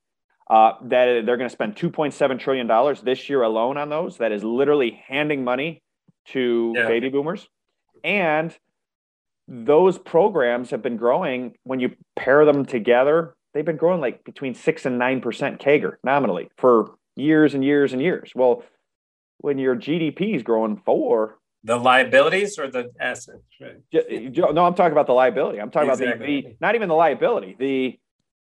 Uh, 0.48 0.72
that 0.82 1.24
they're 1.24 1.38
going 1.38 1.48
to 1.48 1.50
spend 1.50 1.74
2.7 1.74 2.38
trillion 2.38 2.66
dollars 2.66 3.00
this 3.00 3.30
year 3.30 3.42
alone 3.42 3.78
on 3.78 3.88
those. 3.88 4.18
That 4.18 4.30
is 4.30 4.44
literally 4.44 5.02
handing 5.08 5.42
money 5.42 5.82
to 6.32 6.72
yeah. 6.76 6.86
baby 6.86 7.08
boomers, 7.08 7.48
and 8.04 8.56
those 9.48 9.98
programs 9.98 10.70
have 10.70 10.82
been 10.82 10.96
growing. 10.96 11.54
When 11.64 11.80
you 11.80 11.96
pair 12.16 12.44
them 12.44 12.64
together, 12.64 13.34
they've 13.54 13.64
been 13.64 13.76
growing 13.76 14.00
like 14.00 14.24
between 14.24 14.54
six 14.54 14.86
and 14.86 14.98
nine 14.98 15.20
percent 15.20 15.60
CAGR 15.60 15.96
nominally 16.04 16.48
for 16.56 16.94
years 17.14 17.54
and 17.54 17.64
years 17.64 17.92
and 17.92 18.02
years. 18.02 18.32
Well, 18.34 18.62
when 19.38 19.58
your 19.58 19.76
GDP 19.76 20.34
is 20.34 20.42
growing 20.42 20.76
four, 20.84 21.38
the 21.64 21.76
liabilities 21.76 22.58
or 22.58 22.70
the 22.70 22.90
assets? 23.00 23.42
Right? 23.60 23.80
No, 23.92 24.64
I'm 24.64 24.74
talking 24.74 24.92
about 24.92 25.06
the 25.06 25.14
liability. 25.14 25.60
I'm 25.60 25.70
talking 25.70 25.90
exactly. 25.90 26.14
about 26.14 26.26
the, 26.26 26.42
the 26.42 26.56
not 26.60 26.74
even 26.74 26.88
the 26.88 26.94
liability. 26.94 27.56
The 27.58 27.98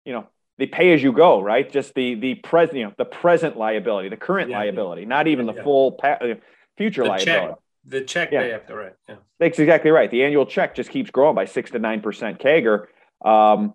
you 0.05 0.13
know 0.13 0.29
the 0.59 0.67
pay 0.67 0.93
as 0.93 1.03
you 1.03 1.13
go, 1.13 1.41
right? 1.41 1.71
Just 1.71 1.95
the 1.95 2.15
the 2.15 2.35
present, 2.37 2.79
you 2.79 2.85
know, 2.85 2.93
the 2.97 3.05
present 3.05 3.57
liability, 3.57 4.09
the 4.09 4.17
current 4.17 4.51
yeah, 4.51 4.59
liability, 4.59 5.05
not 5.05 5.27
even 5.27 5.47
the 5.47 5.55
yeah. 5.55 5.63
full 5.63 5.93
pa- 5.93 6.19
uh, 6.21 6.35
future 6.77 7.03
the 7.03 7.09
liability. 7.11 7.55
Check, 7.55 7.59
the 7.85 8.03
check 8.03 8.31
they 8.31 8.51
have 8.51 8.67
to 8.67 8.75
write. 8.75 8.95
Yeah, 9.09 9.17
that's 9.39 9.59
exactly 9.59 9.91
right. 9.91 10.11
The 10.11 10.25
annual 10.25 10.47
check 10.47 10.75
just 10.75 10.91
keeps 10.91 11.11
growing 11.11 11.35
by 11.35 11.45
six 11.47 11.71
to 11.71 11.79
nine 11.79 12.01
percent 12.01 12.39
CAGR. 12.39 12.87
Um, 13.25 13.75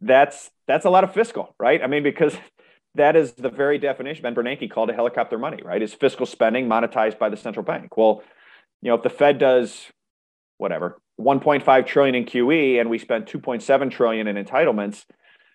that's 0.00 0.50
that's 0.66 0.84
a 0.84 0.90
lot 0.90 1.04
of 1.04 1.12
fiscal, 1.12 1.54
right? 1.58 1.82
I 1.82 1.86
mean, 1.86 2.02
because 2.02 2.36
that 2.94 3.16
is 3.16 3.32
the 3.32 3.48
very 3.48 3.78
definition 3.78 4.22
Ben 4.22 4.34
Bernanke 4.34 4.70
called 4.70 4.90
it 4.90 4.94
helicopter 4.94 5.38
money, 5.38 5.62
right? 5.64 5.82
Is 5.82 5.94
fiscal 5.94 6.26
spending 6.26 6.66
monetized 6.66 7.18
by 7.18 7.28
the 7.28 7.36
central 7.36 7.64
bank? 7.64 7.96
Well, 7.96 8.22
you 8.80 8.88
know, 8.88 8.96
if 8.96 9.02
the 9.02 9.10
Fed 9.10 9.38
does 9.38 9.86
whatever 10.58 11.00
1.5 11.20 11.86
trillion 11.86 12.14
in 12.14 12.24
QE 12.24 12.80
and 12.80 12.90
we 12.90 12.98
spent 12.98 13.26
2.7 13.26 13.90
trillion 13.90 14.26
in 14.26 14.42
entitlements, 14.42 15.04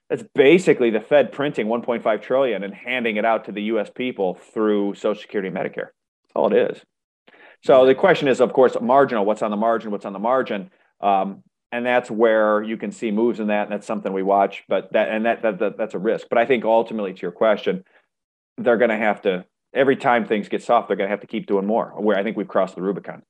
that's 0.09 0.23
basically 0.33 0.89
the 0.89 1.01
Fed 1.01 1.31
printing 1.31 1.67
1.5 1.67 2.21
trillion 2.21 2.63
and 2.63 2.73
handing 2.73 3.17
it 3.17 3.25
out 3.25 3.45
to 3.45 3.51
the 3.51 3.63
U.S. 3.63 3.89
people 3.93 4.35
through 4.35 4.95
Social 4.95 5.21
Security 5.21 5.49
and 5.49 5.57
Medicare. 5.57 5.89
That's 6.23 6.35
all 6.35 6.53
it 6.53 6.71
is. 6.71 6.81
So 7.63 7.85
the 7.85 7.95
question 7.95 8.27
is, 8.27 8.39
of 8.39 8.53
course, 8.53 8.77
marginal. 8.79 9.25
What's 9.25 9.41
on 9.41 9.51
the 9.51 9.57
margin? 9.57 9.91
What's 9.91 10.05
on 10.05 10.13
the 10.13 10.19
margin? 10.19 10.69
Um, 11.01 11.43
and 11.71 11.85
that's 11.85 12.09
where 12.09 12.63
you 12.63 12.77
can 12.77 12.91
see 12.91 13.11
moves 13.11 13.39
in 13.39 13.47
that, 13.47 13.63
and 13.63 13.71
that's 13.71 13.87
something 13.87 14.13
we 14.13 14.23
watch. 14.23 14.63
But 14.69 14.93
that 14.93 15.09
and 15.09 15.25
that, 15.25 15.41
that, 15.41 15.59
that 15.59 15.77
that's 15.77 15.93
a 15.93 15.99
risk. 15.99 16.27
But 16.29 16.37
I 16.37 16.45
think 16.45 16.63
ultimately, 16.63 17.13
to 17.13 17.21
your 17.21 17.31
question, 17.31 17.83
they're 18.57 18.77
going 18.77 18.89
to 18.89 18.97
have 18.97 19.21
to 19.23 19.45
every 19.73 19.95
time 19.95 20.25
things 20.25 20.49
get 20.49 20.63
soft, 20.63 20.87
they're 20.87 20.97
going 20.97 21.07
to 21.07 21.11
have 21.11 21.21
to 21.21 21.27
keep 21.27 21.45
doing 21.45 21.65
more. 21.65 21.93
Where 21.97 22.17
I 22.17 22.23
think 22.23 22.37
we've 22.37 22.47
crossed 22.47 22.75
the 22.75 22.81
Rubicon. 22.81 23.23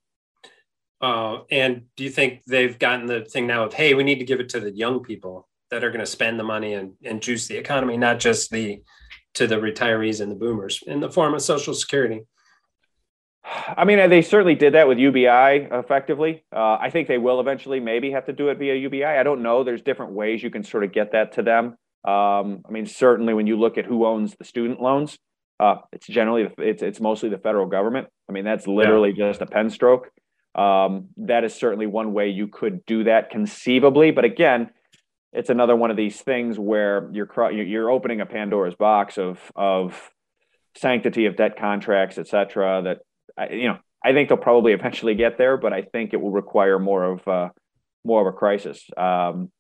Uh, 1.01 1.39
and 1.51 1.83
do 1.95 2.03
you 2.03 2.09
think 2.09 2.41
they've 2.45 2.77
gotten 2.77 3.05
the 3.05 3.25
thing 3.25 3.47
now 3.47 3.65
of 3.65 3.73
hey, 3.73 3.93
we 3.93 4.03
need 4.03 4.19
to 4.19 4.25
give 4.25 4.39
it 4.39 4.49
to 4.49 4.59
the 4.59 4.71
young 4.71 5.01
people 5.01 5.47
that 5.69 5.83
are 5.83 5.89
going 5.89 5.99
to 5.99 6.05
spend 6.05 6.39
the 6.39 6.43
money 6.43 6.73
and, 6.73 6.93
and 7.03 7.21
juice 7.21 7.47
the 7.47 7.57
economy, 7.57 7.97
not 7.97 8.19
just 8.19 8.49
the 8.51 8.81
to 9.33 9.45
the 9.45 9.55
retirees 9.55 10.21
and 10.21 10.31
the 10.31 10.35
boomers 10.35 10.83
in 10.87 10.99
the 10.99 11.11
form 11.11 11.33
of 11.33 11.41
Social 11.41 11.73
Security? 11.73 12.21
I 13.49 13.85
mean, 13.85 14.09
they 14.09 14.21
certainly 14.21 14.55
did 14.55 14.73
that 14.73 14.87
with 14.87 14.97
UBI 14.97 15.69
effectively. 15.71 16.43
Uh, 16.53 16.77
I 16.79 16.89
think 16.89 17.07
they 17.07 17.17
will 17.17 17.39
eventually 17.39 17.79
maybe 17.79 18.11
have 18.11 18.25
to 18.25 18.33
do 18.33 18.49
it 18.49 18.57
via 18.57 18.75
UBI. 18.75 19.05
I 19.05 19.23
don't 19.23 19.41
know. 19.41 19.63
There's 19.63 19.81
different 19.81 20.13
ways 20.13 20.43
you 20.43 20.49
can 20.49 20.63
sort 20.63 20.83
of 20.83 20.91
get 20.91 21.13
that 21.13 21.33
to 21.33 21.43
them. 21.43 21.77
Um, 22.03 22.61
I 22.67 22.71
mean, 22.71 22.85
certainly 22.85 23.33
when 23.33 23.47
you 23.47 23.57
look 23.57 23.77
at 23.77 23.85
who 23.85 24.05
owns 24.05 24.35
the 24.37 24.45
student 24.45 24.81
loans, 24.81 25.17
uh, 25.59 25.77
it's 25.91 26.07
generally 26.07 26.49
it's 26.57 26.83
it's 26.83 26.99
mostly 26.99 27.29
the 27.29 27.37
federal 27.37 27.65
government. 27.65 28.07
I 28.29 28.31
mean, 28.31 28.45
that's 28.45 28.67
literally 28.67 29.13
yeah. 29.15 29.29
just 29.29 29.41
a 29.41 29.45
pen 29.45 29.69
stroke. 29.69 30.09
Um, 30.53 31.09
that 31.17 31.43
is 31.43 31.53
certainly 31.53 31.87
one 31.87 32.13
way 32.13 32.29
you 32.29 32.47
could 32.47 32.85
do 32.85 33.05
that 33.05 33.29
conceivably. 33.29 34.11
But 34.11 34.25
again, 34.25 34.69
it's 35.33 35.49
another 35.49 35.75
one 35.75 35.91
of 35.91 35.97
these 35.97 36.19
things 36.21 36.59
where 36.59 37.09
you're 37.13 37.51
you're 37.51 37.89
opening 37.89 38.21
a 38.21 38.25
Pandora's 38.25 38.75
box 38.75 39.17
of 39.17 39.39
of 39.55 40.11
sanctity 40.75 41.25
of 41.25 41.35
debt 41.35 41.57
contracts, 41.57 42.17
et 42.17 42.27
cetera. 42.27 42.81
That 42.83 42.99
I, 43.37 43.49
you 43.49 43.67
know, 43.67 43.77
I 44.03 44.13
think 44.13 44.29
they'll 44.29 44.37
probably 44.37 44.73
eventually 44.73 45.15
get 45.15 45.37
there, 45.37 45.57
but 45.57 45.73
I 45.73 45.81
think 45.81 46.13
it 46.13 46.17
will 46.17 46.31
require 46.31 46.79
more 46.79 47.03
of 47.03 47.27
uh, 47.27 47.49
more 48.03 48.21
of 48.21 48.33
a 48.33 48.37
crisis. 48.37 48.83
Um, 48.95 49.51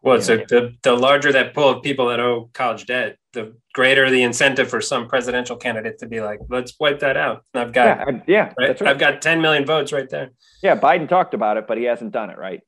well, 0.00 0.20
so 0.20 0.36
the, 0.36 0.76
the 0.84 0.94
larger 0.94 1.32
that 1.32 1.54
pool 1.54 1.70
of 1.70 1.82
people 1.82 2.08
that 2.08 2.20
owe 2.20 2.50
college 2.52 2.86
debt, 2.86 3.16
the 3.32 3.56
greater 3.74 4.08
the 4.08 4.22
incentive 4.22 4.70
for 4.70 4.80
some 4.80 5.08
presidential 5.08 5.56
candidate 5.56 5.98
to 5.98 6.06
be 6.06 6.20
like, 6.20 6.38
let's 6.48 6.74
wipe 6.78 7.00
that 7.00 7.16
out. 7.16 7.44
I've 7.52 7.72
got, 7.72 8.06
yeah, 8.06 8.20
yeah 8.28 8.52
right? 8.56 8.80
right. 8.80 8.82
I've 8.82 8.98
got 8.98 9.20
10 9.20 9.40
million 9.40 9.66
votes 9.66 9.92
right 9.92 10.08
there. 10.08 10.30
Yeah, 10.62 10.78
Biden 10.78 11.08
talked 11.08 11.34
about 11.34 11.56
it, 11.56 11.66
but 11.66 11.78
he 11.78 11.84
hasn't 11.84 12.12
done 12.12 12.30
it, 12.30 12.38
right? 12.38 12.62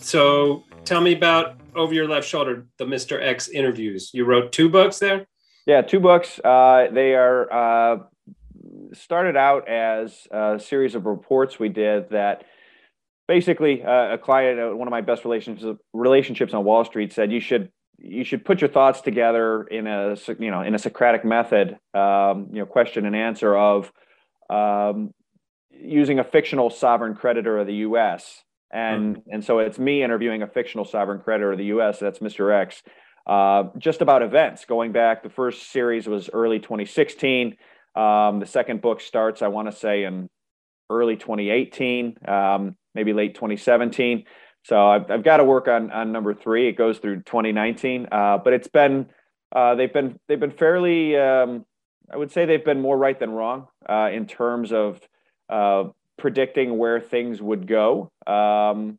So 0.00 0.64
tell 0.84 1.00
me 1.00 1.14
about 1.14 1.56
over 1.76 1.94
your 1.94 2.08
left 2.08 2.28
shoulder, 2.28 2.66
the 2.78 2.84
Mr. 2.84 3.20
X 3.20 3.48
interviews. 3.48 4.10
You 4.12 4.24
wrote 4.24 4.52
two 4.52 4.68
books 4.68 4.98
there? 4.98 5.26
Yeah, 5.66 5.82
two 5.82 6.00
books. 6.00 6.38
Uh, 6.40 6.88
they 6.92 7.14
are 7.14 7.52
uh, 7.52 7.98
started 8.92 9.36
out 9.36 9.68
as 9.68 10.26
a 10.30 10.60
series 10.60 10.94
of 10.94 11.06
reports 11.06 11.58
we 11.58 11.68
did 11.68 12.10
that 12.10 12.44
basically 13.26 13.82
uh, 13.82 14.14
a 14.14 14.18
client, 14.18 14.60
uh, 14.60 14.76
one 14.76 14.86
of 14.86 14.92
my 14.92 15.00
best 15.00 15.24
relationships 15.24 15.80
relationships 15.92 16.52
on 16.52 16.64
Wall 16.64 16.84
Street, 16.84 17.12
said 17.12 17.32
you 17.32 17.40
should 17.40 17.70
you 17.98 18.24
should 18.24 18.44
put 18.44 18.60
your 18.60 18.68
thoughts 18.68 19.00
together 19.00 19.62
in 19.64 19.86
a 19.86 20.16
you 20.38 20.50
know 20.50 20.60
in 20.60 20.74
a 20.74 20.78
Socratic 20.78 21.24
method, 21.24 21.78
um, 21.94 22.48
you 22.52 22.58
know, 22.58 22.66
question 22.66 23.06
and 23.06 23.16
answer 23.16 23.56
of 23.56 23.90
um, 24.50 25.14
using 25.70 26.18
a 26.18 26.24
fictional 26.24 26.68
sovereign 26.68 27.14
creditor 27.14 27.58
of 27.58 27.66
the 27.66 27.76
U.S 27.76 28.44
and 28.74 29.16
mm-hmm. 29.16 29.30
and 29.32 29.44
so 29.44 29.60
it's 29.60 29.78
me 29.78 30.02
interviewing 30.02 30.42
a 30.42 30.48
fictional 30.48 30.84
sovereign 30.84 31.20
creditor 31.20 31.52
of 31.52 31.58
the 31.58 31.66
U.S. 31.66 32.00
That's 32.00 32.18
Mr. 32.18 32.52
X. 32.52 32.82
Uh, 33.26 33.70
just 33.78 34.02
about 34.02 34.22
events 34.22 34.66
going 34.66 34.92
back. 34.92 35.22
The 35.22 35.30
first 35.30 35.70
series 35.70 36.06
was 36.06 36.28
early 36.32 36.58
2016. 36.58 37.56
Um, 37.94 38.40
the 38.40 38.46
second 38.46 38.82
book 38.82 39.00
starts, 39.00 39.40
I 39.40 39.48
want 39.48 39.70
to 39.70 39.76
say, 39.76 40.04
in 40.04 40.28
early 40.90 41.16
2018, 41.16 42.18
um, 42.26 42.76
maybe 42.94 43.12
late 43.12 43.34
2017. 43.34 44.24
So 44.64 44.88
I've, 44.88 45.10
I've 45.10 45.22
got 45.22 45.38
to 45.38 45.44
work 45.44 45.68
on 45.68 45.90
on 45.92 46.10
number 46.10 46.34
three. 46.34 46.68
It 46.68 46.76
goes 46.76 46.98
through 46.98 47.22
2019, 47.22 48.08
uh, 48.10 48.38
but 48.38 48.52
it's 48.52 48.68
been 48.68 49.06
uh, 49.54 49.76
they've 49.76 49.92
been 49.92 50.18
they've 50.26 50.40
been 50.40 50.50
fairly. 50.50 51.16
Um, 51.16 51.64
I 52.12 52.16
would 52.16 52.32
say 52.32 52.44
they've 52.44 52.64
been 52.64 52.80
more 52.80 52.98
right 52.98 53.18
than 53.18 53.30
wrong 53.30 53.68
uh, 53.88 54.10
in 54.12 54.26
terms 54.26 54.72
of 54.72 55.00
uh, 55.48 55.84
predicting 56.18 56.78
where 56.78 57.00
things 57.00 57.40
would 57.40 57.66
go. 57.66 58.10
Um, 58.26 58.98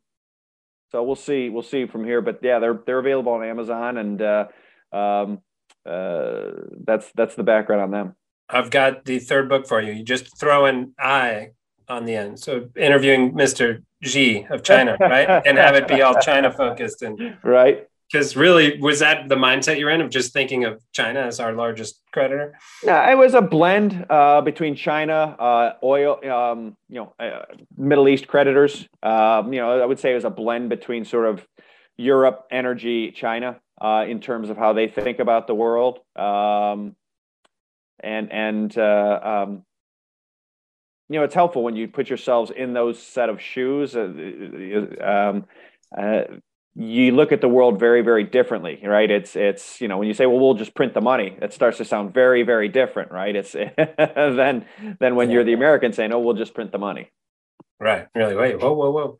so 0.92 1.02
we'll 1.02 1.16
see. 1.16 1.48
We'll 1.48 1.62
see 1.62 1.86
from 1.86 2.04
here. 2.04 2.20
But 2.20 2.40
yeah, 2.42 2.58
they're 2.58 2.78
they're 2.86 2.98
available 2.98 3.32
on 3.32 3.44
Amazon, 3.44 3.98
and 3.98 4.22
uh, 4.22 4.46
um, 4.92 5.40
uh, 5.84 6.52
that's 6.84 7.10
that's 7.14 7.34
the 7.34 7.42
background 7.42 7.82
on 7.82 7.90
them. 7.90 8.16
I've 8.48 8.70
got 8.70 9.04
the 9.04 9.18
third 9.18 9.48
book 9.48 9.66
for 9.66 9.80
you. 9.80 9.92
You 9.92 10.04
just 10.04 10.38
throw 10.38 10.66
an 10.66 10.94
I 10.98 11.50
on 11.88 12.04
the 12.04 12.14
end. 12.14 12.38
So 12.38 12.68
interviewing 12.76 13.32
Mr. 13.32 13.82
Xi 14.02 14.46
of 14.48 14.62
China, 14.62 14.96
right, 15.00 15.42
and 15.46 15.58
have 15.58 15.74
it 15.74 15.88
be 15.88 16.02
all 16.02 16.14
China 16.20 16.52
focused 16.52 17.02
and 17.02 17.36
right 17.42 17.88
because 18.10 18.36
really 18.36 18.80
was 18.80 19.00
that 19.00 19.28
the 19.28 19.34
mindset 19.34 19.78
you're 19.78 19.90
in 19.90 20.00
of 20.00 20.10
just 20.10 20.32
thinking 20.32 20.64
of 20.64 20.82
china 20.92 21.20
as 21.20 21.40
our 21.40 21.52
largest 21.52 22.02
creditor 22.12 22.54
yeah 22.84 23.10
it 23.10 23.16
was 23.16 23.34
a 23.34 23.42
blend 23.42 24.06
uh, 24.10 24.40
between 24.40 24.74
china 24.74 25.36
uh, 25.38 25.72
oil 25.82 26.18
um, 26.30 26.76
you 26.88 26.96
know 26.96 27.12
uh, 27.18 27.44
middle 27.76 28.08
east 28.08 28.26
creditors 28.26 28.88
um, 29.02 29.52
you 29.52 29.60
know 29.60 29.80
i 29.80 29.86
would 29.86 29.98
say 29.98 30.12
it 30.12 30.14
was 30.14 30.24
a 30.24 30.30
blend 30.30 30.68
between 30.68 31.04
sort 31.04 31.26
of 31.26 31.46
europe 31.96 32.46
energy 32.50 33.10
china 33.10 33.60
uh, 33.80 34.04
in 34.08 34.20
terms 34.20 34.50
of 34.50 34.56
how 34.56 34.72
they 34.72 34.88
think 34.88 35.18
about 35.18 35.46
the 35.46 35.54
world. 35.54 36.00
Um, 36.16 36.96
and 38.00 38.32
and 38.32 38.76
uh, 38.76 39.20
um, 39.22 39.62
you 41.08 41.18
know, 41.18 41.24
it's 41.24 41.34
helpful 41.34 41.62
when 41.62 41.76
you 41.76 41.88
put 41.88 42.08
yourselves 42.08 42.50
in 42.50 42.72
those 42.72 43.02
set 43.02 43.28
of 43.28 43.40
shoes. 43.40 43.94
You 46.78 47.12
look 47.12 47.32
at 47.32 47.40
the 47.40 47.48
world 47.48 47.80
very, 47.80 48.02
very 48.02 48.24
differently, 48.24 48.80
right? 48.84 49.10
It's 49.10 49.34
it's 49.34 49.80
you 49.80 49.88
know 49.88 49.96
when 49.98 50.08
you 50.08 50.14
say, 50.14 50.26
well, 50.26 50.38
we'll 50.38 50.54
just 50.54 50.74
print 50.74 50.92
the 50.92 51.00
money, 51.00 51.36
it 51.40 51.52
starts 51.52 51.78
to 51.78 51.84
sound 51.84 52.12
very, 52.12 52.42
very 52.42 52.68
different, 52.68 53.10
right? 53.10 53.34
It's 53.34 53.52
then 53.98 54.66
then 55.00 55.16
when 55.16 55.30
you're 55.30 55.44
the 55.44 55.54
American 55.54 55.92
saying, 55.92 56.12
oh, 56.12 56.20
we'll 56.20 56.34
just 56.34 56.54
print 56.54 56.72
the 56.72 56.78
money. 56.78 57.10
Right. 57.80 58.06
Really. 58.14 58.36
Wait. 58.36 58.60
Whoa. 58.60 58.72
Whoa. 58.72 58.90
Whoa. 58.90 59.18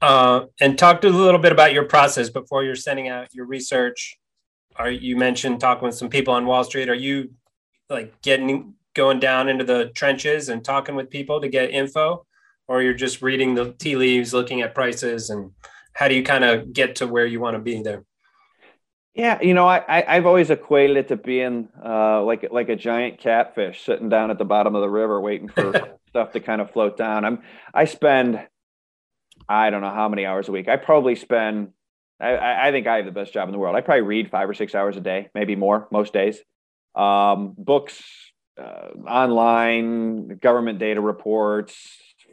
Uh, 0.00 0.46
and 0.60 0.78
talk 0.78 1.00
to 1.00 1.08
a 1.08 1.10
little 1.10 1.40
bit 1.40 1.52
about 1.52 1.72
your 1.72 1.84
process 1.84 2.28
before 2.30 2.62
you're 2.62 2.76
sending 2.76 3.08
out 3.08 3.34
your 3.34 3.46
research. 3.46 4.18
Are 4.76 4.90
you 4.90 5.16
mentioned 5.16 5.60
talking 5.60 5.86
with 5.86 5.96
some 5.96 6.08
people 6.08 6.34
on 6.34 6.46
Wall 6.46 6.62
Street? 6.62 6.88
Are 6.88 6.94
you 6.94 7.32
like 7.90 8.20
getting 8.22 8.74
going 8.94 9.20
down 9.20 9.48
into 9.48 9.64
the 9.64 9.90
trenches 9.94 10.48
and 10.48 10.64
talking 10.64 10.94
with 10.94 11.10
people 11.10 11.40
to 11.40 11.48
get 11.48 11.70
info, 11.70 12.26
or 12.66 12.82
you're 12.82 12.94
just 12.94 13.22
reading 13.22 13.54
the 13.54 13.72
tea 13.72 13.96
leaves, 13.96 14.34
looking 14.34 14.60
at 14.60 14.74
prices, 14.74 15.30
and 15.30 15.52
how 15.92 16.08
do 16.08 16.14
you 16.14 16.22
kind 16.22 16.44
of 16.44 16.72
get 16.72 16.96
to 16.96 17.06
where 17.06 17.26
you 17.26 17.40
want 17.40 17.54
to 17.54 17.60
be 17.60 17.82
there? 17.82 18.04
Yeah, 19.14 19.40
you 19.42 19.52
know, 19.52 19.66
I, 19.66 19.82
I 19.88 20.14
have 20.14 20.26
always 20.26 20.48
equated 20.48 20.96
it 20.96 21.08
to 21.08 21.16
being 21.16 21.68
uh, 21.84 22.22
like 22.22 22.46
like 22.52 22.68
a 22.68 22.76
giant 22.76 23.18
catfish 23.18 23.84
sitting 23.84 24.08
down 24.08 24.30
at 24.30 24.38
the 24.38 24.44
bottom 24.44 24.76
of 24.76 24.80
the 24.80 24.88
river 24.88 25.20
waiting 25.20 25.48
for 25.48 25.98
stuff 26.08 26.32
to 26.32 26.40
kind 26.40 26.60
of 26.60 26.70
float 26.70 26.96
down. 26.96 27.24
I'm 27.24 27.42
I 27.74 27.86
spend 27.86 28.46
I 29.48 29.70
don't 29.70 29.80
know 29.80 29.90
how 29.90 30.08
many 30.08 30.24
hours 30.24 30.48
a 30.48 30.52
week. 30.52 30.68
I 30.68 30.76
probably 30.76 31.16
spend 31.16 31.72
I, 32.20 32.68
I 32.68 32.70
think 32.70 32.86
I 32.86 32.96
have 32.96 33.06
the 33.06 33.12
best 33.12 33.32
job 33.32 33.48
in 33.48 33.52
the 33.52 33.58
world. 33.58 33.76
I 33.76 33.80
probably 33.80 34.02
read 34.02 34.30
five 34.30 34.48
or 34.48 34.54
six 34.54 34.74
hours 34.74 34.96
a 34.96 35.00
day, 35.00 35.30
maybe 35.34 35.56
more 35.56 35.88
most 35.90 36.12
days. 36.12 36.38
Um, 36.94 37.54
books, 37.56 38.02
uh, 38.56 38.88
online, 39.06 40.38
government 40.38 40.78
data 40.78 41.00
reports, 41.00 41.76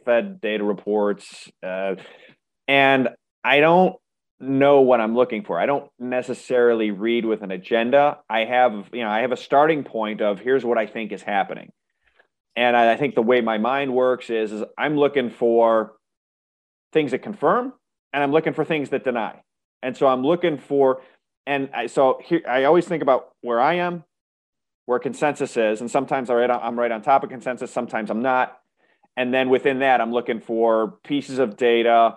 Fed 0.04 0.40
data 0.40 0.64
reports, 0.64 1.50
uh, 1.62 1.96
and 2.66 3.08
I 3.46 3.60
don't 3.60 3.94
know 4.40 4.80
what 4.80 5.00
I'm 5.00 5.14
looking 5.14 5.44
for. 5.44 5.60
I 5.60 5.66
don't 5.66 5.88
necessarily 6.00 6.90
read 6.90 7.24
with 7.24 7.42
an 7.42 7.52
agenda. 7.52 8.18
I 8.28 8.40
have, 8.40 8.90
you 8.92 9.02
know, 9.02 9.08
I 9.08 9.20
have 9.20 9.30
a 9.30 9.36
starting 9.36 9.84
point 9.84 10.20
of 10.20 10.40
here's 10.40 10.64
what 10.64 10.78
I 10.78 10.86
think 10.86 11.12
is 11.12 11.22
happening. 11.22 11.70
And 12.56 12.76
I, 12.76 12.94
I 12.94 12.96
think 12.96 13.14
the 13.14 13.22
way 13.22 13.40
my 13.42 13.58
mind 13.58 13.94
works 13.94 14.30
is, 14.30 14.50
is 14.50 14.64
I'm 14.76 14.96
looking 14.96 15.30
for 15.30 15.92
things 16.92 17.12
that 17.12 17.20
confirm 17.20 17.72
and 18.12 18.20
I'm 18.20 18.32
looking 18.32 18.52
for 18.52 18.64
things 18.64 18.90
that 18.90 19.04
deny. 19.04 19.42
And 19.80 19.96
so 19.96 20.08
I'm 20.08 20.24
looking 20.24 20.58
for, 20.58 21.02
and 21.46 21.70
I, 21.72 21.86
so 21.86 22.18
here, 22.24 22.42
I 22.48 22.64
always 22.64 22.84
think 22.84 23.04
about 23.04 23.28
where 23.42 23.60
I 23.60 23.74
am, 23.74 24.02
where 24.86 24.98
consensus 24.98 25.56
is. 25.56 25.80
And 25.80 25.88
sometimes 25.88 26.30
I'm 26.30 26.36
right, 26.36 26.50
on, 26.50 26.60
I'm 26.64 26.76
right 26.76 26.90
on 26.90 27.00
top 27.00 27.22
of 27.22 27.30
consensus, 27.30 27.70
sometimes 27.70 28.10
I'm 28.10 28.22
not. 28.22 28.58
And 29.16 29.32
then 29.32 29.50
within 29.50 29.78
that, 29.78 30.00
I'm 30.00 30.12
looking 30.12 30.40
for 30.40 30.98
pieces 31.04 31.38
of 31.38 31.56
data 31.56 32.16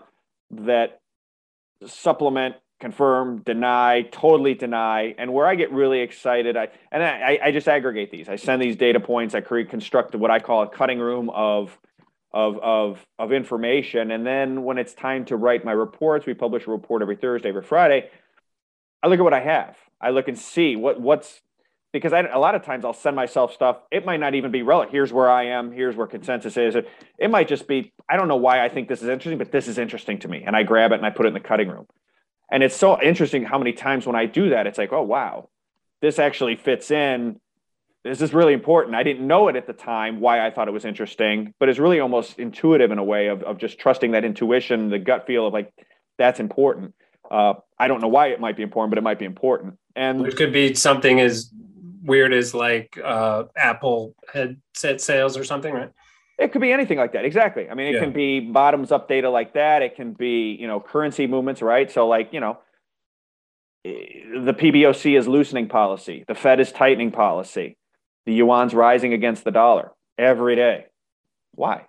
that 0.49 0.99
supplement, 1.86 2.55
confirm, 2.80 3.41
deny, 3.41 4.03
totally 4.11 4.53
deny. 4.53 5.13
And 5.17 5.34
where 5.34 5.45
I 5.45 5.55
get 5.55 5.71
really 5.71 5.99
excited, 5.99 6.57
I 6.57 6.69
and 6.91 7.03
I, 7.03 7.39
I 7.43 7.51
just 7.51 7.67
aggregate 7.67 8.11
these. 8.11 8.30
I 8.30 8.36
send 8.36 8.61
these 8.61 8.75
data 8.75 8.99
points. 8.99 9.36
I 9.36 9.41
create 9.41 9.69
construct 9.69 10.15
what 10.15 10.32
I 10.32 10.39
call 10.39 10.63
a 10.63 10.67
cutting 10.67 10.99
room 10.99 11.30
of 11.30 11.77
of 12.32 12.57
of 12.59 13.05
of 13.17 13.32
information. 13.32 14.11
And 14.11 14.25
then 14.25 14.63
when 14.63 14.77
it's 14.77 14.93
time 14.93 15.25
to 15.25 15.36
write 15.36 15.65
my 15.65 15.71
reports, 15.71 16.25
we 16.25 16.34
publish 16.34 16.67
a 16.67 16.71
report 16.71 17.01
every 17.01 17.15
Thursday, 17.15 17.49
every 17.49 17.63
Friday. 17.63 18.09
I 19.01 19.07
look 19.07 19.19
at 19.19 19.23
what 19.23 19.34
I 19.34 19.41
have. 19.41 19.77
I 20.01 20.11
look 20.11 20.27
and 20.27 20.38
see 20.38 20.75
what 20.75 20.99
what's 20.99 21.41
because 21.91 22.13
I, 22.13 22.21
a 22.21 22.39
lot 22.39 22.55
of 22.55 22.63
times 22.63 22.85
I'll 22.85 22.93
send 22.93 23.15
myself 23.15 23.53
stuff. 23.53 23.77
It 23.91 24.05
might 24.05 24.19
not 24.19 24.35
even 24.35 24.51
be 24.51 24.61
relevant. 24.61 24.91
Here's 24.91 25.11
where 25.11 25.29
I 25.29 25.45
am. 25.47 25.71
Here's 25.71 25.95
where 25.95 26.07
consensus 26.07 26.55
is. 26.57 26.75
It, 26.75 26.87
it 27.17 27.29
might 27.29 27.47
just 27.47 27.67
be, 27.67 27.93
I 28.09 28.17
don't 28.17 28.27
know 28.27 28.35
why 28.35 28.63
I 28.63 28.69
think 28.69 28.87
this 28.87 29.01
is 29.01 29.09
interesting, 29.09 29.39
but 29.39 29.51
this 29.51 29.67
is 29.67 29.77
interesting 29.77 30.19
to 30.19 30.27
me. 30.27 30.43
And 30.45 30.55
I 30.55 30.63
grab 30.63 30.91
it 30.91 30.95
and 30.95 31.05
I 31.05 31.09
put 31.09 31.25
it 31.25 31.29
in 31.29 31.33
the 31.33 31.39
cutting 31.39 31.67
room. 31.67 31.87
And 32.51 32.63
it's 32.63 32.75
so 32.75 33.01
interesting 33.01 33.43
how 33.43 33.57
many 33.57 33.73
times 33.73 34.05
when 34.05 34.15
I 34.15 34.25
do 34.25 34.49
that, 34.49 34.67
it's 34.67 34.77
like, 34.77 34.93
oh, 34.93 35.03
wow, 35.03 35.49
this 36.01 36.19
actually 36.19 36.55
fits 36.55 36.91
in. 36.91 37.39
This 38.03 38.21
is 38.21 38.33
really 38.33 38.53
important. 38.53 38.95
I 38.95 39.03
didn't 39.03 39.27
know 39.27 39.49
it 39.49 39.55
at 39.55 39.67
the 39.67 39.73
time 39.73 40.19
why 40.19 40.45
I 40.45 40.51
thought 40.51 40.67
it 40.67 40.71
was 40.71 40.85
interesting, 40.85 41.53
but 41.59 41.69
it's 41.69 41.79
really 41.79 41.99
almost 41.99 42.39
intuitive 42.39 42.91
in 42.91 42.97
a 42.97 43.03
way 43.03 43.27
of, 43.27 43.43
of 43.43 43.57
just 43.57 43.77
trusting 43.77 44.11
that 44.11 44.23
intuition, 44.23 44.89
the 44.89 44.99
gut 44.99 45.27
feel 45.27 45.47
of 45.47 45.53
like, 45.53 45.71
that's 46.17 46.39
important. 46.39 46.95
Uh, 47.29 47.55
I 47.77 47.87
don't 47.87 48.01
know 48.01 48.07
why 48.07 48.27
it 48.27 48.39
might 48.39 48.57
be 48.57 48.63
important, 48.63 48.91
but 48.91 48.97
it 48.97 49.03
might 49.03 49.19
be 49.19 49.25
important. 49.25 49.77
And 49.95 50.25
it 50.25 50.37
could 50.37 50.53
be 50.53 50.73
something 50.73 51.19
as 51.19 51.51
weird 52.04 52.34
as 52.34 52.54
like 52.54 53.00
uh, 53.04 53.43
Apple 53.56 54.16
headset 54.34 55.02
sales 55.02 55.38
or 55.38 55.43
something, 55.43 55.74
right? 55.74 55.91
It 56.38 56.54
could 56.54 56.62
be 56.62 56.72
anything 56.72 56.97
like 56.97 57.14
that. 57.14 57.26
Exactly. 57.26 57.70
I 57.70 57.74
mean, 57.74 57.88
it 57.88 57.95
yeah. 57.95 58.00
can 58.00 58.14
be 58.14 58.39
bottoms 58.39 58.91
up 58.91 59.10
data 59.10 59.30
like 59.30 59.54
that. 59.56 59.82
It 59.82 59.95
can 59.95 60.14
be, 60.14 60.56
you 60.60 60.68
know, 60.68 60.80
currency 60.80 61.28
movements, 61.28 61.62
right? 61.62 61.91
So, 61.91 62.08
like, 62.08 62.32
you 62.32 62.39
know, 62.39 62.60
the 63.84 64.54
PBOC 64.54 65.18
is 65.18 65.28
loosening 65.28 65.68
policy, 65.68 66.26
the 66.28 66.36
Fed 66.36 66.60
is 66.60 66.72
tightening 66.72 67.12
policy, 67.12 67.78
the 68.26 68.34
yuan's 68.34 68.74
rising 68.74 69.14
against 69.14 69.43
the 69.43 69.52
dollar 69.52 69.91
every 70.18 70.56
day. 70.56 70.86
Why? 71.56 71.86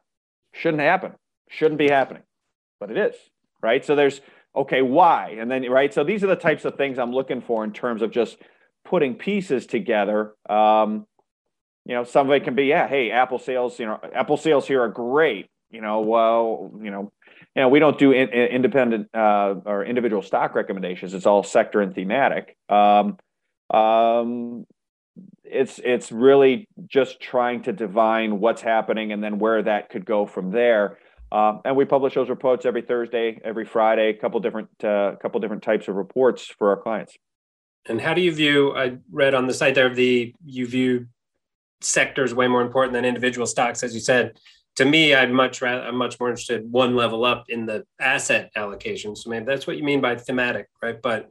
Shouldn't 0.53 0.83
happen. 0.83 1.13
Shouldn't 1.49 1.79
be 1.79 1.89
happening, 1.89 2.23
but 2.79 2.91
it 2.91 2.97
is, 2.97 3.15
right? 3.61 3.85
So 3.85 3.97
there's 3.97 4.21
okay, 4.55 4.83
why? 4.83 5.37
And 5.39 5.51
then, 5.51 5.69
right? 5.71 5.93
So 5.93 6.05
these 6.05 6.25
are 6.25 6.29
the 6.29 6.37
types 6.37 6.65
of 6.65 6.77
things 6.77 6.99
I'm 6.99 7.13
looking 7.13 7.41
for 7.41 7.65
in 7.65 7.73
terms 7.73 8.03
of 8.03 8.11
just 8.11 8.37
putting 8.85 9.15
pieces 9.15 9.67
together. 9.67 10.35
Um, 10.49 11.07
you 11.85 11.95
know, 11.95 12.05
some 12.05 12.29
of 12.29 12.33
it 12.35 12.45
can 12.45 12.55
be, 12.55 12.67
yeah, 12.67 12.87
hey, 12.87 13.11
Apple 13.11 13.39
sales, 13.39 13.79
you 13.79 13.87
know, 13.87 13.99
Apple 14.15 14.37
sales 14.37 14.67
here 14.67 14.83
are 14.83 14.89
great. 14.89 15.47
You 15.71 15.81
know, 15.81 16.01
well, 16.01 16.73
you 16.83 16.91
know, 16.91 17.13
you 17.55 17.63
know, 17.63 17.69
we 17.69 17.79
don't 17.79 17.99
do 17.99 18.13
in, 18.13 18.29
in, 18.29 18.47
independent 18.49 19.09
uh, 19.15 19.55
or 19.65 19.85
individual 19.85 20.23
stock 20.23 20.55
recommendations. 20.55 21.15
It's 21.15 21.27
all 21.27 21.43
sector 21.43 21.81
and 21.81 21.95
thematic. 21.95 22.57
Um, 22.69 23.19
um, 23.71 24.67
it's 25.45 25.81
it's 25.83 26.13
really 26.13 26.69
just 26.87 27.21
trying 27.21 27.63
to 27.65 27.73
divine 27.73 28.41
what's 28.41 28.63
happening 28.63 29.13
and 29.13 29.23
then 29.23 29.39
where 29.39 29.63
that 29.63 29.91
could 29.91 30.05
go 30.05 30.27
from 30.27 30.51
there. 30.51 30.99
Um, 31.33 31.61
and 31.65 31.77
we 31.77 31.85
publish 31.85 32.15
those 32.15 32.29
reports 32.29 32.67
every 32.67 32.83
Thursday, 32.83 33.41
every 33.45 33.65
Friday, 33.65 34.11
a 34.11 34.15
couple 34.15 34.41
different 34.41 34.69
uh, 34.83 35.17
couple 35.23 35.41
different 35.41 35.63
types 35.63 35.89
of 35.89 35.95
reports 35.95 36.47
for 36.47 36.71
our 36.71 36.77
clients. 36.77 37.17
And 37.87 38.01
how 38.01 38.15
do 38.15 38.21
you 38.21 38.33
view? 38.33 38.77
I 38.77 38.99
read 39.11 39.35
on 39.35 39.47
the 39.47 39.55
site 39.55 39.75
there 39.75 39.93
the 39.93 40.35
you 40.45 40.67
view 40.67 41.07
sectors 41.81 42.35
way 42.35 42.47
more 42.47 42.63
important 42.63 42.93
than 42.93 43.05
individual 43.05 43.47
stocks, 43.47 43.83
as 43.83 43.95
you 43.95 44.01
said. 44.01 44.39
To 44.77 44.85
me, 44.85 45.15
I'd 45.15 45.33
much 45.33 45.63
rather 45.63 45.83
I'm 45.83 45.97
much 45.97 46.21
more 46.21 46.29
interested 46.29 46.71
one 46.71 46.95
level 46.95 47.25
up 47.25 47.47
in 47.49 47.67
the 47.67 47.85
asset 48.01 48.51
allocation. 48.55 49.17
So 49.17 49.31
maybe 49.31 49.47
that's 49.47 49.67
what 49.67 49.77
you 49.77 49.85
mean 49.85 50.01
by 50.01 50.17
thematic, 50.17 50.69
right? 50.83 51.01
But 51.01 51.31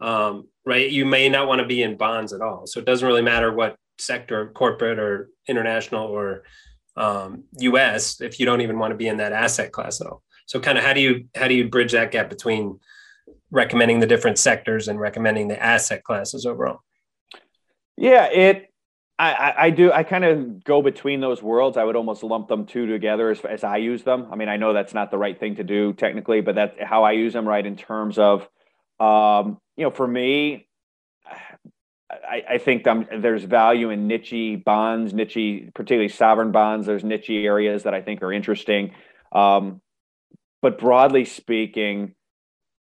um, 0.00 0.48
right, 0.64 0.90
you 0.90 1.04
may 1.04 1.28
not 1.28 1.46
want 1.46 1.60
to 1.60 1.66
be 1.66 1.82
in 1.82 1.96
bonds 1.96 2.32
at 2.32 2.40
all. 2.40 2.66
So 2.66 2.80
it 2.80 2.86
doesn't 2.86 3.06
really 3.06 3.22
matter 3.22 3.52
what 3.52 3.76
sector, 3.98 4.50
corporate 4.54 4.98
or 4.98 5.28
international 5.46 6.06
or 6.06 6.44
um, 6.96 7.44
U.S. 7.58 8.20
if 8.20 8.40
you 8.40 8.46
don't 8.46 8.60
even 8.60 8.78
want 8.78 8.92
to 8.92 8.96
be 8.96 9.08
in 9.08 9.18
that 9.18 9.32
asset 9.32 9.72
class 9.72 10.00
at 10.00 10.06
all. 10.06 10.22
So 10.46 10.58
kind 10.58 10.78
of 10.78 10.84
how 10.84 10.92
do 10.92 11.00
you 11.00 11.26
how 11.36 11.48
do 11.48 11.54
you 11.54 11.68
bridge 11.68 11.92
that 11.92 12.10
gap 12.10 12.28
between 12.28 12.80
recommending 13.50 14.00
the 14.00 14.06
different 14.06 14.38
sectors 14.38 14.88
and 14.88 15.00
recommending 15.00 15.48
the 15.48 15.62
asset 15.62 16.04
classes 16.04 16.46
overall? 16.46 16.80
Yeah, 17.96 18.26
it. 18.26 18.66
I, 19.18 19.54
I 19.58 19.70
do. 19.70 19.92
I 19.92 20.02
kind 20.02 20.24
of 20.24 20.64
go 20.64 20.80
between 20.80 21.20
those 21.20 21.42
worlds. 21.42 21.76
I 21.76 21.84
would 21.84 21.94
almost 21.94 22.22
lump 22.22 22.48
them 22.48 22.64
two 22.64 22.86
together 22.86 23.30
as, 23.30 23.40
as 23.40 23.64
I 23.64 23.76
use 23.76 24.02
them. 24.02 24.28
I 24.32 24.36
mean, 24.36 24.48
I 24.48 24.56
know 24.56 24.72
that's 24.72 24.94
not 24.94 25.10
the 25.10 25.18
right 25.18 25.38
thing 25.38 25.56
to 25.56 25.64
do 25.64 25.92
technically, 25.92 26.40
but 26.40 26.54
that's 26.54 26.74
how 26.82 27.04
I 27.04 27.12
use 27.12 27.34
them. 27.34 27.46
Right 27.46 27.66
in 27.66 27.76
terms 27.76 28.18
of, 28.18 28.48
um, 28.98 29.58
you 29.76 29.84
know, 29.84 29.90
for 29.90 30.08
me, 30.08 30.68
I, 32.10 32.44
I 32.48 32.58
think 32.58 32.84
there's 32.84 33.44
value 33.44 33.90
in 33.90 34.06
niche 34.06 34.64
bonds, 34.64 35.12
niche, 35.12 35.70
particularly 35.74 36.08
sovereign 36.08 36.50
bonds. 36.50 36.86
There's 36.86 37.04
niche 37.04 37.28
areas 37.28 37.82
that 37.82 37.92
I 37.92 38.00
think 38.00 38.22
are 38.22 38.32
interesting. 38.32 38.94
Um, 39.32 39.82
but 40.62 40.78
broadly 40.78 41.26
speaking, 41.26 42.14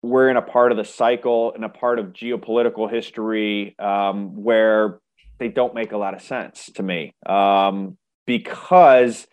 we're 0.02 0.30
in 0.30 0.36
a 0.36 0.42
part 0.42 0.72
of 0.72 0.78
the 0.78 0.84
cycle 0.84 1.52
and 1.54 1.64
a 1.64 1.68
part 1.68 1.98
of 1.98 2.06
geopolitical 2.06 2.90
history 2.90 3.76
um, 3.78 4.42
where 4.42 5.00
they 5.38 5.48
don't 5.48 5.74
make 5.74 5.92
a 5.92 5.96
lot 5.96 6.14
of 6.14 6.22
sense 6.22 6.70
to 6.74 6.82
me. 6.82 7.14
Um, 7.26 7.98
because 8.26 9.26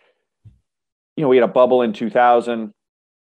you 1.16 1.22
know 1.22 1.28
we 1.28 1.36
had 1.36 1.44
a 1.44 1.52
bubble 1.52 1.82
in 1.82 1.92
2000 1.92 2.72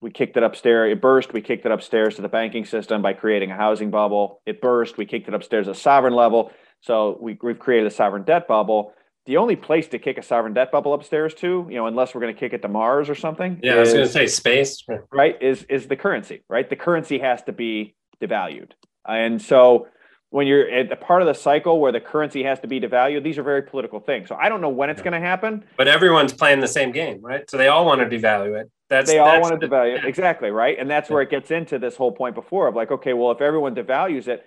we 0.00 0.10
kicked 0.10 0.36
it 0.36 0.42
upstairs 0.42 0.92
it 0.92 1.00
burst 1.00 1.32
we 1.32 1.40
kicked 1.40 1.64
it 1.64 1.70
upstairs 1.70 2.16
to 2.16 2.22
the 2.22 2.28
banking 2.28 2.64
system 2.64 3.02
by 3.02 3.12
creating 3.12 3.50
a 3.50 3.56
housing 3.56 3.90
bubble. 3.90 4.42
It 4.46 4.60
burst 4.60 4.98
we 4.98 5.06
kicked 5.06 5.28
it 5.28 5.34
upstairs 5.34 5.68
at 5.68 5.76
sovereign 5.76 6.14
level. 6.14 6.52
So 6.80 7.16
we, 7.20 7.38
we've 7.40 7.58
created 7.58 7.86
a 7.86 7.94
sovereign 7.94 8.24
debt 8.24 8.48
bubble 8.48 8.92
the 9.26 9.36
only 9.36 9.56
place 9.56 9.86
to 9.88 9.98
kick 9.98 10.18
a 10.18 10.22
sovereign 10.22 10.52
debt 10.52 10.72
bubble 10.72 10.94
upstairs 10.94 11.32
to, 11.34 11.66
you 11.68 11.76
know, 11.76 11.86
unless 11.86 12.14
we're 12.14 12.20
going 12.20 12.34
to 12.34 12.38
kick 12.38 12.52
it 12.52 12.62
to 12.62 12.68
Mars 12.68 13.08
or 13.08 13.14
something. 13.14 13.60
Yeah, 13.62 13.72
is, 13.72 13.76
I 13.76 13.80
was 13.80 13.92
going 13.92 14.06
to 14.06 14.12
say 14.12 14.26
space. 14.26 14.84
Right, 15.12 15.40
is 15.40 15.64
is 15.64 15.86
the 15.86 15.96
currency, 15.96 16.42
right? 16.48 16.68
The 16.68 16.76
currency 16.76 17.18
has 17.20 17.42
to 17.44 17.52
be 17.52 17.94
devalued. 18.20 18.72
And 19.06 19.40
so 19.40 19.88
when 20.30 20.46
you're 20.46 20.68
at 20.68 20.88
the 20.88 20.96
part 20.96 21.20
of 21.20 21.28
the 21.28 21.34
cycle 21.34 21.78
where 21.78 21.92
the 21.92 22.00
currency 22.00 22.42
has 22.44 22.58
to 22.60 22.66
be 22.66 22.80
devalued, 22.80 23.22
these 23.22 23.36
are 23.38 23.42
very 23.42 23.62
political 23.62 24.00
things. 24.00 24.28
So 24.28 24.34
I 24.34 24.48
don't 24.48 24.60
know 24.60 24.70
when 24.70 24.88
it's 24.90 25.02
going 25.02 25.12
to 25.12 25.20
happen. 25.20 25.64
But 25.76 25.88
everyone's 25.88 26.32
playing 26.32 26.60
the 26.60 26.68
same 26.68 26.90
game, 26.90 27.20
right? 27.20 27.48
So 27.50 27.58
they 27.58 27.68
all 27.68 27.84
want 27.84 28.00
to 28.00 28.18
devalue 28.18 28.60
it. 28.60 28.70
That's 28.88 29.10
they 29.10 29.18
all 29.18 29.26
that's 29.26 29.42
want 29.42 29.60
to 29.60 29.66
the, 29.66 29.74
devalue 29.74 29.98
it. 29.98 30.04
Exactly, 30.04 30.50
right? 30.50 30.76
And 30.78 30.90
that's 30.90 31.10
where 31.10 31.22
it 31.22 31.30
gets 31.30 31.50
into 31.50 31.78
this 31.78 31.96
whole 31.96 32.12
point 32.12 32.34
before 32.34 32.68
of 32.68 32.74
like, 32.74 32.90
okay, 32.90 33.12
well, 33.12 33.30
if 33.30 33.40
everyone 33.40 33.74
devalues 33.74 34.26
it, 34.26 34.46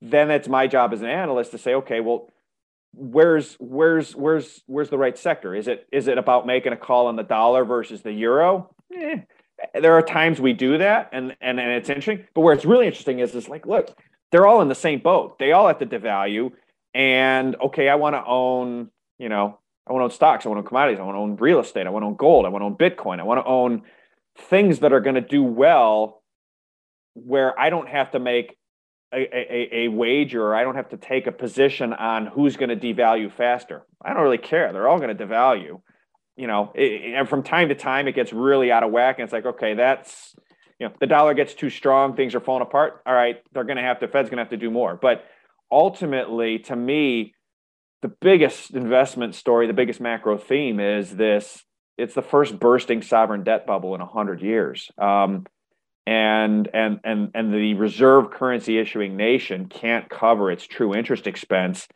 then 0.00 0.30
it's 0.30 0.46
my 0.46 0.66
job 0.66 0.92
as 0.92 1.00
an 1.00 1.08
analyst 1.08 1.52
to 1.52 1.58
say, 1.58 1.74
okay, 1.74 2.00
well, 2.00 2.30
where's 2.92 3.54
where's 3.60 4.14
where's 4.14 4.62
where's 4.66 4.90
the 4.90 4.98
right 4.98 5.16
sector? 5.16 5.54
Is 5.54 5.68
it 5.68 5.86
is 5.92 6.08
it 6.08 6.18
about 6.18 6.46
making 6.46 6.72
a 6.72 6.76
call 6.76 7.06
on 7.06 7.16
the 7.16 7.22
dollar 7.22 7.64
versus 7.64 8.02
the 8.02 8.12
euro? 8.12 8.74
Eh, 8.94 9.20
there 9.80 9.94
are 9.94 10.02
times 10.02 10.40
we 10.40 10.52
do 10.52 10.78
that, 10.78 11.10
and 11.12 11.36
and 11.40 11.60
and 11.60 11.70
it's 11.72 11.88
interesting. 11.88 12.26
But 12.34 12.42
where 12.42 12.54
it's 12.54 12.64
really 12.64 12.86
interesting 12.86 13.20
is 13.20 13.34
is 13.34 13.48
like, 13.48 13.66
look, 13.66 13.96
they're 14.30 14.46
all 14.46 14.60
in 14.62 14.68
the 14.68 14.74
same 14.74 15.00
boat. 15.00 15.38
They 15.38 15.52
all 15.52 15.68
have 15.68 15.78
to 15.78 15.86
devalue. 15.86 16.52
And 16.94 17.56
okay, 17.56 17.88
I 17.88 17.94
want 17.94 18.16
to 18.16 18.24
own, 18.26 18.90
you 19.18 19.28
know, 19.28 19.58
I 19.86 19.92
want 19.92 20.00
to 20.00 20.04
own 20.04 20.10
stocks, 20.10 20.44
I 20.44 20.48
want 20.48 20.58
to 20.58 20.62
own 20.62 20.68
commodities, 20.68 20.98
I 20.98 21.02
want 21.02 21.16
to 21.16 21.20
own 21.20 21.36
real 21.36 21.60
estate, 21.60 21.86
I 21.86 21.90
want 21.90 22.02
to 22.02 22.08
own 22.08 22.16
gold, 22.16 22.44
I 22.44 22.48
want 22.48 22.62
to 22.62 22.66
own 22.66 22.76
Bitcoin, 22.76 23.20
I 23.20 23.22
want 23.22 23.40
to 23.40 23.48
own 23.48 23.82
things 24.36 24.80
that 24.80 24.92
are 24.92 25.00
going 25.00 25.14
to 25.14 25.20
do 25.20 25.42
well 25.42 26.22
where 27.14 27.58
I 27.58 27.70
don't 27.70 27.88
have 27.88 28.10
to 28.12 28.18
make 28.18 28.57
a, 29.12 29.16
a, 29.16 29.84
a 29.84 29.88
wager 29.88 30.42
or 30.42 30.54
I 30.54 30.62
don't 30.62 30.74
have 30.74 30.90
to 30.90 30.96
take 30.96 31.26
a 31.26 31.32
position 31.32 31.92
on 31.92 32.26
who's 32.26 32.56
going 32.56 32.68
to 32.68 32.76
devalue 32.76 33.32
faster. 33.32 33.82
I 34.02 34.12
don't 34.12 34.22
really 34.22 34.38
care. 34.38 34.72
They're 34.72 34.88
all 34.88 34.98
going 34.98 35.16
to 35.16 35.26
devalue. 35.26 35.80
You 36.36 36.46
know, 36.46 36.72
it, 36.74 37.14
and 37.14 37.28
from 37.28 37.42
time 37.42 37.68
to 37.70 37.74
time, 37.74 38.06
it 38.06 38.14
gets 38.14 38.32
really 38.32 38.70
out 38.70 38.82
of 38.82 38.92
whack. 38.92 39.18
And 39.18 39.24
it's 39.24 39.32
like, 39.32 39.46
okay, 39.46 39.74
that's 39.74 40.34
you 40.78 40.86
know 40.86 40.94
the 41.00 41.06
dollar 41.06 41.34
gets 41.34 41.54
too 41.54 41.70
strong, 41.70 42.14
things 42.14 42.34
are 42.34 42.40
falling 42.40 42.62
apart. 42.62 43.02
All 43.06 43.14
right, 43.14 43.42
they're 43.52 43.64
going 43.64 43.78
to 43.78 43.82
have 43.82 43.98
to 44.00 44.08
Fed's 44.08 44.28
going 44.28 44.36
to 44.36 44.44
have 44.44 44.50
to 44.50 44.56
do 44.56 44.70
more. 44.70 44.96
But 45.00 45.24
ultimately, 45.70 46.60
to 46.60 46.76
me, 46.76 47.34
the 48.02 48.08
biggest 48.08 48.70
investment 48.70 49.34
story, 49.34 49.66
the 49.66 49.72
biggest 49.72 50.00
macro 50.00 50.38
theme 50.38 50.78
is 50.78 51.16
this: 51.16 51.64
it's 51.96 52.14
the 52.14 52.22
first 52.22 52.60
bursting 52.60 53.02
sovereign 53.02 53.42
debt 53.42 53.66
bubble 53.66 53.96
in 53.96 54.00
hundred 54.00 54.40
years. 54.40 54.90
Um, 54.96 55.46
and 56.08 56.70
and 56.72 57.00
and 57.04 57.30
and 57.34 57.52
the 57.52 57.74
reserve 57.74 58.30
currency 58.30 58.78
issuing 58.78 59.14
nation 59.14 59.66
can't 59.68 60.08
cover 60.08 60.50
its 60.50 60.66
true 60.66 60.94
interest 60.94 61.26
expense 61.26 61.86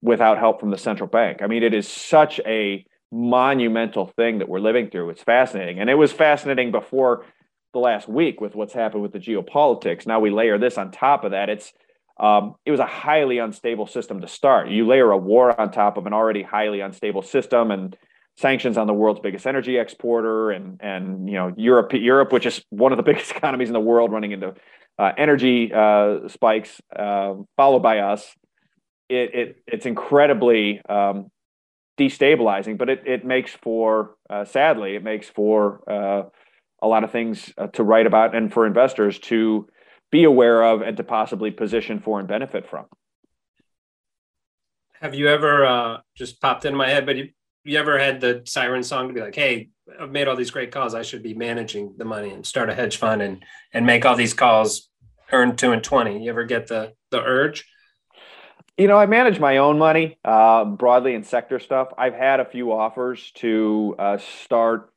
without 0.00 0.38
help 0.38 0.60
from 0.60 0.70
the 0.70 0.78
central 0.78 1.08
bank. 1.08 1.42
I 1.42 1.48
mean, 1.48 1.64
it 1.64 1.74
is 1.74 1.88
such 1.88 2.38
a 2.46 2.86
monumental 3.10 4.06
thing 4.06 4.38
that 4.38 4.48
we're 4.48 4.60
living 4.60 4.88
through. 4.88 5.10
It's 5.10 5.24
fascinating, 5.24 5.80
and 5.80 5.90
it 5.90 5.96
was 5.96 6.12
fascinating 6.12 6.70
before 6.70 7.24
the 7.72 7.80
last 7.80 8.08
week 8.08 8.40
with 8.40 8.54
what's 8.54 8.72
happened 8.72 9.02
with 9.02 9.12
the 9.12 9.18
geopolitics. 9.18 10.06
Now 10.06 10.20
we 10.20 10.30
layer 10.30 10.56
this 10.56 10.78
on 10.78 10.92
top 10.92 11.24
of 11.24 11.32
that. 11.32 11.48
It's 11.48 11.72
um, 12.20 12.54
it 12.64 12.70
was 12.70 12.78
a 12.78 12.86
highly 12.86 13.38
unstable 13.38 13.88
system 13.88 14.20
to 14.20 14.28
start. 14.28 14.68
You 14.68 14.86
layer 14.86 15.10
a 15.10 15.16
war 15.18 15.60
on 15.60 15.72
top 15.72 15.96
of 15.96 16.06
an 16.06 16.12
already 16.12 16.44
highly 16.44 16.78
unstable 16.78 17.22
system, 17.22 17.72
and 17.72 17.96
sanctions 18.40 18.78
on 18.78 18.86
the 18.86 18.94
world's 18.94 19.20
biggest 19.20 19.46
energy 19.46 19.76
exporter, 19.76 20.50
and 20.50 20.80
and 20.80 21.28
you 21.28 21.34
know 21.34 21.52
Europe, 21.56 21.92
Europe, 21.92 22.32
which 22.32 22.46
is 22.46 22.64
one 22.70 22.92
of 22.92 22.96
the 22.96 23.02
biggest 23.10 23.30
economies 23.30 23.68
in 23.68 23.74
the 23.74 23.80
world, 23.80 24.10
running 24.10 24.32
into 24.32 24.54
uh, 24.98 25.12
energy 25.16 25.72
uh, 25.72 26.28
spikes, 26.28 26.80
uh, 26.96 27.34
followed 27.56 27.82
by 27.82 27.98
us. 27.98 28.34
It, 29.08 29.34
it 29.34 29.62
it's 29.66 29.86
incredibly 29.86 30.80
um, 30.88 31.30
destabilizing, 31.98 32.78
but 32.78 32.88
it 32.88 33.02
it 33.06 33.24
makes 33.24 33.52
for 33.52 34.16
uh, 34.28 34.44
sadly 34.44 34.96
it 34.96 35.04
makes 35.04 35.28
for 35.28 35.82
uh, 35.90 36.28
a 36.82 36.88
lot 36.88 37.04
of 37.04 37.10
things 37.10 37.52
uh, 37.58 37.66
to 37.68 37.82
write 37.82 38.06
about 38.06 38.34
and 38.34 38.52
for 38.52 38.66
investors 38.66 39.18
to 39.18 39.68
be 40.10 40.24
aware 40.24 40.64
of 40.64 40.82
and 40.82 40.96
to 40.96 41.04
possibly 41.04 41.50
position 41.50 42.00
for 42.00 42.18
and 42.18 42.28
benefit 42.28 42.68
from. 42.68 42.86
Have 45.00 45.14
you 45.14 45.28
ever 45.28 46.02
just 46.14 46.40
popped 46.42 46.64
into 46.66 46.76
my 46.76 46.88
head, 46.88 47.06
but 47.06 47.16
you, 47.16 47.30
you 47.64 47.78
ever 47.78 47.98
had 47.98 48.20
the 48.20 48.42
siren 48.44 48.82
song 48.82 49.08
to 49.08 49.14
be 49.14 49.20
like, 49.20 49.34
hey, 49.34 49.68
I've 50.00 50.10
made 50.10 50.28
all 50.28 50.36
these 50.36 50.50
great 50.50 50.70
calls. 50.70 50.94
I 50.94 51.02
should 51.02 51.22
be 51.22 51.34
managing 51.34 51.94
the 51.98 52.04
money 52.04 52.30
and 52.30 52.46
start 52.46 52.70
a 52.70 52.74
hedge 52.74 52.96
fund 52.96 53.22
and 53.22 53.44
and 53.72 53.86
make 53.86 54.04
all 54.04 54.16
these 54.16 54.34
calls, 54.34 54.88
earn 55.32 55.56
two 55.56 55.72
and 55.72 55.82
twenty. 55.82 56.24
You 56.24 56.30
ever 56.30 56.44
get 56.44 56.68
the 56.68 56.92
the 57.10 57.20
urge? 57.20 57.66
You 58.78 58.88
know, 58.88 58.96
I 58.96 59.06
manage 59.06 59.38
my 59.38 59.58
own 59.58 59.78
money 59.78 60.18
uh, 60.24 60.64
broadly 60.64 61.14
in 61.14 61.22
sector 61.22 61.58
stuff. 61.58 61.88
I've 61.98 62.14
had 62.14 62.40
a 62.40 62.46
few 62.46 62.72
offers 62.72 63.30
to 63.32 63.94
uh, 63.98 64.18
start 64.42 64.90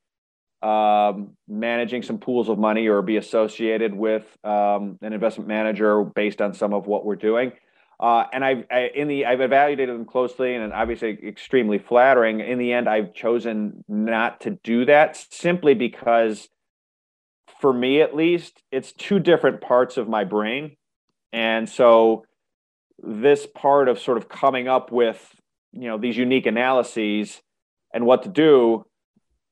um, 0.61 1.35
managing 1.49 2.03
some 2.03 2.17
pools 2.17 2.47
of 2.47 2.57
money 2.57 2.87
or 2.87 3.01
be 3.01 3.17
associated 3.17 3.93
with 3.93 4.23
um, 4.45 4.97
an 5.01 5.11
investment 5.11 5.49
manager 5.49 6.01
based 6.05 6.41
on 6.41 6.53
some 6.53 6.73
of 6.73 6.87
what 6.87 7.03
we're 7.03 7.17
doing. 7.17 7.51
Uh, 7.99 8.25
and 8.33 8.43
I've 8.43 8.65
I, 8.69 8.89
in 8.93 9.07
the 9.07 9.25
I've 9.25 9.41
evaluated 9.41 9.89
them 9.89 10.05
closely, 10.05 10.55
and 10.55 10.73
obviously 10.73 11.17
extremely 11.25 11.77
flattering. 11.77 12.39
In 12.39 12.57
the 12.57 12.73
end, 12.73 12.89
I've 12.89 13.13
chosen 13.13 13.83
not 13.87 14.41
to 14.41 14.51
do 14.63 14.85
that 14.85 15.15
simply 15.31 15.73
because, 15.73 16.49
for 17.61 17.71
me 17.71 18.01
at 18.01 18.15
least, 18.15 18.61
it's 18.71 18.91
two 18.91 19.19
different 19.19 19.61
parts 19.61 19.97
of 19.97 20.09
my 20.09 20.23
brain, 20.23 20.75
and 21.31 21.69
so 21.69 22.25
this 23.01 23.45
part 23.45 23.89
of 23.89 23.99
sort 23.99 24.17
of 24.17 24.27
coming 24.29 24.67
up 24.67 24.91
with 24.91 25.35
you 25.71 25.87
know 25.87 25.97
these 25.97 26.17
unique 26.17 26.45
analyses 26.45 27.41
and 27.93 28.05
what 28.05 28.23
to 28.23 28.29
do 28.29 28.85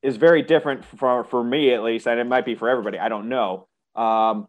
is 0.02 0.18
very 0.18 0.42
different 0.42 0.84
for 0.84 1.24
for 1.24 1.44
me 1.44 1.74
at 1.74 1.84
least, 1.84 2.08
and 2.08 2.20
it 2.20 2.26
might 2.26 2.46
be 2.46 2.56
for 2.56 2.70
everybody. 2.70 2.98
I 2.98 3.10
don't 3.10 3.30
know. 3.30 3.68
Um, 3.96 4.48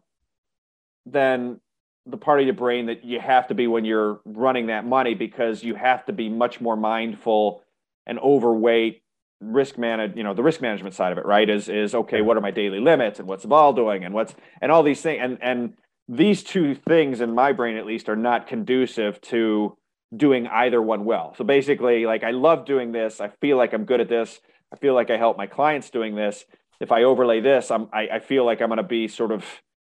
than 1.05 1.59
the 2.05 2.17
part 2.17 2.39
of 2.39 2.45
your 2.45 2.55
brain 2.55 2.87
that 2.87 3.05
you 3.05 3.19
have 3.19 3.47
to 3.47 3.53
be 3.53 3.67
when 3.67 3.85
you're 3.85 4.19
running 4.25 4.67
that 4.67 4.85
money 4.85 5.13
because 5.13 5.63
you 5.63 5.75
have 5.75 6.05
to 6.05 6.13
be 6.13 6.29
much 6.29 6.59
more 6.59 6.75
mindful 6.75 7.63
and 8.05 8.19
overweight 8.19 9.01
risk 9.39 9.77
manage 9.77 10.15
you 10.15 10.23
know 10.23 10.33
the 10.33 10.43
risk 10.43 10.61
management 10.61 10.95
side 10.95 11.11
of 11.11 11.17
it 11.17 11.25
right? 11.25 11.49
Is 11.49 11.69
is 11.69 11.95
okay 11.95 12.21
what 12.21 12.37
are 12.37 12.41
my 12.41 12.51
daily 12.51 12.79
limits 12.79 13.19
and 13.19 13.27
what's 13.27 13.43
the 13.43 13.49
ball 13.49 13.73
doing 13.73 14.03
and 14.03 14.13
what's 14.13 14.35
and 14.61 14.71
all 14.71 14.83
these 14.83 15.01
things 15.01 15.19
and 15.21 15.37
and 15.41 15.73
these 16.07 16.43
two 16.43 16.75
things 16.75 17.21
in 17.21 17.33
my 17.33 17.53
brain 17.53 17.77
at 17.77 17.85
least 17.85 18.09
are 18.09 18.15
not 18.15 18.47
conducive 18.47 19.21
to 19.21 19.77
doing 20.15 20.47
either 20.47 20.81
one 20.81 21.05
well. 21.05 21.33
So 21.37 21.43
basically 21.43 22.05
like 22.05 22.23
i 22.23 22.31
love 22.31 22.65
doing 22.65 22.91
this. 22.91 23.21
I 23.21 23.29
feel 23.41 23.57
like 23.57 23.73
i'm 23.73 23.85
good 23.85 24.01
at 24.01 24.09
this. 24.09 24.39
I 24.73 24.77
feel 24.77 24.95
like 24.95 25.11
I 25.11 25.17
help 25.17 25.37
my 25.37 25.47
clients 25.47 25.91
doing 25.91 26.15
this. 26.15 26.45
If 26.79 26.91
I 26.91 27.03
overlay 27.03 27.39
this, 27.39 27.69
I'm, 27.69 27.87
I, 27.93 28.07
I 28.13 28.19
feel 28.19 28.43
like 28.43 28.59
I'm 28.59 28.69
going 28.69 28.77
to 28.77 28.83
be 28.83 29.07
sort 29.07 29.31
of 29.31 29.45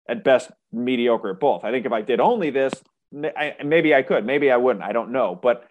at 0.08 0.24
best 0.24 0.50
mediocre 0.72 1.30
at 1.30 1.40
both. 1.40 1.64
I 1.64 1.70
think 1.70 1.86
if 1.86 1.92
I 1.92 2.02
did 2.02 2.20
only 2.20 2.50
this, 2.50 2.72
I, 3.14 3.56
maybe 3.64 3.94
I 3.94 4.02
could, 4.02 4.26
maybe 4.26 4.50
I 4.50 4.56
wouldn't. 4.56 4.84
I 4.84 4.92
don't 4.92 5.12
know, 5.12 5.38
but 5.40 5.68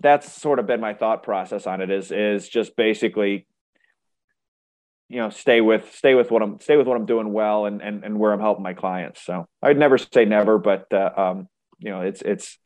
that's 0.00 0.32
sort 0.32 0.58
of 0.58 0.66
been 0.66 0.80
my 0.80 0.94
thought 0.94 1.22
process 1.22 1.66
on 1.66 1.80
it. 1.80 1.90
Is 1.90 2.10
is 2.10 2.48
just 2.48 2.76
basically, 2.76 3.46
you 5.08 5.18
know, 5.18 5.30
stay 5.30 5.60
with 5.60 5.94
stay 5.94 6.14
with 6.14 6.30
what 6.30 6.42
I'm 6.42 6.60
stay 6.60 6.76
with 6.76 6.86
what 6.86 6.96
I'm 6.96 7.06
doing 7.06 7.32
well 7.32 7.66
and 7.66 7.80
and 7.80 8.04
and 8.04 8.18
where 8.18 8.32
I'm 8.32 8.40
helping 8.40 8.62
my 8.62 8.74
clients. 8.74 9.22
So 9.22 9.46
I'd 9.62 9.78
never 9.78 9.98
say 9.98 10.24
never, 10.24 10.58
but 10.58 10.92
uh, 10.92 11.10
um, 11.16 11.48
you 11.78 11.90
know, 11.90 12.00
it's 12.00 12.22
it's 12.22 12.58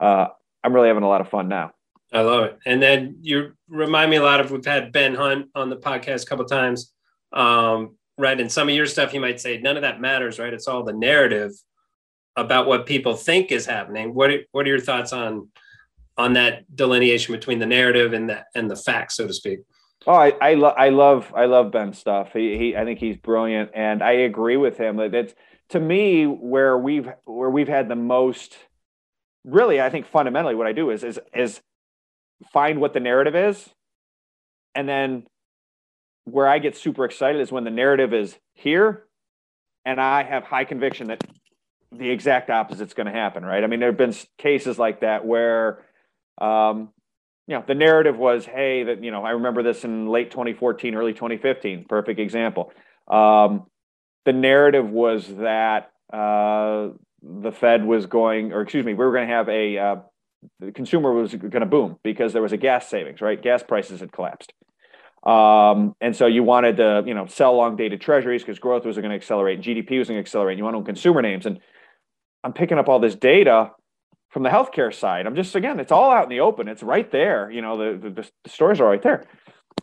uh, 0.00 0.26
I'm 0.62 0.72
really 0.72 0.88
having 0.88 1.02
a 1.02 1.08
lot 1.08 1.20
of 1.20 1.28
fun 1.28 1.48
now. 1.48 1.72
I 2.12 2.20
love 2.20 2.44
it. 2.44 2.58
And 2.66 2.82
then 2.82 3.16
you 3.22 3.52
remind 3.68 4.10
me 4.10 4.16
a 4.16 4.22
lot 4.22 4.40
of 4.40 4.50
we've 4.50 4.64
had 4.64 4.92
Ben 4.92 5.14
Hunt 5.14 5.48
on 5.54 5.70
the 5.70 5.76
podcast 5.76 6.24
a 6.24 6.26
couple 6.26 6.44
times. 6.44 6.92
Um, 7.32 7.96
right. 8.18 8.40
And 8.40 8.50
some 8.50 8.68
of 8.68 8.74
your 8.74 8.86
stuff 8.86 9.14
you 9.14 9.20
might 9.20 9.40
say 9.40 9.58
none 9.58 9.76
of 9.76 9.82
that 9.82 10.00
matters, 10.00 10.38
right? 10.38 10.52
It's 10.52 10.68
all 10.68 10.84
the 10.84 10.92
narrative 10.92 11.52
about 12.36 12.66
what 12.66 12.86
people 12.86 13.14
think 13.14 13.52
is 13.52 13.66
happening. 13.66 14.14
What 14.14 14.30
are, 14.30 14.40
what 14.52 14.66
are 14.66 14.70
your 14.70 14.80
thoughts 14.80 15.12
on 15.12 15.48
on 16.18 16.34
that 16.34 16.64
delineation 16.74 17.34
between 17.34 17.58
the 17.58 17.66
narrative 17.66 18.12
and 18.12 18.28
the 18.28 18.44
and 18.54 18.70
the 18.70 18.76
facts, 18.76 19.16
so 19.16 19.26
to 19.26 19.32
speak? 19.32 19.60
Oh, 20.06 20.12
I 20.12 20.32
I, 20.40 20.54
lo- 20.54 20.74
I 20.76 20.88
love 20.88 21.32
I 21.34 21.46
love 21.46 21.70
Ben's 21.70 21.98
stuff. 21.98 22.32
He, 22.32 22.58
he 22.58 22.76
I 22.76 22.84
think 22.84 22.98
he's 22.98 23.16
brilliant, 23.16 23.70
and 23.74 24.02
I 24.02 24.12
agree 24.12 24.56
with 24.56 24.76
him. 24.76 24.96
That 24.96 25.14
it's 25.14 25.34
to 25.70 25.80
me 25.80 26.26
where 26.26 26.76
we've 26.76 27.08
where 27.24 27.50
we've 27.50 27.68
had 27.68 27.88
the 27.88 27.96
most. 27.96 28.56
Really, 29.44 29.80
I 29.80 29.90
think 29.90 30.06
fundamentally 30.06 30.54
what 30.54 30.66
I 30.66 30.72
do 30.72 30.90
is 30.90 31.02
is 31.02 31.18
is 31.34 31.60
find 32.52 32.80
what 32.80 32.92
the 32.92 33.00
narrative 33.00 33.34
is. 33.34 33.68
And 34.74 34.88
then 34.88 35.24
where 36.24 36.46
I 36.46 36.58
get 36.58 36.76
super 36.76 37.04
excited 37.04 37.40
is 37.40 37.50
when 37.50 37.64
the 37.64 37.70
narrative 37.70 38.12
is 38.14 38.36
here 38.54 39.04
and 39.84 40.00
I 40.00 40.22
have 40.22 40.44
high 40.44 40.64
conviction 40.64 41.08
that 41.08 41.24
the 41.90 42.10
exact 42.10 42.48
opposite 42.50 42.86
is 42.86 42.94
going 42.94 43.06
to 43.06 43.12
happen, 43.12 43.44
right? 43.44 43.62
I 43.62 43.66
mean, 43.66 43.80
there 43.80 43.90
have 43.90 43.98
been 43.98 44.14
cases 44.38 44.78
like 44.78 45.00
that 45.00 45.26
where, 45.26 45.84
um, 46.38 46.90
you 47.46 47.56
know, 47.56 47.64
the 47.66 47.74
narrative 47.74 48.16
was, 48.16 48.46
hey, 48.46 48.84
that, 48.84 49.02
you 49.02 49.10
know, 49.10 49.24
I 49.24 49.30
remember 49.32 49.62
this 49.62 49.84
in 49.84 50.06
late 50.06 50.30
2014, 50.30 50.94
early 50.94 51.12
2015, 51.12 51.86
perfect 51.88 52.20
example. 52.20 52.72
Um, 53.08 53.66
the 54.24 54.32
narrative 54.32 54.88
was 54.88 55.26
that 55.36 55.90
uh, 56.12 56.90
the 57.22 57.52
Fed 57.52 57.84
was 57.84 58.06
going, 58.06 58.52
or 58.52 58.62
excuse 58.62 58.86
me, 58.86 58.94
we 58.94 59.04
were 59.04 59.12
going 59.12 59.28
to 59.28 59.34
have 59.34 59.48
a 59.48 59.78
uh, 59.78 59.96
the 60.60 60.72
consumer 60.72 61.12
was 61.12 61.34
going 61.34 61.50
to 61.50 61.66
boom 61.66 61.98
because 62.02 62.32
there 62.32 62.42
was 62.42 62.52
a 62.52 62.56
gas 62.56 62.88
savings, 62.88 63.20
right? 63.20 63.40
Gas 63.40 63.62
prices 63.62 64.00
had 64.00 64.12
collapsed. 64.12 64.52
Um, 65.22 65.94
and 66.00 66.16
so 66.16 66.26
you 66.26 66.42
wanted 66.42 66.78
to, 66.78 67.04
you 67.06 67.14
know, 67.14 67.26
sell 67.26 67.54
long 67.56 67.76
dated 67.76 68.00
treasuries 68.00 68.42
because 68.42 68.58
growth 68.58 68.84
was 68.84 68.96
going 68.96 69.10
to 69.10 69.14
accelerate, 69.14 69.60
GDP 69.60 69.98
was 69.98 70.08
going 70.08 70.16
to 70.16 70.20
accelerate. 70.20 70.54
And 70.54 70.58
you 70.58 70.64
want 70.64 70.74
to 70.74 70.78
own 70.78 70.84
consumer 70.84 71.22
names. 71.22 71.46
And 71.46 71.60
I'm 72.42 72.52
picking 72.52 72.78
up 72.78 72.88
all 72.88 72.98
this 72.98 73.14
data 73.14 73.70
from 74.32 74.42
the 74.42 74.48
healthcare 74.48 74.92
side, 74.92 75.26
I'm 75.26 75.36
just 75.36 75.54
again, 75.54 75.78
it's 75.78 75.92
all 75.92 76.10
out 76.10 76.24
in 76.24 76.30
the 76.30 76.40
open. 76.40 76.66
It's 76.66 76.82
right 76.82 77.08
there. 77.12 77.50
You 77.50 77.60
know, 77.60 77.76
the, 77.76 78.08
the, 78.08 78.30
the 78.44 78.50
stores 78.50 78.80
are 78.80 78.88
right 78.88 79.02
there. 79.02 79.24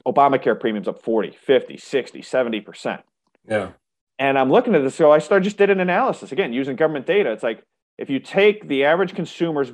Obamacare 0.07 0.59
premiums 0.59 0.87
up 0.87 1.03
40, 1.03 1.37
50, 1.39 1.77
60, 1.77 2.21
70%. 2.21 3.01
Yeah. 3.47 3.71
And 4.17 4.39
I'm 4.39 4.51
looking 4.51 4.73
at 4.73 4.81
this. 4.81 4.95
So 4.95 5.11
I 5.11 5.19
started 5.19 5.43
just 5.43 5.57
did 5.57 5.69
an 5.69 5.79
analysis 5.79 6.31
again 6.31 6.51
using 6.51 6.75
government 6.75 7.05
data. 7.05 7.31
It's 7.31 7.43
like 7.43 7.63
if 7.99 8.09
you 8.09 8.19
take 8.19 8.67
the 8.67 8.85
average 8.85 9.13
consumer's 9.13 9.71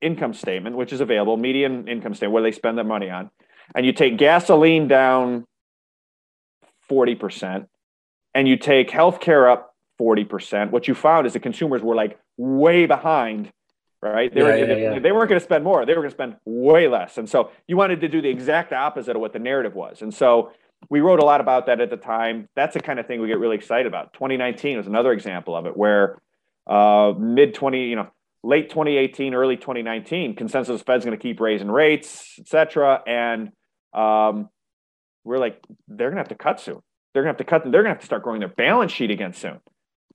income 0.00 0.32
statement, 0.32 0.76
which 0.76 0.92
is 0.92 1.02
available, 1.02 1.36
median 1.36 1.86
income 1.86 2.14
statement, 2.14 2.32
where 2.32 2.42
they 2.42 2.52
spend 2.52 2.78
their 2.78 2.86
money 2.86 3.10
on, 3.10 3.30
and 3.74 3.84
you 3.84 3.92
take 3.92 4.16
gasoline 4.16 4.88
down 4.88 5.44
40%, 6.90 7.66
and 8.34 8.48
you 8.48 8.56
take 8.56 8.90
healthcare 8.90 9.50
up 9.50 9.74
40%, 10.00 10.70
what 10.70 10.88
you 10.88 10.94
found 10.94 11.26
is 11.26 11.32
the 11.32 11.40
consumers 11.40 11.82
were 11.82 11.94
like 11.94 12.18
way 12.36 12.86
behind 12.86 13.52
right? 14.02 14.32
They, 14.32 14.40
yeah, 14.40 14.46
were, 14.46 14.56
yeah, 14.56 14.66
they, 14.66 14.82
yeah. 14.82 14.98
they 14.98 15.12
weren't 15.12 15.28
going 15.28 15.40
to 15.40 15.44
spend 15.44 15.64
more. 15.64 15.84
They 15.84 15.92
were 15.92 16.02
going 16.02 16.10
to 16.10 16.16
spend 16.16 16.36
way 16.44 16.88
less. 16.88 17.18
And 17.18 17.28
so 17.28 17.50
you 17.66 17.76
wanted 17.76 18.00
to 18.00 18.08
do 18.08 18.22
the 18.22 18.28
exact 18.28 18.72
opposite 18.72 19.16
of 19.16 19.20
what 19.20 19.32
the 19.32 19.38
narrative 19.38 19.74
was. 19.74 20.02
And 20.02 20.12
so 20.12 20.52
we 20.88 21.00
wrote 21.00 21.20
a 21.20 21.24
lot 21.24 21.40
about 21.40 21.66
that 21.66 21.80
at 21.80 21.90
the 21.90 21.96
time. 21.96 22.48
That's 22.54 22.74
the 22.74 22.80
kind 22.80 22.98
of 22.98 23.06
thing 23.06 23.20
we 23.20 23.28
get 23.28 23.38
really 23.38 23.56
excited 23.56 23.86
about. 23.86 24.12
2019 24.12 24.76
was 24.76 24.86
another 24.86 25.12
example 25.12 25.56
of 25.56 25.66
it 25.66 25.76
where 25.76 26.18
uh, 26.66 27.12
mid 27.18 27.54
20, 27.54 27.88
you 27.88 27.96
know, 27.96 28.08
late 28.44 28.70
2018, 28.70 29.34
early 29.34 29.56
2019, 29.56 30.36
consensus 30.36 30.80
Fed's 30.82 31.04
going 31.04 31.16
to 31.16 31.22
keep 31.22 31.40
raising 31.40 31.70
rates, 31.70 32.36
et 32.38 32.46
cetera. 32.46 33.02
And 33.06 33.50
um, 33.92 34.48
we're 35.24 35.38
like, 35.38 35.62
they're 35.88 36.10
to 36.10 36.16
have 36.16 36.28
to 36.28 36.34
cut 36.34 36.60
soon. 36.60 36.80
They're 37.12 37.22
to 37.22 37.28
have 37.28 37.36
to 37.38 37.44
cut. 37.44 37.70
They're 37.70 37.82
to 37.82 37.88
have 37.88 38.00
to 38.00 38.06
start 38.06 38.22
growing 38.22 38.40
their 38.40 38.48
balance 38.48 38.92
sheet 38.92 39.10
again 39.10 39.32
soon. 39.32 39.60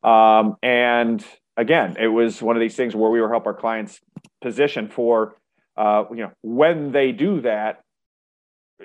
Um, 0.04 0.58
and 0.62 1.24
again, 1.58 1.98
it 2.00 2.08
was 2.08 2.42
one 2.42 2.56
of 2.56 2.62
these 2.62 2.76
things 2.76 2.96
where 2.96 3.10
we 3.10 3.22
were 3.22 3.30
help 3.30 3.46
our 3.46 3.54
clients 3.54 4.00
position 4.42 4.90
for, 4.90 5.36
uh, 5.78 6.06
you 6.12 6.18
know, 6.18 6.32
when 6.42 6.92
they 6.92 7.12
do 7.12 7.42
that, 7.42 7.82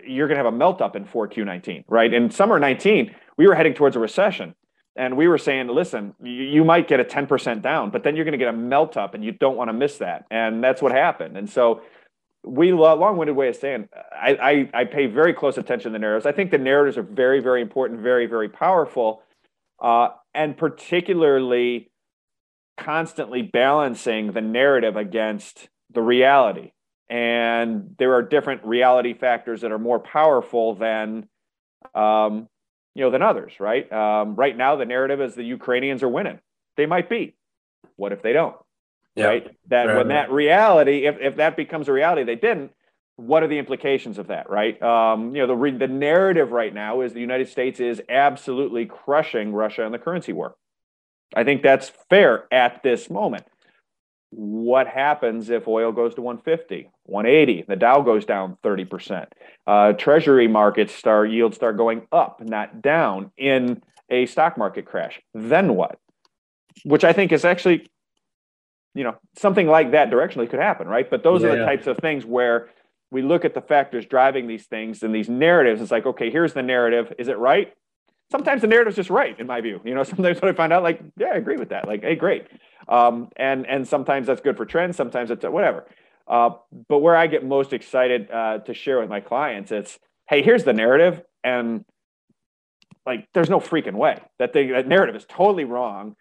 you're 0.06 0.28
going 0.28 0.38
to 0.38 0.44
have 0.44 0.52
a 0.52 0.56
melt 0.56 0.80
up 0.80 0.96
in 0.96 1.04
4Q19, 1.04 1.84
right? 1.88 2.12
In 2.12 2.30
summer 2.30 2.58
19, 2.58 3.14
we 3.36 3.46
were 3.46 3.54
heading 3.54 3.74
towards 3.74 3.96
a 3.96 3.98
recession. 3.98 4.54
And 4.96 5.16
we 5.16 5.28
were 5.28 5.38
saying, 5.38 5.68
listen, 5.68 6.14
you, 6.22 6.32
you 6.32 6.64
might 6.64 6.88
get 6.88 6.98
a 6.98 7.04
10% 7.04 7.62
down, 7.62 7.90
but 7.90 8.02
then 8.02 8.16
you're 8.16 8.24
going 8.24 8.32
to 8.32 8.38
get 8.38 8.48
a 8.48 8.56
melt 8.56 8.96
up 8.96 9.14
and 9.14 9.24
you 9.24 9.30
don't 9.30 9.56
want 9.56 9.68
to 9.68 9.72
miss 9.72 9.98
that. 9.98 10.24
And 10.30 10.62
that's 10.62 10.82
what 10.82 10.90
happened. 10.90 11.36
And 11.36 11.48
so 11.48 11.82
we 12.48 12.72
long-winded 12.72 13.36
way 13.36 13.48
of 13.48 13.56
saying 13.56 13.88
I, 14.12 14.68
I, 14.74 14.80
I 14.80 14.84
pay 14.84 15.06
very 15.06 15.34
close 15.34 15.58
attention 15.58 15.92
to 15.92 15.98
the 15.98 15.98
narratives. 15.98 16.26
I 16.26 16.32
think 16.32 16.50
the 16.50 16.58
narratives 16.58 16.96
are 16.96 17.02
very, 17.02 17.40
very 17.40 17.60
important, 17.60 18.00
very, 18.00 18.26
very 18.26 18.48
powerful, 18.48 19.22
uh, 19.80 20.08
and 20.34 20.56
particularly 20.56 21.90
constantly 22.78 23.42
balancing 23.42 24.32
the 24.32 24.40
narrative 24.40 24.96
against 24.96 25.68
the 25.92 26.00
reality. 26.00 26.72
And 27.10 27.94
there 27.98 28.14
are 28.14 28.22
different 28.22 28.64
reality 28.64 29.14
factors 29.14 29.60
that 29.60 29.72
are 29.72 29.78
more 29.78 29.98
powerful 29.98 30.74
than, 30.74 31.28
um, 31.94 32.48
you 32.94 33.02
know, 33.04 33.10
than 33.10 33.22
others, 33.22 33.52
right? 33.60 33.90
Um, 33.92 34.36
right 34.36 34.56
now, 34.56 34.76
the 34.76 34.84
narrative 34.84 35.20
is 35.20 35.34
the 35.34 35.44
Ukrainians 35.44 36.02
are 36.02 36.08
winning. 36.08 36.38
They 36.76 36.86
might 36.86 37.08
be. 37.08 37.34
What 37.96 38.12
if 38.12 38.22
they 38.22 38.32
don't? 38.32 38.56
Yeah. 39.18 39.26
Right. 39.26 39.56
That 39.68 39.84
right, 39.84 39.96
when 39.96 40.08
right. 40.08 40.26
that 40.26 40.32
reality, 40.32 41.06
if, 41.06 41.16
if 41.20 41.36
that 41.36 41.56
becomes 41.56 41.88
a 41.88 41.92
reality, 41.92 42.24
they 42.24 42.36
didn't. 42.36 42.72
What 43.16 43.42
are 43.42 43.48
the 43.48 43.58
implications 43.58 44.18
of 44.18 44.28
that, 44.28 44.48
right? 44.48 44.80
Um, 44.80 45.34
you 45.34 45.42
know, 45.42 45.48
the 45.48 45.56
re- 45.56 45.76
the 45.76 45.88
narrative 45.88 46.52
right 46.52 46.72
now 46.72 47.00
is 47.00 47.12
the 47.12 47.20
United 47.20 47.48
States 47.48 47.80
is 47.80 48.00
absolutely 48.08 48.86
crushing 48.86 49.52
Russia 49.52 49.82
in 49.82 49.90
the 49.90 49.98
currency 49.98 50.32
war. 50.32 50.54
I 51.34 51.42
think 51.44 51.62
that's 51.62 51.90
fair 52.08 52.46
at 52.52 52.82
this 52.82 53.10
moment. 53.10 53.44
What 54.30 54.86
happens 54.86 55.50
if 55.50 55.66
oil 55.66 55.90
goes 55.90 56.14
to 56.14 56.22
150, 56.22 56.90
180? 57.04 57.64
The 57.66 57.76
Dow 57.76 58.02
goes 58.02 58.24
down 58.24 58.56
30%. 58.62 59.26
Uh, 59.66 59.92
treasury 59.94 60.48
markets 60.48 60.94
start 60.94 61.30
yields 61.30 61.56
start 61.56 61.76
going 61.76 62.06
up, 62.12 62.40
not 62.42 62.82
down 62.82 63.32
in 63.36 63.82
a 64.10 64.26
stock 64.26 64.58
market 64.58 64.86
crash. 64.86 65.20
Then 65.34 65.74
what? 65.74 65.98
Which 66.84 67.04
I 67.04 67.12
think 67.12 67.32
is 67.32 67.44
actually, 67.44 67.90
you 68.98 69.04
know, 69.04 69.16
something 69.36 69.66
like 69.66 69.92
that 69.92 70.10
directionally 70.10 70.50
could 70.50 70.60
happen, 70.60 70.88
right? 70.88 71.08
But 71.08 71.22
those 71.22 71.42
yeah, 71.42 71.48
are 71.48 71.58
the 71.58 71.64
types 71.64 71.86
of 71.86 71.98
things 71.98 72.24
where 72.24 72.68
we 73.10 73.22
look 73.22 73.44
at 73.44 73.54
the 73.54 73.62
factors 73.62 74.04
driving 74.04 74.46
these 74.46 74.66
things 74.66 75.02
and 75.02 75.14
these 75.14 75.28
narratives. 75.28 75.80
It's 75.80 75.90
like, 75.90 76.04
okay, 76.04 76.30
here's 76.30 76.52
the 76.52 76.62
narrative. 76.62 77.12
Is 77.18 77.28
it 77.28 77.38
right? 77.38 77.72
sometimes 78.30 78.60
the 78.60 78.66
narrative's 78.66 78.96
just 78.96 79.10
right 79.10 79.38
in 79.38 79.46
my 79.46 79.60
view. 79.60 79.80
You 79.84 79.94
know, 79.94 80.02
sometimes 80.04 80.40
when 80.40 80.50
I 80.52 80.54
find 80.54 80.72
out, 80.72 80.82
like, 80.82 81.00
yeah, 81.16 81.28
I 81.28 81.36
agree 81.36 81.56
with 81.56 81.70
that. 81.70 81.86
Like, 81.86 82.02
hey, 82.02 82.14
great. 82.14 82.46
Um, 82.88 83.28
and 83.36 83.66
and 83.66 83.86
sometimes 83.86 84.26
that's 84.26 84.40
good 84.40 84.56
for 84.56 84.64
trends. 84.64 84.96
Sometimes 84.96 85.30
it's 85.30 85.44
whatever. 85.44 85.86
Uh, 86.26 86.50
but 86.88 86.98
where 86.98 87.16
I 87.16 87.26
get 87.26 87.44
most 87.44 87.72
excited 87.72 88.30
uh, 88.30 88.58
to 88.58 88.74
share 88.74 89.00
with 89.00 89.08
my 89.08 89.20
clients, 89.20 89.72
it's 89.72 89.98
hey, 90.28 90.42
here's 90.42 90.64
the 90.64 90.74
narrative, 90.74 91.22
and 91.42 91.84
like, 93.06 93.26
there's 93.32 93.48
no 93.48 93.60
freaking 93.60 93.94
way 93.94 94.20
that 94.38 94.52
the 94.52 94.72
that 94.72 94.86
narrative 94.86 95.16
is 95.16 95.24
totally 95.26 95.64
wrong. 95.64 96.16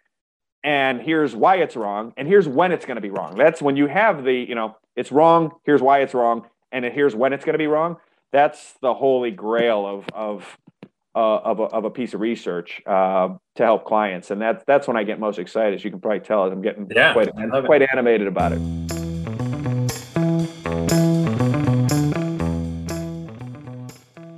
And 0.64 1.00
here's 1.00 1.36
why 1.36 1.56
it's 1.56 1.76
wrong, 1.76 2.12
and 2.16 2.26
here's 2.26 2.48
when 2.48 2.72
it's 2.72 2.84
going 2.84 2.96
to 2.96 3.00
be 3.00 3.10
wrong. 3.10 3.36
That's 3.36 3.62
when 3.62 3.76
you 3.76 3.86
have 3.86 4.24
the, 4.24 4.34
you 4.34 4.54
know, 4.56 4.76
it's 4.96 5.12
wrong. 5.12 5.52
Here's 5.64 5.80
why 5.80 6.00
it's 6.00 6.14
wrong, 6.14 6.46
and 6.72 6.84
here's 6.84 7.14
when 7.14 7.32
it's 7.32 7.44
going 7.44 7.54
to 7.54 7.58
be 7.58 7.68
wrong. 7.68 7.96
That's 8.32 8.74
the 8.82 8.92
holy 8.92 9.30
grail 9.30 9.86
of 9.86 10.08
of 10.12 10.58
uh, 11.14 11.38
of, 11.38 11.60
a, 11.60 11.64
of 11.64 11.84
a 11.84 11.90
piece 11.90 12.14
of 12.14 12.20
research 12.20 12.82
uh, 12.86 13.30
to 13.56 13.62
help 13.62 13.84
clients, 13.84 14.30
and 14.30 14.40
that's 14.40 14.64
that's 14.66 14.86
when 14.86 14.96
I 14.96 15.04
get 15.04 15.18
most 15.18 15.38
excited. 15.38 15.74
As 15.74 15.84
you 15.84 15.90
can 15.90 16.00
probably 16.00 16.20
tell, 16.20 16.44
I'm 16.44 16.62
getting 16.62 16.88
yeah, 16.94 17.12
quite 17.12 17.30
quite 17.64 17.82
animated 17.82 18.26
about 18.26 18.52
it. 18.52 18.97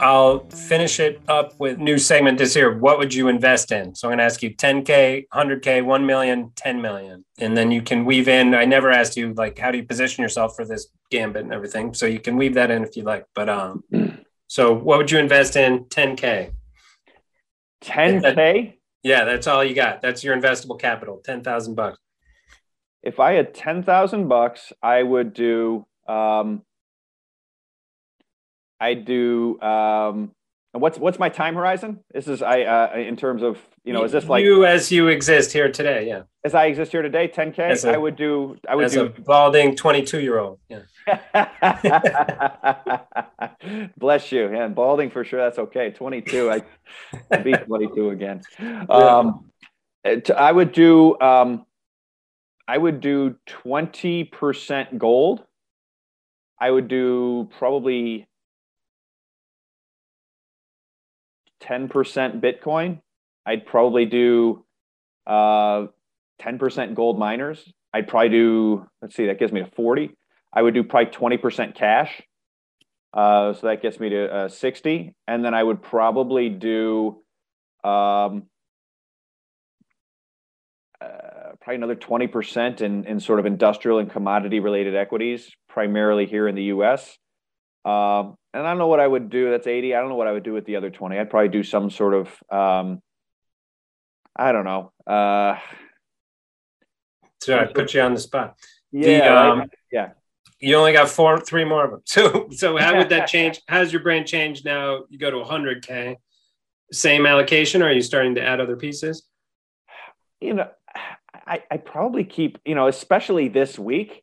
I'll 0.00 0.48
finish 0.48 0.98
it 0.98 1.20
up 1.28 1.58
with 1.60 1.78
new 1.78 1.98
segment 1.98 2.38
this 2.38 2.56
year. 2.56 2.76
What 2.76 2.98
would 2.98 3.14
you 3.14 3.28
invest 3.28 3.70
in? 3.70 3.94
So 3.94 4.08
I'm 4.08 4.10
going 4.10 4.18
to 4.18 4.24
ask 4.24 4.42
you 4.42 4.54
10K, 4.54 5.26
100K, 5.32 5.84
1 5.84 6.06
million, 6.06 6.52
10 6.56 6.82
million. 6.82 7.24
And 7.38 7.56
then 7.56 7.70
you 7.70 7.82
can 7.82 8.04
weave 8.04 8.26
in. 8.26 8.54
I 8.54 8.64
never 8.64 8.90
asked 8.90 9.16
you, 9.16 9.34
like, 9.34 9.58
how 9.58 9.70
do 9.70 9.78
you 9.78 9.84
position 9.84 10.22
yourself 10.22 10.56
for 10.56 10.64
this 10.64 10.88
gambit 11.10 11.44
and 11.44 11.52
everything? 11.52 11.94
So 11.94 12.06
you 12.06 12.18
can 12.18 12.36
weave 12.36 12.54
that 12.54 12.70
in 12.70 12.82
if 12.82 12.96
you 12.96 13.02
like. 13.02 13.26
But 13.34 13.48
um, 13.48 13.84
so 14.48 14.72
what 14.72 14.98
would 14.98 15.10
you 15.10 15.18
invest 15.18 15.56
in 15.56 15.84
10K? 15.84 16.52
10k 17.82 18.74
yeah 19.02 19.24
that's 19.24 19.46
all 19.46 19.64
you 19.64 19.74
got 19.74 20.00
that's 20.02 20.22
your 20.22 20.36
investable 20.36 20.78
capital 20.78 21.20
10000 21.24 21.74
bucks 21.74 21.98
if 23.02 23.18
i 23.18 23.32
had 23.32 23.54
10000 23.54 24.28
bucks 24.28 24.72
i 24.82 25.02
would 25.02 25.32
do 25.32 25.86
um 26.06 26.62
i 28.80 28.94
do 28.94 29.60
um 29.60 30.30
what's 30.72 30.98
what's 30.98 31.18
my 31.18 31.28
time 31.28 31.54
horizon 31.54 31.98
this 32.12 32.28
is 32.28 32.42
i 32.42 32.62
uh 32.62 32.96
in 32.96 33.16
terms 33.16 33.42
of 33.42 33.58
you 33.84 33.92
know 33.92 34.04
is 34.04 34.12
this 34.12 34.26
like 34.26 34.42
you 34.42 34.64
as 34.64 34.92
you 34.92 35.08
exist 35.08 35.52
here 35.52 35.70
today 35.70 36.06
yeah 36.06 36.22
as 36.44 36.54
i 36.54 36.66
exist 36.66 36.92
here 36.92 37.02
today 37.02 37.28
10k 37.28 37.84
a, 37.84 37.92
I 37.92 37.96
would 37.96 38.16
do 38.16 38.56
i 38.68 38.76
would 38.76 38.84
as 38.84 38.92
do 38.92 39.06
a 39.06 39.08
balding 39.08 39.74
22 39.74 40.20
year 40.20 40.38
old 40.38 40.58
yeah 40.68 40.80
Bless 43.96 44.32
you. 44.32 44.46
And 44.46 44.74
balding 44.74 45.10
for 45.10 45.24
sure. 45.24 45.40
That's 45.40 45.58
okay. 45.58 45.90
22. 45.90 46.50
I, 46.50 46.62
I'd 47.30 47.44
be 47.44 47.52
22 47.66 48.10
again. 48.10 48.42
Um, 48.88 49.50
I 50.04 50.52
would 50.52 50.72
do, 50.72 51.20
um, 51.20 51.66
I 52.66 52.78
would 52.78 53.00
do 53.00 53.36
20% 53.46 54.98
gold. 54.98 55.44
I 56.58 56.70
would 56.70 56.88
do 56.88 57.48
probably 57.58 58.28
10% 61.62 62.40
Bitcoin. 62.40 63.00
I'd 63.46 63.66
probably 63.66 64.06
do 64.06 64.64
uh, 65.26 65.86
10% 66.40 66.94
gold 66.94 67.18
miners. 67.18 67.72
I'd 67.92 68.08
probably 68.08 68.28
do, 68.28 68.86
let's 69.02 69.16
see, 69.16 69.26
that 69.26 69.38
gives 69.38 69.52
me 69.52 69.60
a 69.60 69.66
40. 69.66 70.10
I 70.52 70.62
would 70.62 70.74
do 70.74 70.84
probably 70.84 71.12
20% 71.12 71.74
cash. 71.74 72.22
Uh, 73.12 73.52
so 73.54 73.66
that 73.66 73.82
gets 73.82 73.98
me 73.98 74.10
to 74.10 74.32
uh, 74.32 74.48
60. 74.48 75.14
And 75.26 75.44
then 75.44 75.54
I 75.54 75.62
would 75.62 75.82
probably 75.82 76.48
do 76.48 77.22
um, 77.82 78.44
uh, 81.00 81.56
probably 81.60 81.76
another 81.76 81.96
20% 81.96 82.80
in, 82.80 83.04
in 83.06 83.20
sort 83.20 83.40
of 83.40 83.46
industrial 83.46 83.98
and 83.98 84.10
commodity 84.10 84.60
related 84.60 84.94
equities, 84.94 85.50
primarily 85.68 86.26
here 86.26 86.46
in 86.46 86.54
the 86.54 86.64
US. 86.64 87.16
Um, 87.84 88.36
and 88.52 88.66
I 88.66 88.70
don't 88.70 88.78
know 88.78 88.88
what 88.88 89.00
I 89.00 89.06
would 89.06 89.30
do. 89.30 89.50
That's 89.50 89.66
80. 89.66 89.94
I 89.94 90.00
don't 90.00 90.08
know 90.08 90.16
what 90.16 90.26
I 90.26 90.32
would 90.32 90.42
do 90.42 90.52
with 90.52 90.64
the 90.64 90.76
other 90.76 90.90
20. 90.90 91.18
I'd 91.18 91.30
probably 91.30 91.48
do 91.48 91.62
some 91.62 91.90
sort 91.90 92.14
of, 92.14 92.28
um, 92.50 93.02
I 94.36 94.52
don't 94.52 94.64
know. 94.64 94.92
Uh, 95.06 95.58
so 97.40 97.58
I 97.58 97.64
put 97.66 97.94
you 97.94 98.00
on 98.02 98.14
the 98.14 98.20
spot. 98.20 98.56
Yeah. 98.92 99.18
The, 99.18 99.36
um, 99.36 99.70
yeah 99.90 100.08
you 100.60 100.76
only 100.76 100.92
got 100.92 101.08
four, 101.08 101.40
three 101.40 101.64
more 101.64 101.84
of 101.84 101.90
them. 101.90 102.02
So, 102.06 102.48
so 102.50 102.76
how 102.76 102.96
would 102.96 103.08
that 103.08 103.26
change? 103.28 103.60
How's 103.66 103.92
your 103.92 104.02
brain 104.02 104.26
change 104.26 104.64
now? 104.64 105.04
You 105.08 105.18
go 105.18 105.30
to 105.30 105.38
100k, 105.38 106.16
same 106.92 107.26
allocation, 107.26 107.82
or 107.82 107.86
are 107.86 107.92
you 107.92 108.02
starting 108.02 108.34
to 108.36 108.42
add 108.42 108.60
other 108.60 108.76
pieces? 108.76 109.24
You 110.40 110.54
know, 110.54 110.68
I, 111.46 111.62
I 111.70 111.76
probably 111.78 112.24
keep, 112.24 112.58
you 112.64 112.74
know, 112.74 112.86
especially 112.86 113.48
this 113.48 113.78
week. 113.78 114.22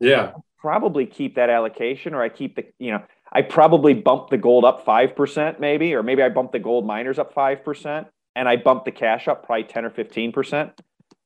Yeah. 0.00 0.32
Probably 0.58 1.06
keep 1.06 1.36
that 1.36 1.50
allocation, 1.50 2.14
or 2.14 2.22
I 2.22 2.28
keep 2.30 2.56
the, 2.56 2.64
you 2.78 2.92
know, 2.92 3.02
I 3.36 3.42
probably 3.42 3.92
bump 3.92 4.30
the 4.30 4.38
gold 4.38 4.64
up 4.64 4.86
5% 4.86 5.60
maybe, 5.60 5.92
or 5.92 6.02
maybe 6.02 6.22
I 6.22 6.30
bump 6.30 6.52
the 6.52 6.58
gold 6.58 6.86
miners 6.86 7.18
up 7.18 7.34
5% 7.34 8.06
and 8.34 8.48
I 8.48 8.56
bump 8.56 8.86
the 8.86 8.92
cash 8.92 9.28
up 9.28 9.44
probably 9.44 9.64
10 9.64 9.84
or 9.84 9.90
15% 9.90 10.72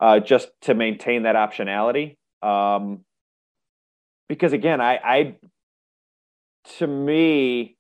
uh, 0.01 0.19
just 0.19 0.49
to 0.63 0.75
maintain 0.75 1.23
that 1.23 1.37
optionality. 1.37 2.17
Um, 2.43 3.05
because 4.29 4.53
again, 4.53 4.81
I, 4.81 4.97
I, 4.97 5.37
to 6.79 6.87
me, 6.89 7.77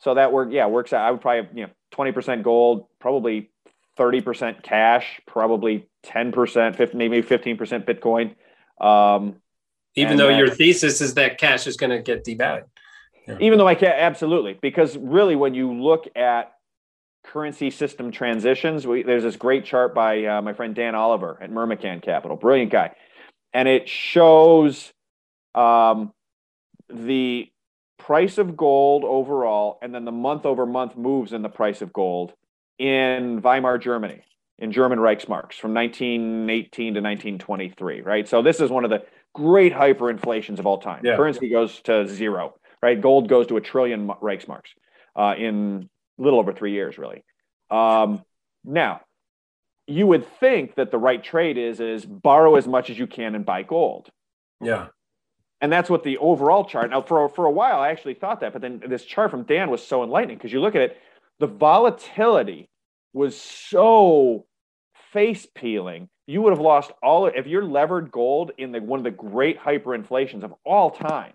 so 0.00 0.12
that 0.12 0.30
work, 0.30 0.50
yeah, 0.52 0.66
works 0.66 0.92
out. 0.92 1.08
I 1.08 1.10
would 1.10 1.22
probably, 1.22 1.58
you 1.58 1.66
know, 1.66 1.72
20% 1.94 2.42
gold, 2.42 2.88
probably 3.00 3.50
30% 3.98 4.62
cash, 4.62 5.22
probably 5.26 5.88
10%, 6.04 6.76
15, 6.76 6.98
maybe 6.98 7.22
15% 7.22 7.86
Bitcoin. 7.86 8.34
Um, 8.86 9.36
even 9.96 10.16
though 10.16 10.28
your 10.28 10.50
thesis 10.50 11.00
is 11.00 11.14
that 11.14 11.38
cash 11.38 11.66
is 11.66 11.76
going 11.76 11.90
to 11.90 12.00
get 12.00 12.24
devalued. 12.24 12.64
Yeah. 13.26 13.38
Even 13.40 13.58
though 13.58 13.68
I 13.68 13.74
can 13.74 13.88
absolutely, 13.88 14.58
because 14.60 14.96
really, 14.96 15.36
when 15.36 15.54
you 15.54 15.72
look 15.72 16.06
at 16.14 16.52
currency 17.24 17.70
system 17.70 18.10
transitions, 18.10 18.86
we, 18.86 19.02
there's 19.02 19.22
this 19.22 19.36
great 19.36 19.64
chart 19.64 19.94
by 19.94 20.24
uh, 20.26 20.42
my 20.42 20.52
friend 20.52 20.74
Dan 20.74 20.94
Oliver 20.94 21.38
at 21.40 21.50
Myrmikan 21.50 22.02
Capital, 22.02 22.36
brilliant 22.36 22.70
guy, 22.70 22.94
and 23.54 23.66
it 23.66 23.88
shows 23.88 24.92
um, 25.54 26.12
the 26.92 27.50
price 27.98 28.36
of 28.36 28.56
gold 28.56 29.04
overall, 29.04 29.78
and 29.80 29.94
then 29.94 30.04
the 30.04 30.12
month 30.12 30.44
over 30.44 30.66
month 30.66 30.96
moves 30.96 31.32
in 31.32 31.40
the 31.40 31.48
price 31.48 31.80
of 31.80 31.92
gold 31.92 32.34
in 32.78 33.40
Weimar 33.40 33.78
Germany, 33.78 34.22
in 34.58 34.70
German 34.70 34.98
Reichsmarks 34.98 35.54
from 35.54 35.72
1918 35.72 36.94
to 36.94 37.00
1923, 37.00 38.02
right? 38.02 38.28
So 38.28 38.42
this 38.42 38.60
is 38.60 38.70
one 38.70 38.84
of 38.84 38.90
the 38.90 39.04
great 39.34 39.72
hyperinflations 39.72 40.58
of 40.58 40.66
all 40.66 40.78
time. 40.78 41.02
Yeah. 41.04 41.16
Currency 41.16 41.48
goes 41.50 41.80
to 41.82 42.08
zero, 42.08 42.54
right? 42.82 43.00
Gold 43.00 43.28
goes 43.28 43.48
to 43.48 43.56
a 43.56 43.60
trillion 43.60 44.08
Reichsmarks 44.08 44.70
uh, 45.16 45.34
in 45.36 45.88
a 46.18 46.22
little 46.22 46.38
over 46.38 46.52
three 46.52 46.72
years, 46.72 46.96
really. 46.96 47.24
Um, 47.70 48.22
now, 48.64 49.02
you 49.86 50.06
would 50.06 50.26
think 50.38 50.76
that 50.76 50.90
the 50.90 50.98
right 50.98 51.22
trade 51.22 51.58
is 51.58 51.80
is 51.80 52.06
borrow 52.06 52.54
as 52.56 52.66
much 52.66 52.88
as 52.88 52.98
you 52.98 53.06
can 53.06 53.34
and 53.34 53.44
buy 53.44 53.62
gold. 53.62 54.08
Yeah. 54.60 54.86
And 55.60 55.72
that's 55.72 55.90
what 55.90 56.04
the 56.04 56.18
overall 56.18 56.64
chart. 56.64 56.90
Now, 56.90 57.02
for 57.02 57.28
for 57.28 57.46
a 57.46 57.50
while, 57.50 57.80
I 57.80 57.90
actually 57.90 58.14
thought 58.14 58.40
that, 58.40 58.52
but 58.52 58.62
then 58.62 58.82
this 58.86 59.04
chart 59.04 59.30
from 59.30 59.42
Dan 59.42 59.70
was 59.70 59.86
so 59.86 60.02
enlightening 60.02 60.36
because 60.36 60.52
you 60.52 60.60
look 60.60 60.74
at 60.74 60.82
it, 60.82 60.98
the 61.38 61.46
volatility 61.46 62.68
was 63.12 63.38
so 63.40 64.46
face 65.14 65.46
peeling 65.54 66.10
you 66.26 66.40
would 66.42 66.52
have 66.52 66.60
lost 66.60 66.90
all 67.02 67.26
if 67.26 67.46
you're 67.46 67.64
levered 67.64 68.10
gold 68.10 68.52
in 68.56 68.72
the 68.72 68.80
one 68.80 68.98
of 68.98 69.04
the 69.04 69.10
great 69.10 69.58
hyperinflations 69.58 70.42
of 70.42 70.54
all 70.64 70.90
time. 70.90 71.32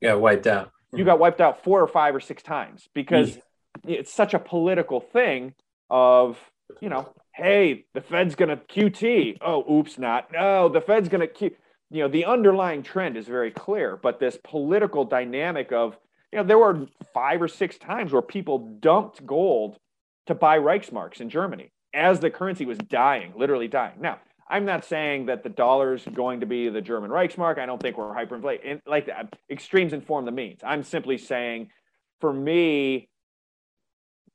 Yeah, 0.00 0.14
wiped 0.14 0.46
out. 0.46 0.70
You 0.94 1.04
got 1.04 1.18
wiped 1.18 1.40
out 1.40 1.62
four 1.62 1.80
or 1.80 1.86
five 1.86 2.14
or 2.14 2.20
six 2.20 2.42
times 2.42 2.88
because 2.94 3.38
yeah. 3.84 3.98
it's 3.98 4.12
such 4.12 4.34
a 4.34 4.38
political 4.38 5.00
thing 5.00 5.54
of, 5.88 6.38
you 6.80 6.88
know, 6.88 7.12
hey, 7.34 7.84
the 7.94 8.00
Fed's 8.00 8.34
going 8.34 8.48
to 8.48 8.56
QT. 8.56 9.38
Oh, 9.40 9.70
oops, 9.72 9.98
not. 9.98 10.32
No, 10.32 10.68
the 10.68 10.80
Fed's 10.80 11.08
going 11.08 11.20
to 11.20 11.26
Q. 11.26 11.50
You 11.90 12.04
know, 12.04 12.08
the 12.08 12.24
underlying 12.24 12.82
trend 12.82 13.16
is 13.16 13.26
very 13.26 13.50
clear, 13.50 13.96
but 13.96 14.20
this 14.20 14.38
political 14.42 15.04
dynamic 15.04 15.72
of, 15.72 15.96
you 16.32 16.38
know, 16.38 16.44
there 16.44 16.58
were 16.58 16.86
five 17.12 17.42
or 17.42 17.48
six 17.48 17.76
times 17.78 18.12
where 18.12 18.22
people 18.22 18.78
dumped 18.80 19.24
gold 19.26 19.76
to 20.26 20.34
buy 20.34 20.58
Reichsmarks 20.58 21.20
in 21.20 21.28
Germany 21.28 21.72
as 21.92 22.20
the 22.20 22.30
currency 22.30 22.66
was 22.66 22.78
dying, 22.78 23.32
literally 23.36 23.68
dying. 23.68 24.00
Now, 24.00 24.18
I'm 24.48 24.64
not 24.64 24.84
saying 24.84 25.26
that 25.26 25.42
the 25.44 25.48
dollar 25.48 25.94
is 25.94 26.04
going 26.12 26.40
to 26.40 26.46
be 26.46 26.68
the 26.68 26.80
German 26.80 27.10
Reichsmark. 27.10 27.58
I 27.58 27.66
don't 27.66 27.80
think 27.80 27.96
we're 27.96 28.14
hyperinflated. 28.14 28.80
Like 28.86 29.06
that, 29.06 29.34
extremes 29.48 29.92
inform 29.92 30.24
the 30.24 30.32
means. 30.32 30.60
I'm 30.64 30.82
simply 30.82 31.18
saying, 31.18 31.70
for 32.20 32.32
me, 32.32 33.08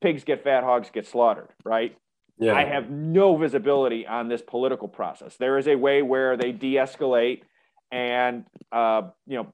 pigs 0.01 0.24
get 0.24 0.43
fat, 0.43 0.64
hogs 0.64 0.89
get 0.93 1.06
slaughtered. 1.06 1.49
Right? 1.66 1.97
Yeah. 2.38 2.53
I 2.53 2.66
have 2.66 2.89
no 2.89 3.36
visibility 3.38 4.08
on 4.08 4.28
this 4.28 4.41
political 4.41 4.88
process. 4.88 5.36
There 5.38 5.58
is 5.58 5.68
a 5.68 5.76
way 5.76 6.01
where 6.01 6.36
they 6.38 6.51
de-escalate, 6.51 7.41
and 7.91 8.45
uh, 8.72 9.03
you 9.28 9.38
know, 9.38 9.47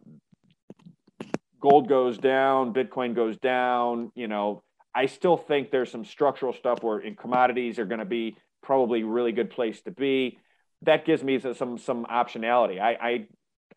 gold 1.60 1.88
goes 1.88 2.18
down, 2.18 2.74
Bitcoin 2.74 3.16
goes 3.16 3.38
down. 3.38 4.12
You 4.16 4.28
know, 4.28 4.64
I 4.94 5.06
still 5.06 5.38
think 5.38 5.72
there's 5.72 5.92
some 5.92 6.06
structural 6.06 6.54
stuff 6.54 6.84
where 6.84 7.00
in 7.00 7.16
commodities 7.16 7.80
are 7.80 7.86
going 7.86 8.00
to 8.00 8.06
be 8.06 8.38
probably 8.62 9.04
really 9.04 9.32
good 9.32 9.50
place 9.50 9.82
to 9.82 9.92
be 9.92 10.38
that 10.84 11.06
gives 11.06 11.24
me 11.24 11.40
some 11.40 11.78
some 11.78 12.06
optionality. 12.06 12.80
I, 12.80 12.94
I 12.94 13.28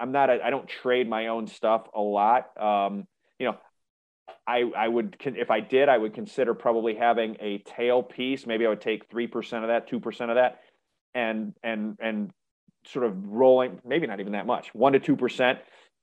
I'm 0.00 0.12
not 0.12 0.30
a, 0.30 0.44
I 0.44 0.50
don't 0.50 0.68
trade 0.68 1.08
my 1.08 1.28
own 1.28 1.46
stuff 1.46 1.86
a 1.94 2.00
lot. 2.00 2.50
Um, 2.60 3.06
you 3.38 3.46
know, 3.46 3.56
I 4.46 4.64
I 4.76 4.88
would 4.88 5.16
if 5.20 5.50
I 5.50 5.60
did 5.60 5.88
I 5.88 5.98
would 5.98 6.14
consider 6.14 6.54
probably 6.54 6.94
having 6.94 7.36
a 7.40 7.58
tail 7.58 8.02
piece. 8.02 8.46
Maybe 8.46 8.66
I 8.66 8.68
would 8.70 8.80
take 8.80 9.10
three 9.10 9.26
percent 9.26 9.64
of 9.64 9.68
that, 9.68 9.88
two 9.88 10.00
percent 10.00 10.30
of 10.30 10.36
that, 10.36 10.60
and 11.14 11.52
and 11.62 11.96
and 12.00 12.30
sort 12.86 13.04
of 13.04 13.26
rolling. 13.26 13.80
Maybe 13.84 14.06
not 14.06 14.20
even 14.20 14.32
that 14.32 14.46
much, 14.46 14.74
one 14.74 14.94
to 14.94 15.00
two 15.00 15.16
percent, 15.16 15.58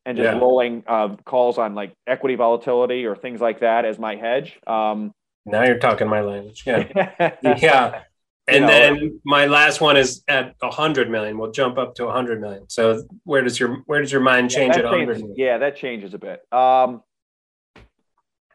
and 0.06 0.18
just 0.18 0.26
yeah. 0.26 0.40
rolling 0.40 0.84
uh, 0.88 1.16
calls 1.26 1.58
on 1.58 1.76
like 1.76 1.94
equity 2.08 2.36
volatility 2.36 3.06
or 3.06 3.16
things 3.16 3.40
like 3.40 3.60
that 3.60 3.86
as 3.86 4.00
my 4.00 4.16
hedge. 4.16 4.60
Um, 4.66 5.12
now 5.46 5.64
you're 5.64 5.80
talking 5.80 6.08
my 6.08 6.22
language. 6.22 6.64
Yeah, 6.66 7.32
yeah 7.44 8.02
and 8.48 8.66
know, 8.66 8.68
then 8.68 9.22
my 9.24 9.46
last 9.46 9.82
one 9.82 9.98
is 9.98 10.24
at 10.28 10.56
100 10.60 11.10
million 11.10 11.38
we'll 11.38 11.52
jump 11.52 11.78
up 11.78 11.96
to 11.96 12.06
100 12.06 12.42
million 12.42 12.68
so 12.70 13.04
where 13.24 13.42
does 13.42 13.60
your 13.60 13.78
where 13.86 14.02
does 14.02 14.12
your 14.12 14.22
mind 14.22 14.50
change 14.50 14.76
yeah, 14.76 14.80
at 14.80 14.86
100 14.86 15.18
changes, 15.18 15.38
yeah 15.38 15.58
that 15.58 15.76
changes 15.76 16.14
a 16.14 16.18
bit 16.18 16.42
um, 16.52 17.02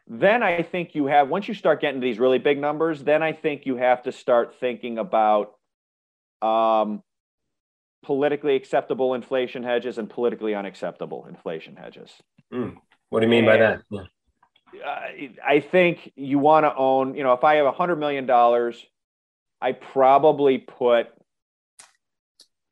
then 0.07 0.43
i 0.43 0.61
think 0.61 0.95
you 0.95 1.05
have 1.05 1.29
once 1.29 1.47
you 1.47 1.53
start 1.53 1.81
getting 1.81 2.01
to 2.01 2.05
these 2.05 2.19
really 2.19 2.39
big 2.39 2.59
numbers 2.59 3.03
then 3.03 3.23
i 3.23 3.31
think 3.31 3.65
you 3.65 3.77
have 3.77 4.03
to 4.03 4.11
start 4.11 4.55
thinking 4.59 4.97
about 4.97 5.53
um, 6.41 7.01
politically 8.07 8.55
acceptable 8.55 9.13
inflation 9.13 9.63
hedges 9.63 9.97
and 9.97 10.09
politically 10.09 10.55
unacceptable 10.55 11.25
inflation 11.27 11.75
hedges 11.75 12.09
mm. 12.53 12.73
what 13.09 13.19
do 13.19 13.25
you 13.25 13.29
mean 13.29 13.43
and, 13.43 13.47
by 13.47 13.57
that 13.57 13.81
yeah. 13.91 14.03
I 15.45 15.59
think 15.59 16.11
you 16.15 16.39
want 16.39 16.65
to 16.65 16.75
own, 16.75 17.15
you 17.15 17.23
know, 17.23 17.33
if 17.33 17.43
I 17.43 17.55
have 17.55 17.65
a 17.65 17.71
hundred 17.71 17.97
million 17.97 18.25
dollars 18.25 18.85
I 19.61 19.71
probably 19.71 20.57
put 20.57 21.07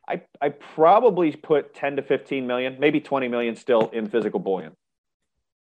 I 0.07 0.21
I 0.39 0.49
probably 0.49 1.35
put 1.35 1.73
10 1.73 1.97
to 1.97 2.01
15 2.03 2.45
million, 2.45 2.77
maybe 2.79 3.01
20 3.01 3.27
million 3.27 3.55
still 3.55 3.89
in 3.89 4.07
physical 4.07 4.39
bullion. 4.39 4.73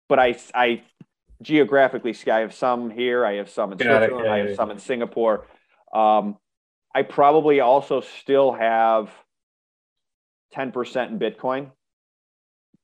But 0.09 0.19
I 0.19 0.37
I 0.55 0.83
geographically 1.43 2.15
I 2.31 2.41
have 2.41 2.55
some 2.55 2.91
here, 2.91 3.25
I 3.25 3.35
have 3.35 3.49
some 3.49 3.73
in 3.73 3.79
Switzerland, 3.79 4.25
yeah, 4.25 4.33
I 4.33 4.39
have 4.39 4.57
some 4.57 4.71
in 4.71 4.79
Singapore. 4.79 5.47
Um, 5.93 6.37
I 6.95 7.03
probably 7.03 7.61
also 7.61 8.01
still 8.01 8.53
have 8.53 9.11
10% 10.55 11.11
in 11.11 11.19
Bitcoin. 11.19 11.71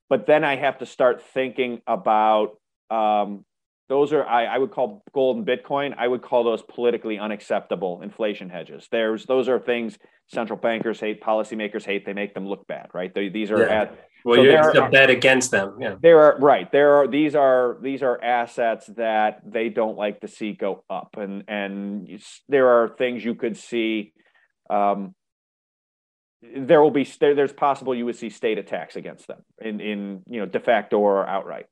But 0.09 0.27
then 0.27 0.43
I 0.43 0.55
have 0.55 0.79
to 0.79 0.85
start 0.85 1.23
thinking 1.33 1.81
about 1.87 2.57
um, 2.89 3.45
those 3.89 4.13
are 4.13 4.25
I, 4.25 4.45
I, 4.45 4.57
would 4.57 4.71
call 4.71 5.03
gold 5.13 5.37
and 5.37 5.45
bitcoin. 5.45 5.93
I 5.97 6.07
would 6.07 6.21
call 6.21 6.43
those 6.43 6.61
politically 6.61 7.19
unacceptable 7.19 8.01
inflation 8.01 8.49
hedges. 8.49 8.87
There's 8.91 9.25
those 9.25 9.49
are 9.49 9.59
things 9.59 9.97
central 10.27 10.57
bankers 10.57 10.99
hate 10.99 11.21
policymakers 11.21 11.83
hate 11.83 12.05
they 12.05 12.13
make 12.13 12.33
them 12.33 12.47
look 12.47 12.65
bad 12.65 12.87
right? 12.93 13.13
They, 13.13 13.29
these 13.29 13.51
are 13.51 13.59
yeah. 13.59 13.81
at, 13.81 13.99
well 14.23 14.37
so 14.37 14.43
you're 14.43 14.89
bet 14.89 15.09
against 15.09 15.51
them 15.51 15.77
yeah. 15.79 15.95
There 16.01 16.21
are 16.21 16.39
right 16.39 16.71
there 16.71 16.95
are 16.95 17.07
these 17.07 17.35
are 17.35 17.77
these 17.81 18.01
are 18.01 18.23
assets 18.23 18.89
that 18.95 19.41
they 19.45 19.69
don't 19.69 19.97
like 19.97 20.21
to 20.21 20.27
see 20.27 20.53
go 20.53 20.83
up. 20.89 21.15
And 21.17 21.43
and 21.47 22.21
there 22.47 22.69
are 22.69 22.95
things 22.97 23.23
you 23.23 23.35
could 23.35 23.57
see 23.57 24.13
um, 24.69 25.13
there 26.55 26.81
will 26.81 26.91
be 26.91 27.07
there, 27.19 27.35
there's 27.35 27.53
possible 27.53 27.95
you 27.95 28.05
would 28.05 28.15
see 28.15 28.29
state 28.29 28.57
attacks 28.57 28.95
against 28.95 29.27
them 29.27 29.43
in 29.61 29.79
in 29.79 30.23
you 30.27 30.39
know 30.39 30.45
de 30.45 30.59
facto 30.59 30.99
or 30.99 31.27
outright 31.27 31.65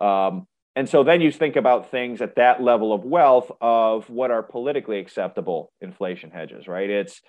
um, 0.00 0.46
and 0.76 0.86
so 0.86 1.02
then 1.02 1.22
you 1.22 1.32
think 1.32 1.56
about 1.56 1.90
things 1.90 2.20
at 2.20 2.36
that 2.36 2.62
level 2.62 2.92
of 2.92 3.02
wealth 3.02 3.50
of 3.62 4.08
what 4.10 4.30
are 4.30 4.42
politically 4.42 4.98
acceptable 4.98 5.72
inflation 5.80 6.30
hedges, 6.30 6.68
right? 6.68 6.88
It's 6.88 7.22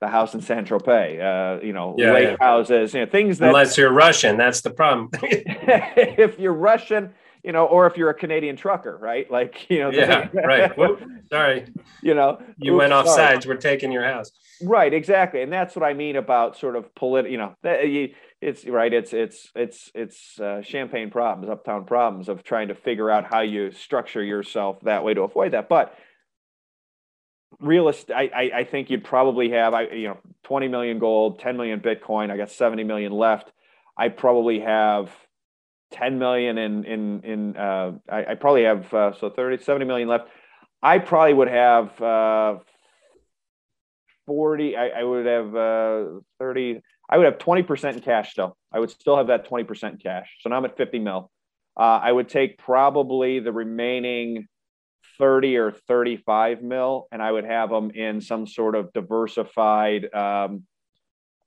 the 0.00 0.08
house 0.08 0.32
in 0.32 0.40
Saint 0.40 0.66
Tropez, 0.66 1.20
uh, 1.20 1.62
you 1.62 1.74
know, 1.74 1.94
yeah, 1.98 2.12
lake 2.14 2.28
yeah. 2.30 2.36
houses, 2.40 2.94
you 2.94 3.00
know, 3.00 3.06
things 3.06 3.38
that. 3.38 3.48
Unless 3.48 3.76
you're 3.76 3.92
Russian, 3.92 4.38
that's 4.38 4.62
the 4.62 4.70
problem. 4.70 5.10
if 5.22 6.38
you're 6.38 6.54
Russian, 6.54 7.12
you 7.46 7.52
know, 7.52 7.64
or 7.64 7.86
if 7.86 7.96
you're 7.96 8.10
a 8.10 8.14
Canadian 8.14 8.56
trucker, 8.56 8.98
right? 9.00 9.30
Like, 9.30 9.70
you 9.70 9.78
know. 9.78 9.90
Yeah, 9.90 10.28
right. 10.34 10.76
Whoop, 10.76 11.00
sorry. 11.30 11.66
You 12.02 12.14
know. 12.14 12.42
You 12.58 12.74
oops, 12.74 12.80
went 12.80 12.92
off 12.92 13.06
sorry. 13.06 13.34
sides. 13.34 13.46
We're 13.46 13.54
taking 13.54 13.92
your 13.92 14.04
house. 14.04 14.32
Right. 14.60 14.92
Exactly, 14.92 15.42
and 15.42 15.52
that's 15.52 15.76
what 15.76 15.84
I 15.84 15.94
mean 15.94 16.16
about 16.16 16.58
sort 16.58 16.74
of 16.74 16.92
political. 16.96 17.30
You 17.30 17.38
know, 17.38 17.54
it's 17.62 18.66
right. 18.66 18.92
It's 18.92 19.12
it's 19.12 19.48
it's 19.54 19.92
it's 19.94 20.40
uh, 20.40 20.60
champagne 20.62 21.10
problems, 21.10 21.48
uptown 21.48 21.84
problems 21.84 22.28
of 22.28 22.42
trying 22.42 22.68
to 22.68 22.74
figure 22.74 23.10
out 23.10 23.24
how 23.24 23.42
you 23.42 23.70
structure 23.70 24.24
yourself 24.24 24.80
that 24.82 25.04
way 25.04 25.14
to 25.14 25.22
avoid 25.22 25.52
that. 25.52 25.68
But 25.68 25.96
realist, 27.60 28.10
I, 28.10 28.28
I, 28.34 28.50
I 28.58 28.64
think 28.64 28.90
you'd 28.90 29.04
probably 29.04 29.50
have 29.50 29.72
I 29.72 29.82
you 29.82 30.08
know 30.08 30.18
20 30.44 30.66
million 30.66 30.98
gold, 30.98 31.38
10 31.38 31.56
million 31.56 31.78
Bitcoin. 31.78 32.32
I 32.32 32.36
got 32.36 32.50
70 32.50 32.82
million 32.82 33.12
left. 33.12 33.52
I 33.96 34.08
probably 34.08 34.60
have 34.60 35.10
10 35.96 36.18
million 36.18 36.58
in 36.58 36.84
in 36.84 37.20
in 37.22 37.56
uh, 37.56 37.92
I, 38.10 38.32
I 38.32 38.34
probably 38.34 38.64
have 38.64 38.92
uh, 38.92 39.12
so 39.18 39.30
30 39.30 39.62
70 39.62 39.86
million 39.86 40.08
left. 40.08 40.28
I 40.82 40.98
probably 40.98 41.34
would 41.34 41.48
have 41.48 42.00
uh, 42.00 42.58
40 44.26 44.76
I, 44.76 44.88
I 44.88 45.02
would 45.02 45.26
have 45.26 45.56
uh, 45.56 46.04
30 46.38 46.80
I 47.08 47.18
would 47.18 47.26
have 47.26 47.38
20% 47.38 47.94
in 47.94 48.00
cash 48.00 48.32
still. 48.32 48.56
I 48.72 48.80
would 48.80 48.90
still 48.90 49.16
have 49.16 49.28
that 49.28 49.48
20% 49.48 49.90
in 49.92 49.96
cash. 49.98 50.28
So 50.40 50.50
now 50.50 50.56
I'm 50.56 50.64
at 50.64 50.76
50 50.76 50.98
mil. 50.98 51.30
Uh, 51.78 52.00
I 52.02 52.10
would 52.10 52.28
take 52.28 52.58
probably 52.58 53.38
the 53.38 53.52
remaining 53.52 54.48
30 55.18 55.56
or 55.56 55.70
35 55.70 56.62
mil 56.62 57.06
and 57.12 57.22
I 57.22 57.30
would 57.30 57.44
have 57.44 57.70
them 57.70 57.90
in 57.90 58.20
some 58.20 58.46
sort 58.46 58.74
of 58.74 58.92
diversified 58.92 60.12
um, 60.12 60.64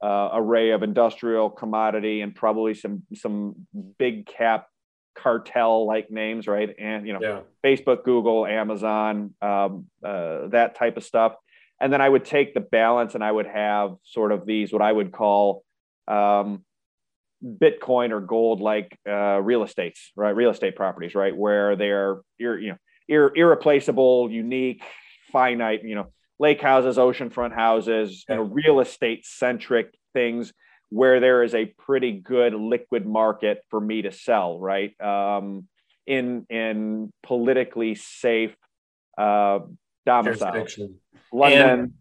uh, 0.01 0.29
array 0.33 0.71
of 0.71 0.83
industrial 0.83 1.49
commodity 1.49 2.21
and 2.21 2.33
probably 2.33 2.73
some 2.73 3.03
some 3.13 3.67
big 3.97 4.25
cap 4.25 4.67
cartel 5.15 5.85
like 5.85 6.09
names, 6.09 6.47
right? 6.47 6.73
And 6.79 7.05
you 7.05 7.13
know, 7.13 7.19
yeah. 7.21 7.39
Facebook, 7.63 8.03
Google, 8.03 8.45
Amazon, 8.45 9.33
um, 9.41 9.87
uh, 10.03 10.47
that 10.47 10.75
type 10.75 10.97
of 10.97 11.03
stuff. 11.03 11.33
And 11.81 11.91
then 11.93 12.01
I 12.01 12.09
would 12.09 12.25
take 12.25 12.53
the 12.53 12.59
balance 12.59 13.15
and 13.15 13.23
I 13.23 13.31
would 13.31 13.47
have 13.47 13.95
sort 14.03 14.31
of 14.31 14.45
these 14.45 14.71
what 14.73 14.81
I 14.81 14.91
would 14.91 15.11
call 15.11 15.63
um, 16.07 16.65
Bitcoin 17.43 18.11
or 18.11 18.19
gold 18.19 18.59
like 18.59 18.97
uh, 19.07 19.39
real 19.41 19.63
estates, 19.63 20.11
right? 20.15 20.35
Real 20.35 20.51
estate 20.51 20.75
properties, 20.75 21.15
right? 21.15 21.35
Where 21.35 21.75
they're 21.75 22.21
you 22.37 22.69
know 22.69 22.77
ir- 23.07 23.33
irreplaceable, 23.35 24.31
unique, 24.31 24.83
finite, 25.31 25.83
you 25.83 25.95
know, 25.95 26.11
lake 26.39 26.61
houses, 26.61 26.97
oceanfront 26.97 27.53
houses, 27.53 28.25
you 28.27 28.35
know, 28.35 28.41
real 28.43 28.79
estate 28.79 29.25
centric 29.25 29.93
things 30.13 30.53
where 30.89 31.19
there 31.19 31.43
is 31.43 31.53
a 31.53 31.65
pretty 31.65 32.13
good 32.13 32.53
liquid 32.53 33.05
market 33.05 33.61
for 33.69 33.79
me 33.79 34.01
to 34.01 34.11
sell, 34.11 34.59
right? 34.59 34.99
Um, 34.99 35.67
in 36.07 36.45
in 36.49 37.13
politically 37.21 37.95
safe 37.95 38.55
uh, 39.17 39.59
domicile. 40.05 40.65
London, 41.31 41.69
and 41.69 41.93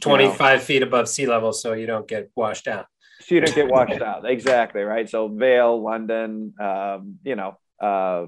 25 0.00 0.38
you 0.38 0.56
know, 0.56 0.60
feet 0.60 0.82
above 0.82 1.08
sea 1.08 1.26
level, 1.26 1.52
so 1.52 1.72
you 1.72 1.86
don't 1.86 2.06
get 2.06 2.30
washed 2.36 2.68
out. 2.68 2.86
So 3.20 3.34
you 3.34 3.40
don't 3.40 3.54
get 3.54 3.68
washed 3.68 4.02
out. 4.02 4.28
Exactly, 4.28 4.82
right? 4.82 5.08
So 5.08 5.28
Vail, 5.28 5.82
London, 5.82 6.52
um, 6.60 7.18
you 7.24 7.36
know, 7.36 7.56
uh, 7.80 8.26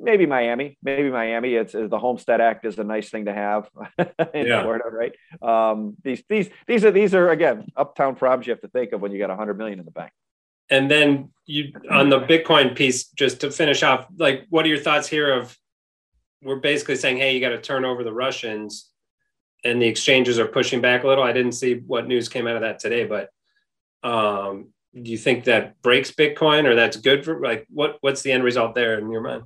maybe 0.00 0.26
Miami, 0.26 0.78
maybe 0.82 1.10
Miami. 1.10 1.54
It's, 1.54 1.74
it's, 1.74 1.90
the 1.90 1.98
Homestead 1.98 2.40
Act 2.40 2.64
is 2.64 2.78
a 2.78 2.84
nice 2.84 3.10
thing 3.10 3.26
to 3.26 3.32
have 3.32 3.68
in 4.34 4.46
yeah. 4.46 4.62
Florida, 4.62 4.84
right? 4.90 5.12
Um, 5.42 5.96
these 6.02 6.22
these 6.28 6.48
these 6.66 6.84
are 6.84 6.90
these 6.90 7.14
are 7.14 7.30
again 7.30 7.66
uptown 7.76 8.14
problems 8.16 8.46
you 8.46 8.52
have 8.52 8.60
to 8.60 8.68
think 8.68 8.92
of 8.92 9.00
when 9.00 9.12
you 9.12 9.18
got 9.18 9.30
a 9.30 9.36
hundred 9.36 9.58
million 9.58 9.78
in 9.78 9.84
the 9.84 9.90
bank. 9.90 10.12
And 10.70 10.90
then 10.90 11.30
you 11.46 11.72
on 11.90 12.10
the 12.10 12.20
Bitcoin 12.20 12.76
piece, 12.76 13.08
just 13.08 13.40
to 13.40 13.50
finish 13.50 13.82
off, 13.82 14.06
like 14.18 14.46
what 14.50 14.64
are 14.64 14.68
your 14.68 14.78
thoughts 14.78 15.08
here? 15.08 15.32
Of 15.32 15.56
we're 16.42 16.56
basically 16.56 16.96
saying, 16.96 17.16
hey, 17.16 17.34
you 17.34 17.40
got 17.40 17.50
to 17.50 17.60
turn 17.60 17.84
over 17.84 18.04
the 18.04 18.12
Russians, 18.12 18.90
and 19.64 19.80
the 19.80 19.86
exchanges 19.86 20.38
are 20.38 20.46
pushing 20.46 20.80
back 20.80 21.04
a 21.04 21.06
little. 21.06 21.24
I 21.24 21.32
didn't 21.32 21.52
see 21.52 21.74
what 21.74 22.06
news 22.06 22.28
came 22.28 22.46
out 22.46 22.56
of 22.56 22.62
that 22.62 22.78
today, 22.78 23.04
but 23.04 23.30
um, 24.02 24.68
do 24.94 25.10
you 25.10 25.18
think 25.18 25.44
that 25.44 25.80
breaks 25.82 26.10
Bitcoin, 26.10 26.66
or 26.66 26.74
that's 26.74 26.96
good 26.96 27.24
for 27.24 27.40
like 27.40 27.66
what? 27.70 27.98
What's 28.00 28.22
the 28.22 28.32
end 28.32 28.44
result 28.44 28.74
there 28.74 28.98
in 28.98 29.10
your 29.10 29.22
mind? 29.22 29.44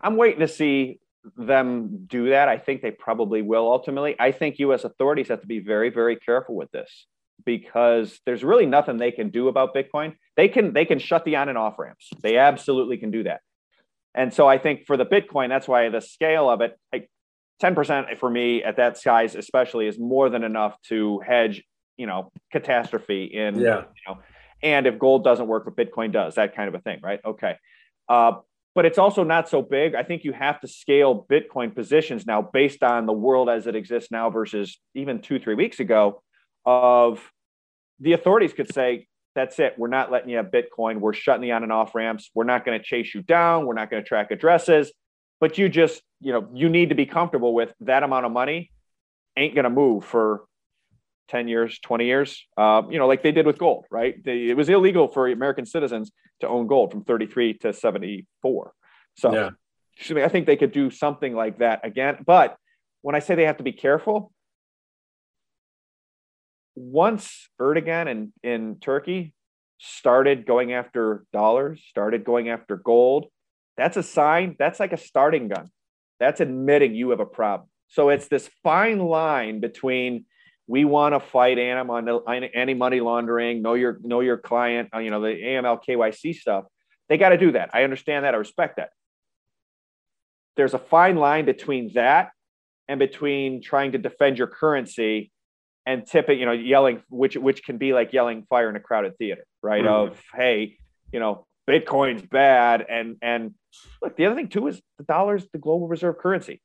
I'm 0.00 0.16
waiting 0.16 0.40
to 0.40 0.48
see 0.48 1.00
them 1.36 2.06
do 2.06 2.30
that. 2.30 2.48
I 2.48 2.58
think 2.58 2.82
they 2.82 2.90
probably 2.90 3.42
will 3.42 3.70
ultimately. 3.70 4.16
I 4.18 4.32
think 4.32 4.58
U.S. 4.60 4.84
authorities 4.84 5.28
have 5.28 5.40
to 5.40 5.46
be 5.46 5.58
very, 5.58 5.90
very 5.90 6.16
careful 6.16 6.54
with 6.54 6.70
this 6.70 7.06
because 7.44 8.20
there's 8.24 8.44
really 8.44 8.66
nothing 8.66 8.96
they 8.96 9.10
can 9.10 9.30
do 9.30 9.48
about 9.48 9.74
Bitcoin. 9.74 10.14
They 10.36 10.48
can 10.48 10.72
they 10.72 10.84
can 10.84 10.98
shut 10.98 11.24
the 11.24 11.36
on 11.36 11.48
and 11.48 11.58
off 11.58 11.78
ramps. 11.78 12.10
They 12.22 12.38
absolutely 12.38 12.96
can 12.98 13.10
do 13.10 13.24
that. 13.24 13.40
And 14.14 14.32
so 14.32 14.48
I 14.48 14.58
think 14.58 14.86
for 14.86 14.96
the 14.96 15.04
Bitcoin, 15.04 15.48
that's 15.48 15.68
why 15.68 15.88
the 15.90 16.00
scale 16.00 16.48
of 16.48 16.62
it, 16.62 16.78
like 16.90 17.10
10% 17.62 18.16
for 18.18 18.30
me 18.30 18.62
at 18.62 18.78
that 18.78 18.96
size, 18.96 19.34
especially, 19.34 19.86
is 19.86 19.98
more 19.98 20.30
than 20.30 20.42
enough 20.42 20.74
to 20.88 21.20
hedge, 21.20 21.62
you 21.98 22.06
know, 22.06 22.32
catastrophe 22.50 23.24
in, 23.24 23.60
yeah. 23.60 23.80
you 23.80 24.02
know, 24.08 24.18
and 24.62 24.86
if 24.86 24.98
gold 24.98 25.22
doesn't 25.22 25.46
work, 25.46 25.66
but 25.66 25.76
Bitcoin 25.76 26.12
does, 26.12 26.36
that 26.36 26.56
kind 26.56 26.68
of 26.68 26.74
a 26.74 26.78
thing, 26.78 27.00
right? 27.02 27.20
Okay. 27.24 27.56
Uh, 28.08 28.32
but 28.76 28.84
it's 28.84 28.98
also 28.98 29.24
not 29.24 29.48
so 29.48 29.62
big. 29.62 29.94
I 29.94 30.02
think 30.02 30.22
you 30.22 30.32
have 30.32 30.60
to 30.60 30.68
scale 30.68 31.26
Bitcoin 31.30 31.74
positions 31.74 32.26
now 32.26 32.42
based 32.42 32.82
on 32.82 33.06
the 33.06 33.12
world 33.12 33.48
as 33.48 33.66
it 33.66 33.74
exists 33.74 34.10
now 34.10 34.28
versus 34.28 34.78
even 34.94 35.22
two, 35.22 35.40
three 35.40 35.54
weeks 35.54 35.80
ago. 35.80 36.22
Of 36.66 37.32
the 38.00 38.12
authorities 38.12 38.52
could 38.52 38.72
say, 38.72 39.06
that's 39.34 39.58
it. 39.60 39.76
We're 39.78 39.88
not 39.88 40.12
letting 40.12 40.28
you 40.28 40.36
have 40.36 40.48
Bitcoin. 40.48 41.00
We're 41.00 41.14
shutting 41.14 41.40
the 41.40 41.52
on 41.52 41.62
and 41.62 41.72
off 41.72 41.94
ramps. 41.94 42.30
We're 42.34 42.44
not 42.44 42.66
going 42.66 42.78
to 42.78 42.84
chase 42.84 43.14
you 43.14 43.22
down. 43.22 43.64
We're 43.64 43.74
not 43.74 43.90
going 43.90 44.02
to 44.02 44.08
track 44.08 44.30
addresses. 44.30 44.92
But 45.40 45.56
you 45.56 45.70
just, 45.70 46.02
you 46.20 46.32
know, 46.32 46.46
you 46.52 46.68
need 46.68 46.90
to 46.90 46.94
be 46.94 47.06
comfortable 47.06 47.54
with 47.54 47.72
that 47.80 48.02
amount 48.02 48.26
of 48.26 48.32
money 48.32 48.70
ain't 49.38 49.54
going 49.54 49.64
to 49.64 49.70
move 49.70 50.04
for 50.04 50.44
10 51.28 51.48
years, 51.48 51.78
20 51.80 52.04
years, 52.04 52.46
uh, 52.56 52.82
you 52.90 52.98
know, 52.98 53.06
like 53.06 53.22
they 53.22 53.32
did 53.32 53.46
with 53.46 53.58
gold, 53.58 53.86
right? 53.90 54.22
They, 54.24 54.48
it 54.48 54.56
was 54.56 54.68
illegal 54.68 55.08
for 55.08 55.28
American 55.28 55.66
citizens 55.66 56.12
to 56.40 56.48
own 56.48 56.66
gold 56.66 56.92
from 56.92 57.04
33 57.04 57.54
to 57.58 57.72
74. 57.72 58.72
So 59.16 59.34
yeah. 59.34 60.24
I 60.24 60.28
think 60.28 60.46
they 60.46 60.56
could 60.56 60.72
do 60.72 60.90
something 60.90 61.34
like 61.34 61.58
that 61.58 61.84
again. 61.84 62.18
But 62.26 62.56
when 63.02 63.14
I 63.14 63.20
say 63.20 63.34
they 63.34 63.46
have 63.46 63.58
to 63.58 63.64
be 63.64 63.72
careful, 63.72 64.32
once 66.74 67.48
Erdogan 67.60 68.08
in, 68.08 68.32
in 68.42 68.76
Turkey 68.80 69.32
started 69.78 70.46
going 70.46 70.72
after 70.72 71.24
dollars, 71.32 71.82
started 71.88 72.24
going 72.24 72.48
after 72.48 72.76
gold, 72.76 73.26
that's 73.76 73.96
a 73.96 74.02
sign, 74.02 74.56
that's 74.58 74.80
like 74.80 74.92
a 74.92 74.98
starting 74.98 75.48
gun. 75.48 75.70
That's 76.20 76.40
admitting 76.40 76.94
you 76.94 77.10
have 77.10 77.20
a 77.20 77.26
problem. 77.26 77.68
So 77.88 78.08
it's 78.08 78.28
this 78.28 78.48
fine 78.62 78.98
line 78.98 79.60
between 79.60 80.24
we 80.66 80.84
want 80.84 81.14
to 81.14 81.20
fight 81.20 81.58
anti 81.58 82.74
money 82.74 83.00
laundering, 83.00 83.62
know 83.62 83.74
your 83.74 83.98
know 84.02 84.20
your 84.20 84.36
client, 84.36 84.90
uh, 84.94 84.98
you 84.98 85.10
know 85.10 85.20
the 85.20 85.28
AML 85.28 85.80
KYC 85.86 86.34
stuff. 86.34 86.64
They 87.08 87.18
got 87.18 87.30
to 87.30 87.38
do 87.38 87.52
that. 87.52 87.70
I 87.72 87.84
understand 87.84 88.24
that. 88.24 88.34
I 88.34 88.38
respect 88.38 88.76
that. 88.76 88.90
There's 90.56 90.74
a 90.74 90.78
fine 90.78 91.16
line 91.16 91.44
between 91.44 91.92
that 91.94 92.30
and 92.88 92.98
between 92.98 93.62
trying 93.62 93.92
to 93.92 93.98
defend 93.98 94.38
your 94.38 94.48
currency 94.48 95.30
and 95.84 96.04
tipping, 96.04 96.40
you 96.40 96.46
know, 96.46 96.52
yelling, 96.52 97.02
which 97.08 97.36
which 97.36 97.62
can 97.62 97.78
be 97.78 97.92
like 97.92 98.12
yelling 98.12 98.44
fire 98.48 98.68
in 98.68 98.76
a 98.76 98.80
crowded 98.80 99.16
theater, 99.18 99.44
right? 99.62 99.84
Mm-hmm. 99.84 100.12
Of 100.12 100.22
hey, 100.34 100.78
you 101.12 101.20
know, 101.20 101.46
Bitcoin's 101.68 102.22
bad, 102.22 102.84
and 102.88 103.16
and 103.22 103.54
look, 104.02 104.16
the 104.16 104.26
other 104.26 104.34
thing 104.34 104.48
too 104.48 104.66
is 104.66 104.80
the 104.98 105.04
dollar's 105.04 105.46
the 105.52 105.58
global 105.58 105.86
reserve 105.86 106.18
currency. 106.18 106.60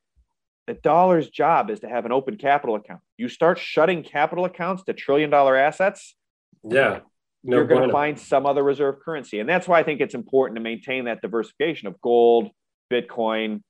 The 0.68 0.74
dollar's 0.76 1.30
job 1.30 1.70
is 1.70 1.80
to 1.82 1.90
have 1.90 2.06
an 2.06 2.12
open 2.12 2.38
capital 2.38 2.76
account. 2.76 3.02
You 3.18 3.28
start 3.30 3.60
shutting 3.60 4.04
capital 4.04 4.46
accounts 4.46 4.84
to 4.84 4.94
trillion 4.94 5.30
dollar 5.30 5.56
assets. 5.56 6.16
Yeah. 6.64 7.00
No 7.44 7.58
you're 7.58 7.66
going 7.66 7.88
to 7.88 7.92
find 7.92 8.20
some 8.20 8.46
other 8.46 8.64
reserve 8.64 9.00
currency. 9.04 9.40
And 9.40 9.50
that's 9.50 9.68
why 9.68 9.80
I 9.80 9.84
think 9.84 10.00
it's 10.00 10.14
important 10.14 10.58
to 10.58 10.62
maintain 10.62 11.06
that 11.06 11.22
diversification 11.22 11.88
of 11.88 12.00
gold, 12.02 12.52
Bitcoin, 12.92 13.64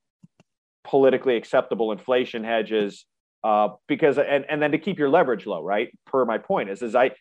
politically 0.84 1.38
acceptable 1.38 1.92
inflation 1.94 2.44
hedges, 2.44 3.06
uh, 3.44 3.70
because 3.88 4.18
and, 4.18 4.46
and 4.50 4.62
then 4.62 4.72
to 4.72 4.78
keep 4.78 5.00
your 5.00 5.10
leverage 5.10 5.46
low, 5.46 5.64
right? 5.64 5.90
Per 6.06 6.26
my 6.26 6.38
point 6.38 6.70
is, 6.70 6.82
is 6.82 6.96
I, 6.96 7.12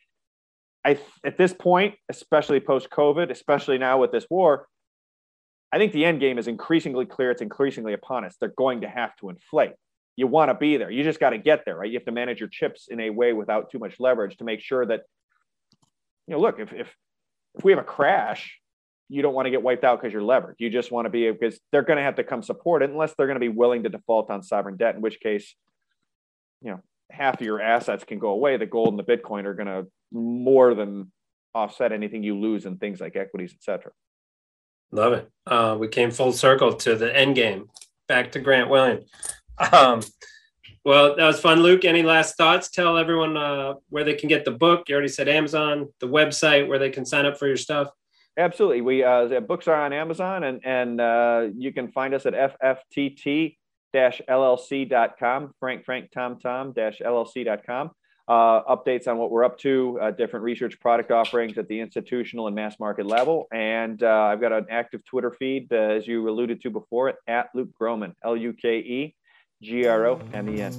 I 0.85 0.99
at 1.25 1.39
this 1.39 1.53
point, 1.53 1.95
especially 2.09 2.59
post 2.59 2.91
COVID, 2.91 3.31
especially 3.31 3.79
now 3.79 3.99
with 3.99 4.11
this 4.11 4.27
war, 4.29 4.67
I 5.73 5.79
think 5.79 5.93
the 5.93 6.05
end 6.05 6.21
game 6.21 6.39
is 6.39 6.49
increasingly 6.49 7.07
clear. 7.07 7.31
It's 7.31 7.43
increasingly 7.43 7.93
upon 7.93 8.25
us. 8.25 8.37
They're 8.41 8.53
going 8.57 8.81
to 8.81 8.89
have 8.89 9.15
to 9.17 9.31
inflate. 9.31 9.73
You 10.17 10.27
want 10.27 10.51
to 10.51 10.55
be 10.55 10.77
there. 10.77 10.91
You 10.91 11.05
just 11.05 11.21
got 11.21 11.31
to 11.31 11.39
get 11.39 11.65
there, 11.65 11.77
right? 11.77 11.89
You 11.89 11.99
have 11.99 12.07
to 12.07 12.13
manage 12.13 12.41
your 12.41 12.49
chips 12.49 12.89
in 12.89 13.01
a 13.01 13.11
way 13.11 13.33
without 13.33 13.71
too 13.71 13.79
much 13.79 14.01
leverage 14.01 14.37
to 14.39 14.45
make 14.45 14.61
sure 14.61 14.85
that, 14.85 15.03
you 16.27 16.35
know, 16.35 16.41
look, 16.41 16.59
if 16.59 16.73
if 16.73 16.95
if 17.55 17.65
we 17.65 17.73
have 17.73 17.81
a 17.81 17.85
crash, 17.85 18.59
you 19.09 19.23
don't 19.23 19.35
want 19.35 19.47
to 19.47 19.51
get 19.51 19.63
wiped 19.63 19.85
out 19.85 20.01
because 20.01 20.13
you're 20.13 20.23
levered. 20.23 20.57
You 20.59 20.71
just 20.71 20.93
want 20.93 21.07
to 21.07 21.11
be 21.11 21.31
because 21.31 21.59
they're 21.73 21.83
going 21.83 21.97
to 21.97 22.03
have 22.03 22.17
to 22.17 22.25
come 22.25 22.43
support 22.43 22.83
it 22.83 22.91
unless 22.91 23.15
they're 23.15 23.27
going 23.27 23.37
to 23.37 23.41
be 23.41 23.49
willing 23.49 23.83
to 23.85 23.89
default 23.89 24.31
on 24.31 24.43
sovereign 24.43 24.77
debt, 24.77 24.95
in 24.95 25.01
which 25.01 25.21
case, 25.21 25.55
you 26.63 26.73
know, 26.73 26.81
half 27.11 27.41
of 27.41 27.47
your 27.47 27.61
assets 27.61 28.05
can 28.05 28.19
go 28.19 28.29
away. 28.29 28.57
The 28.57 28.67
gold 28.67 28.89
and 28.89 28.99
the 28.99 29.05
Bitcoin 29.17 29.47
are 29.47 29.55
going 29.55 29.67
to 29.67 29.87
more 30.13 30.75
than 30.75 31.11
offset 31.55 31.93
anything 31.93 32.23
you 32.23 32.39
lose 32.39 32.67
in 32.67 32.77
things 32.77 33.01
like 33.01 33.17
equities, 33.17 33.53
et 33.53 33.63
cetera. 33.63 33.93
Love 34.93 35.13
it. 35.13 35.31
Uh, 35.47 35.77
we 35.79 35.89
came 35.89 36.11
full 36.11 36.33
circle 36.33 36.75
to 36.75 36.97
the 36.97 37.17
end 37.17 37.37
game. 37.37 37.69
Back 38.09 38.33
to 38.33 38.41
Grant 38.41 38.71
William. 38.71 39.01
Um, 39.73 40.01
well, 40.85 41.17
that 41.17 41.27
was 41.27 41.39
fun, 41.39 41.63
Luke. 41.63 41.85
Any 41.85 42.03
last 42.03 42.37
thoughts? 42.37 42.71
Tell 42.71 42.97
everyone 42.97 43.37
uh, 43.37 43.75
where 43.91 44.05
they 44.05 44.15
can 44.15 44.29
get 44.29 44.45
the 44.45 44.51
book. 44.51 44.89
You 44.89 44.95
already 44.95 45.09
said 45.09 45.29
Amazon, 45.29 45.89
the 46.01 46.09
website 46.09 46.67
where 46.67 46.79
they 46.79 46.91
can 46.91 47.05
sign 47.05 47.27
up 47.27 47.39
for 47.39 47.47
your 47.47 47.59
stuff. 47.59 47.91
Absolutely. 48.39 48.81
We 48.81 49.05
uh, 49.05 49.27
the 49.27 49.41
books 49.41 49.69
are 49.69 49.83
on 49.83 49.93
Amazon, 49.93 50.45
and 50.45 50.61
and 50.65 51.01
uh, 51.01 51.49
you 51.55 51.73
can 51.73 51.93
find 51.93 52.15
us 52.15 52.25
at 52.27 52.33
FFTT 52.35 53.57
llc.com, 53.95 55.55
Frank 55.61 55.85
Frank 55.85 56.11
Tom 56.13 56.39
Tom 56.39 56.73
llc.com. 56.73 57.91
uh, 58.31 58.63
updates 58.77 59.09
on 59.09 59.19
what 59.19 59.33
we're 59.33 59.43
up 59.43 59.59
to, 59.59 59.99
uh, 60.01 60.13
different 60.13 60.45
research 60.45 60.79
product 60.79 61.11
offerings 61.11 61.59
at 61.59 61.67
the 61.67 61.81
institutional 61.81 62.47
and 62.47 62.55
mass 62.55 62.79
market 62.79 63.05
level. 63.05 63.49
And 63.53 64.01
uh, 64.05 64.09
I've 64.09 64.41
got 64.41 64.53
an 64.53 64.67
active 64.71 65.05
Twitter 65.05 65.33
feed, 65.33 65.73
uh, 65.73 65.77
as 65.77 66.07
you 66.07 66.29
alluded 66.29 66.63
to 66.63 66.71
before, 66.71 67.15
at 67.27 67.49
Luke 67.57 67.71
Gromen, 67.77 68.15
L 68.25 68.37
U 68.37 68.53
K 68.53 68.79
E 68.79 69.17
G 69.61 69.85
R 69.85 70.07
O 70.07 70.21
M 70.33 70.49
E 70.49 70.61
N. 70.61 70.73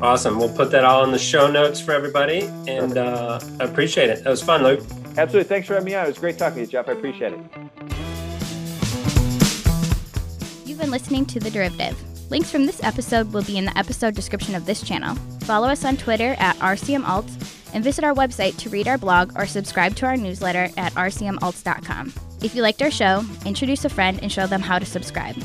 Awesome. 0.00 0.38
We'll 0.38 0.54
put 0.54 0.70
that 0.70 0.86
all 0.86 1.04
in 1.04 1.12
the 1.12 1.18
show 1.18 1.50
notes 1.50 1.78
for 1.78 1.92
everybody. 1.92 2.44
And 2.66 2.96
uh, 2.96 3.38
I 3.60 3.64
appreciate 3.64 4.08
it. 4.08 4.24
That 4.24 4.30
was 4.30 4.42
fun, 4.42 4.62
Luke. 4.62 4.80
Absolutely. 5.18 5.44
Thanks 5.44 5.68
for 5.68 5.74
having 5.74 5.84
me 5.84 5.94
on. 5.94 6.06
It 6.06 6.08
was 6.08 6.18
great 6.18 6.38
talking 6.38 6.54
to 6.54 6.60
you, 6.62 6.66
Jeff. 6.66 6.88
I 6.88 6.92
appreciate 6.92 7.34
it. 7.34 7.40
You've 10.64 10.78
been 10.78 10.90
listening 10.90 11.26
to 11.26 11.38
The 11.38 11.50
Derivative. 11.50 12.02
Links 12.30 12.50
from 12.50 12.66
this 12.66 12.82
episode 12.82 13.32
will 13.32 13.42
be 13.42 13.56
in 13.56 13.64
the 13.64 13.76
episode 13.78 14.14
description 14.14 14.54
of 14.54 14.66
this 14.66 14.82
channel. 14.82 15.16
Follow 15.40 15.68
us 15.68 15.84
on 15.84 15.96
Twitter 15.96 16.36
at 16.38 16.56
RCMAlts 16.56 17.72
and 17.72 17.82
visit 17.82 18.04
our 18.04 18.14
website 18.14 18.56
to 18.58 18.68
read 18.68 18.86
our 18.86 18.98
blog 18.98 19.32
or 19.36 19.46
subscribe 19.46 19.96
to 19.96 20.06
our 20.06 20.16
newsletter 20.16 20.68
at 20.76 20.92
rcmalts.com. 20.92 22.12
If 22.42 22.54
you 22.54 22.62
liked 22.62 22.82
our 22.82 22.90
show, 22.90 23.24
introduce 23.46 23.84
a 23.84 23.88
friend 23.88 24.18
and 24.22 24.30
show 24.30 24.46
them 24.46 24.60
how 24.60 24.78
to 24.78 24.84
subscribe. 24.84 25.36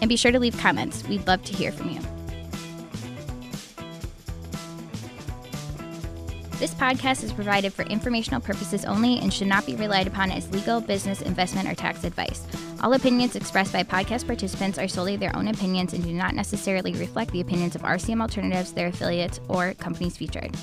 And 0.00 0.08
be 0.08 0.16
sure 0.16 0.32
to 0.32 0.38
leave 0.38 0.56
comments. 0.56 1.06
We'd 1.06 1.26
love 1.26 1.44
to 1.44 1.52
hear 1.52 1.72
from 1.72 1.90
you. 1.90 2.00
This 6.58 6.74
podcast 6.74 7.22
is 7.22 7.32
provided 7.32 7.72
for 7.72 7.82
informational 7.82 8.40
purposes 8.40 8.84
only 8.86 9.18
and 9.18 9.32
should 9.32 9.48
not 9.48 9.66
be 9.66 9.76
relied 9.76 10.06
upon 10.06 10.30
as 10.30 10.50
legal, 10.50 10.80
business, 10.80 11.22
investment, 11.22 11.68
or 11.68 11.74
tax 11.74 12.04
advice. 12.04 12.46
All 12.82 12.94
opinions 12.94 13.36
expressed 13.36 13.74
by 13.74 13.82
podcast 13.82 14.26
participants 14.26 14.78
are 14.78 14.88
solely 14.88 15.16
their 15.16 15.36
own 15.36 15.48
opinions 15.48 15.92
and 15.92 16.02
do 16.02 16.14
not 16.14 16.34
necessarily 16.34 16.94
reflect 16.94 17.30
the 17.30 17.42
opinions 17.42 17.74
of 17.74 17.82
RCM 17.82 18.22
Alternatives, 18.22 18.72
their 18.72 18.86
affiliates, 18.86 19.38
or 19.48 19.74
companies 19.74 20.16
featured. 20.16 20.56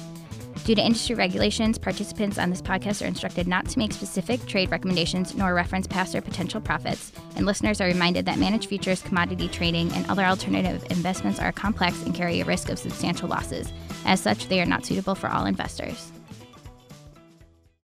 Due 0.66 0.74
to 0.74 0.82
industry 0.82 1.16
regulations, 1.16 1.78
participants 1.78 2.40
on 2.40 2.50
this 2.50 2.62
podcast 2.62 3.04
are 3.04 3.08
instructed 3.08 3.48
not 3.48 3.68
to 3.70 3.78
make 3.78 3.94
specific 3.94 4.44
trade 4.48 4.72
recommendations 4.72 5.36
nor 5.36 5.54
reference 5.54 5.86
past 5.86 6.16
or 6.16 6.22
potential 6.22 6.60
profits, 6.60 7.12
and 7.36 7.46
listeners 7.46 7.80
are 7.80 7.88
reminded 7.88 8.26
that 8.26 8.40
managed 8.40 8.68
futures, 8.68 9.04
commodity 9.04 9.48
trading, 9.48 9.92
and 9.94 10.10
other 10.10 10.26
alternative 10.26 10.84
investments 10.90 11.40
are 11.40 11.52
complex 11.52 12.02
and 12.04 12.16
carry 12.16 12.42
a 12.42 12.46
risk 12.46 12.70
of 12.70 12.80
substantial 12.80 13.30
losses. 13.30 13.72
As 14.06 14.20
such, 14.20 14.48
they 14.48 14.60
are 14.60 14.66
not 14.66 14.86
suitable 14.86 15.16
for 15.16 15.30
all 15.30 15.46
investors. 15.46 16.12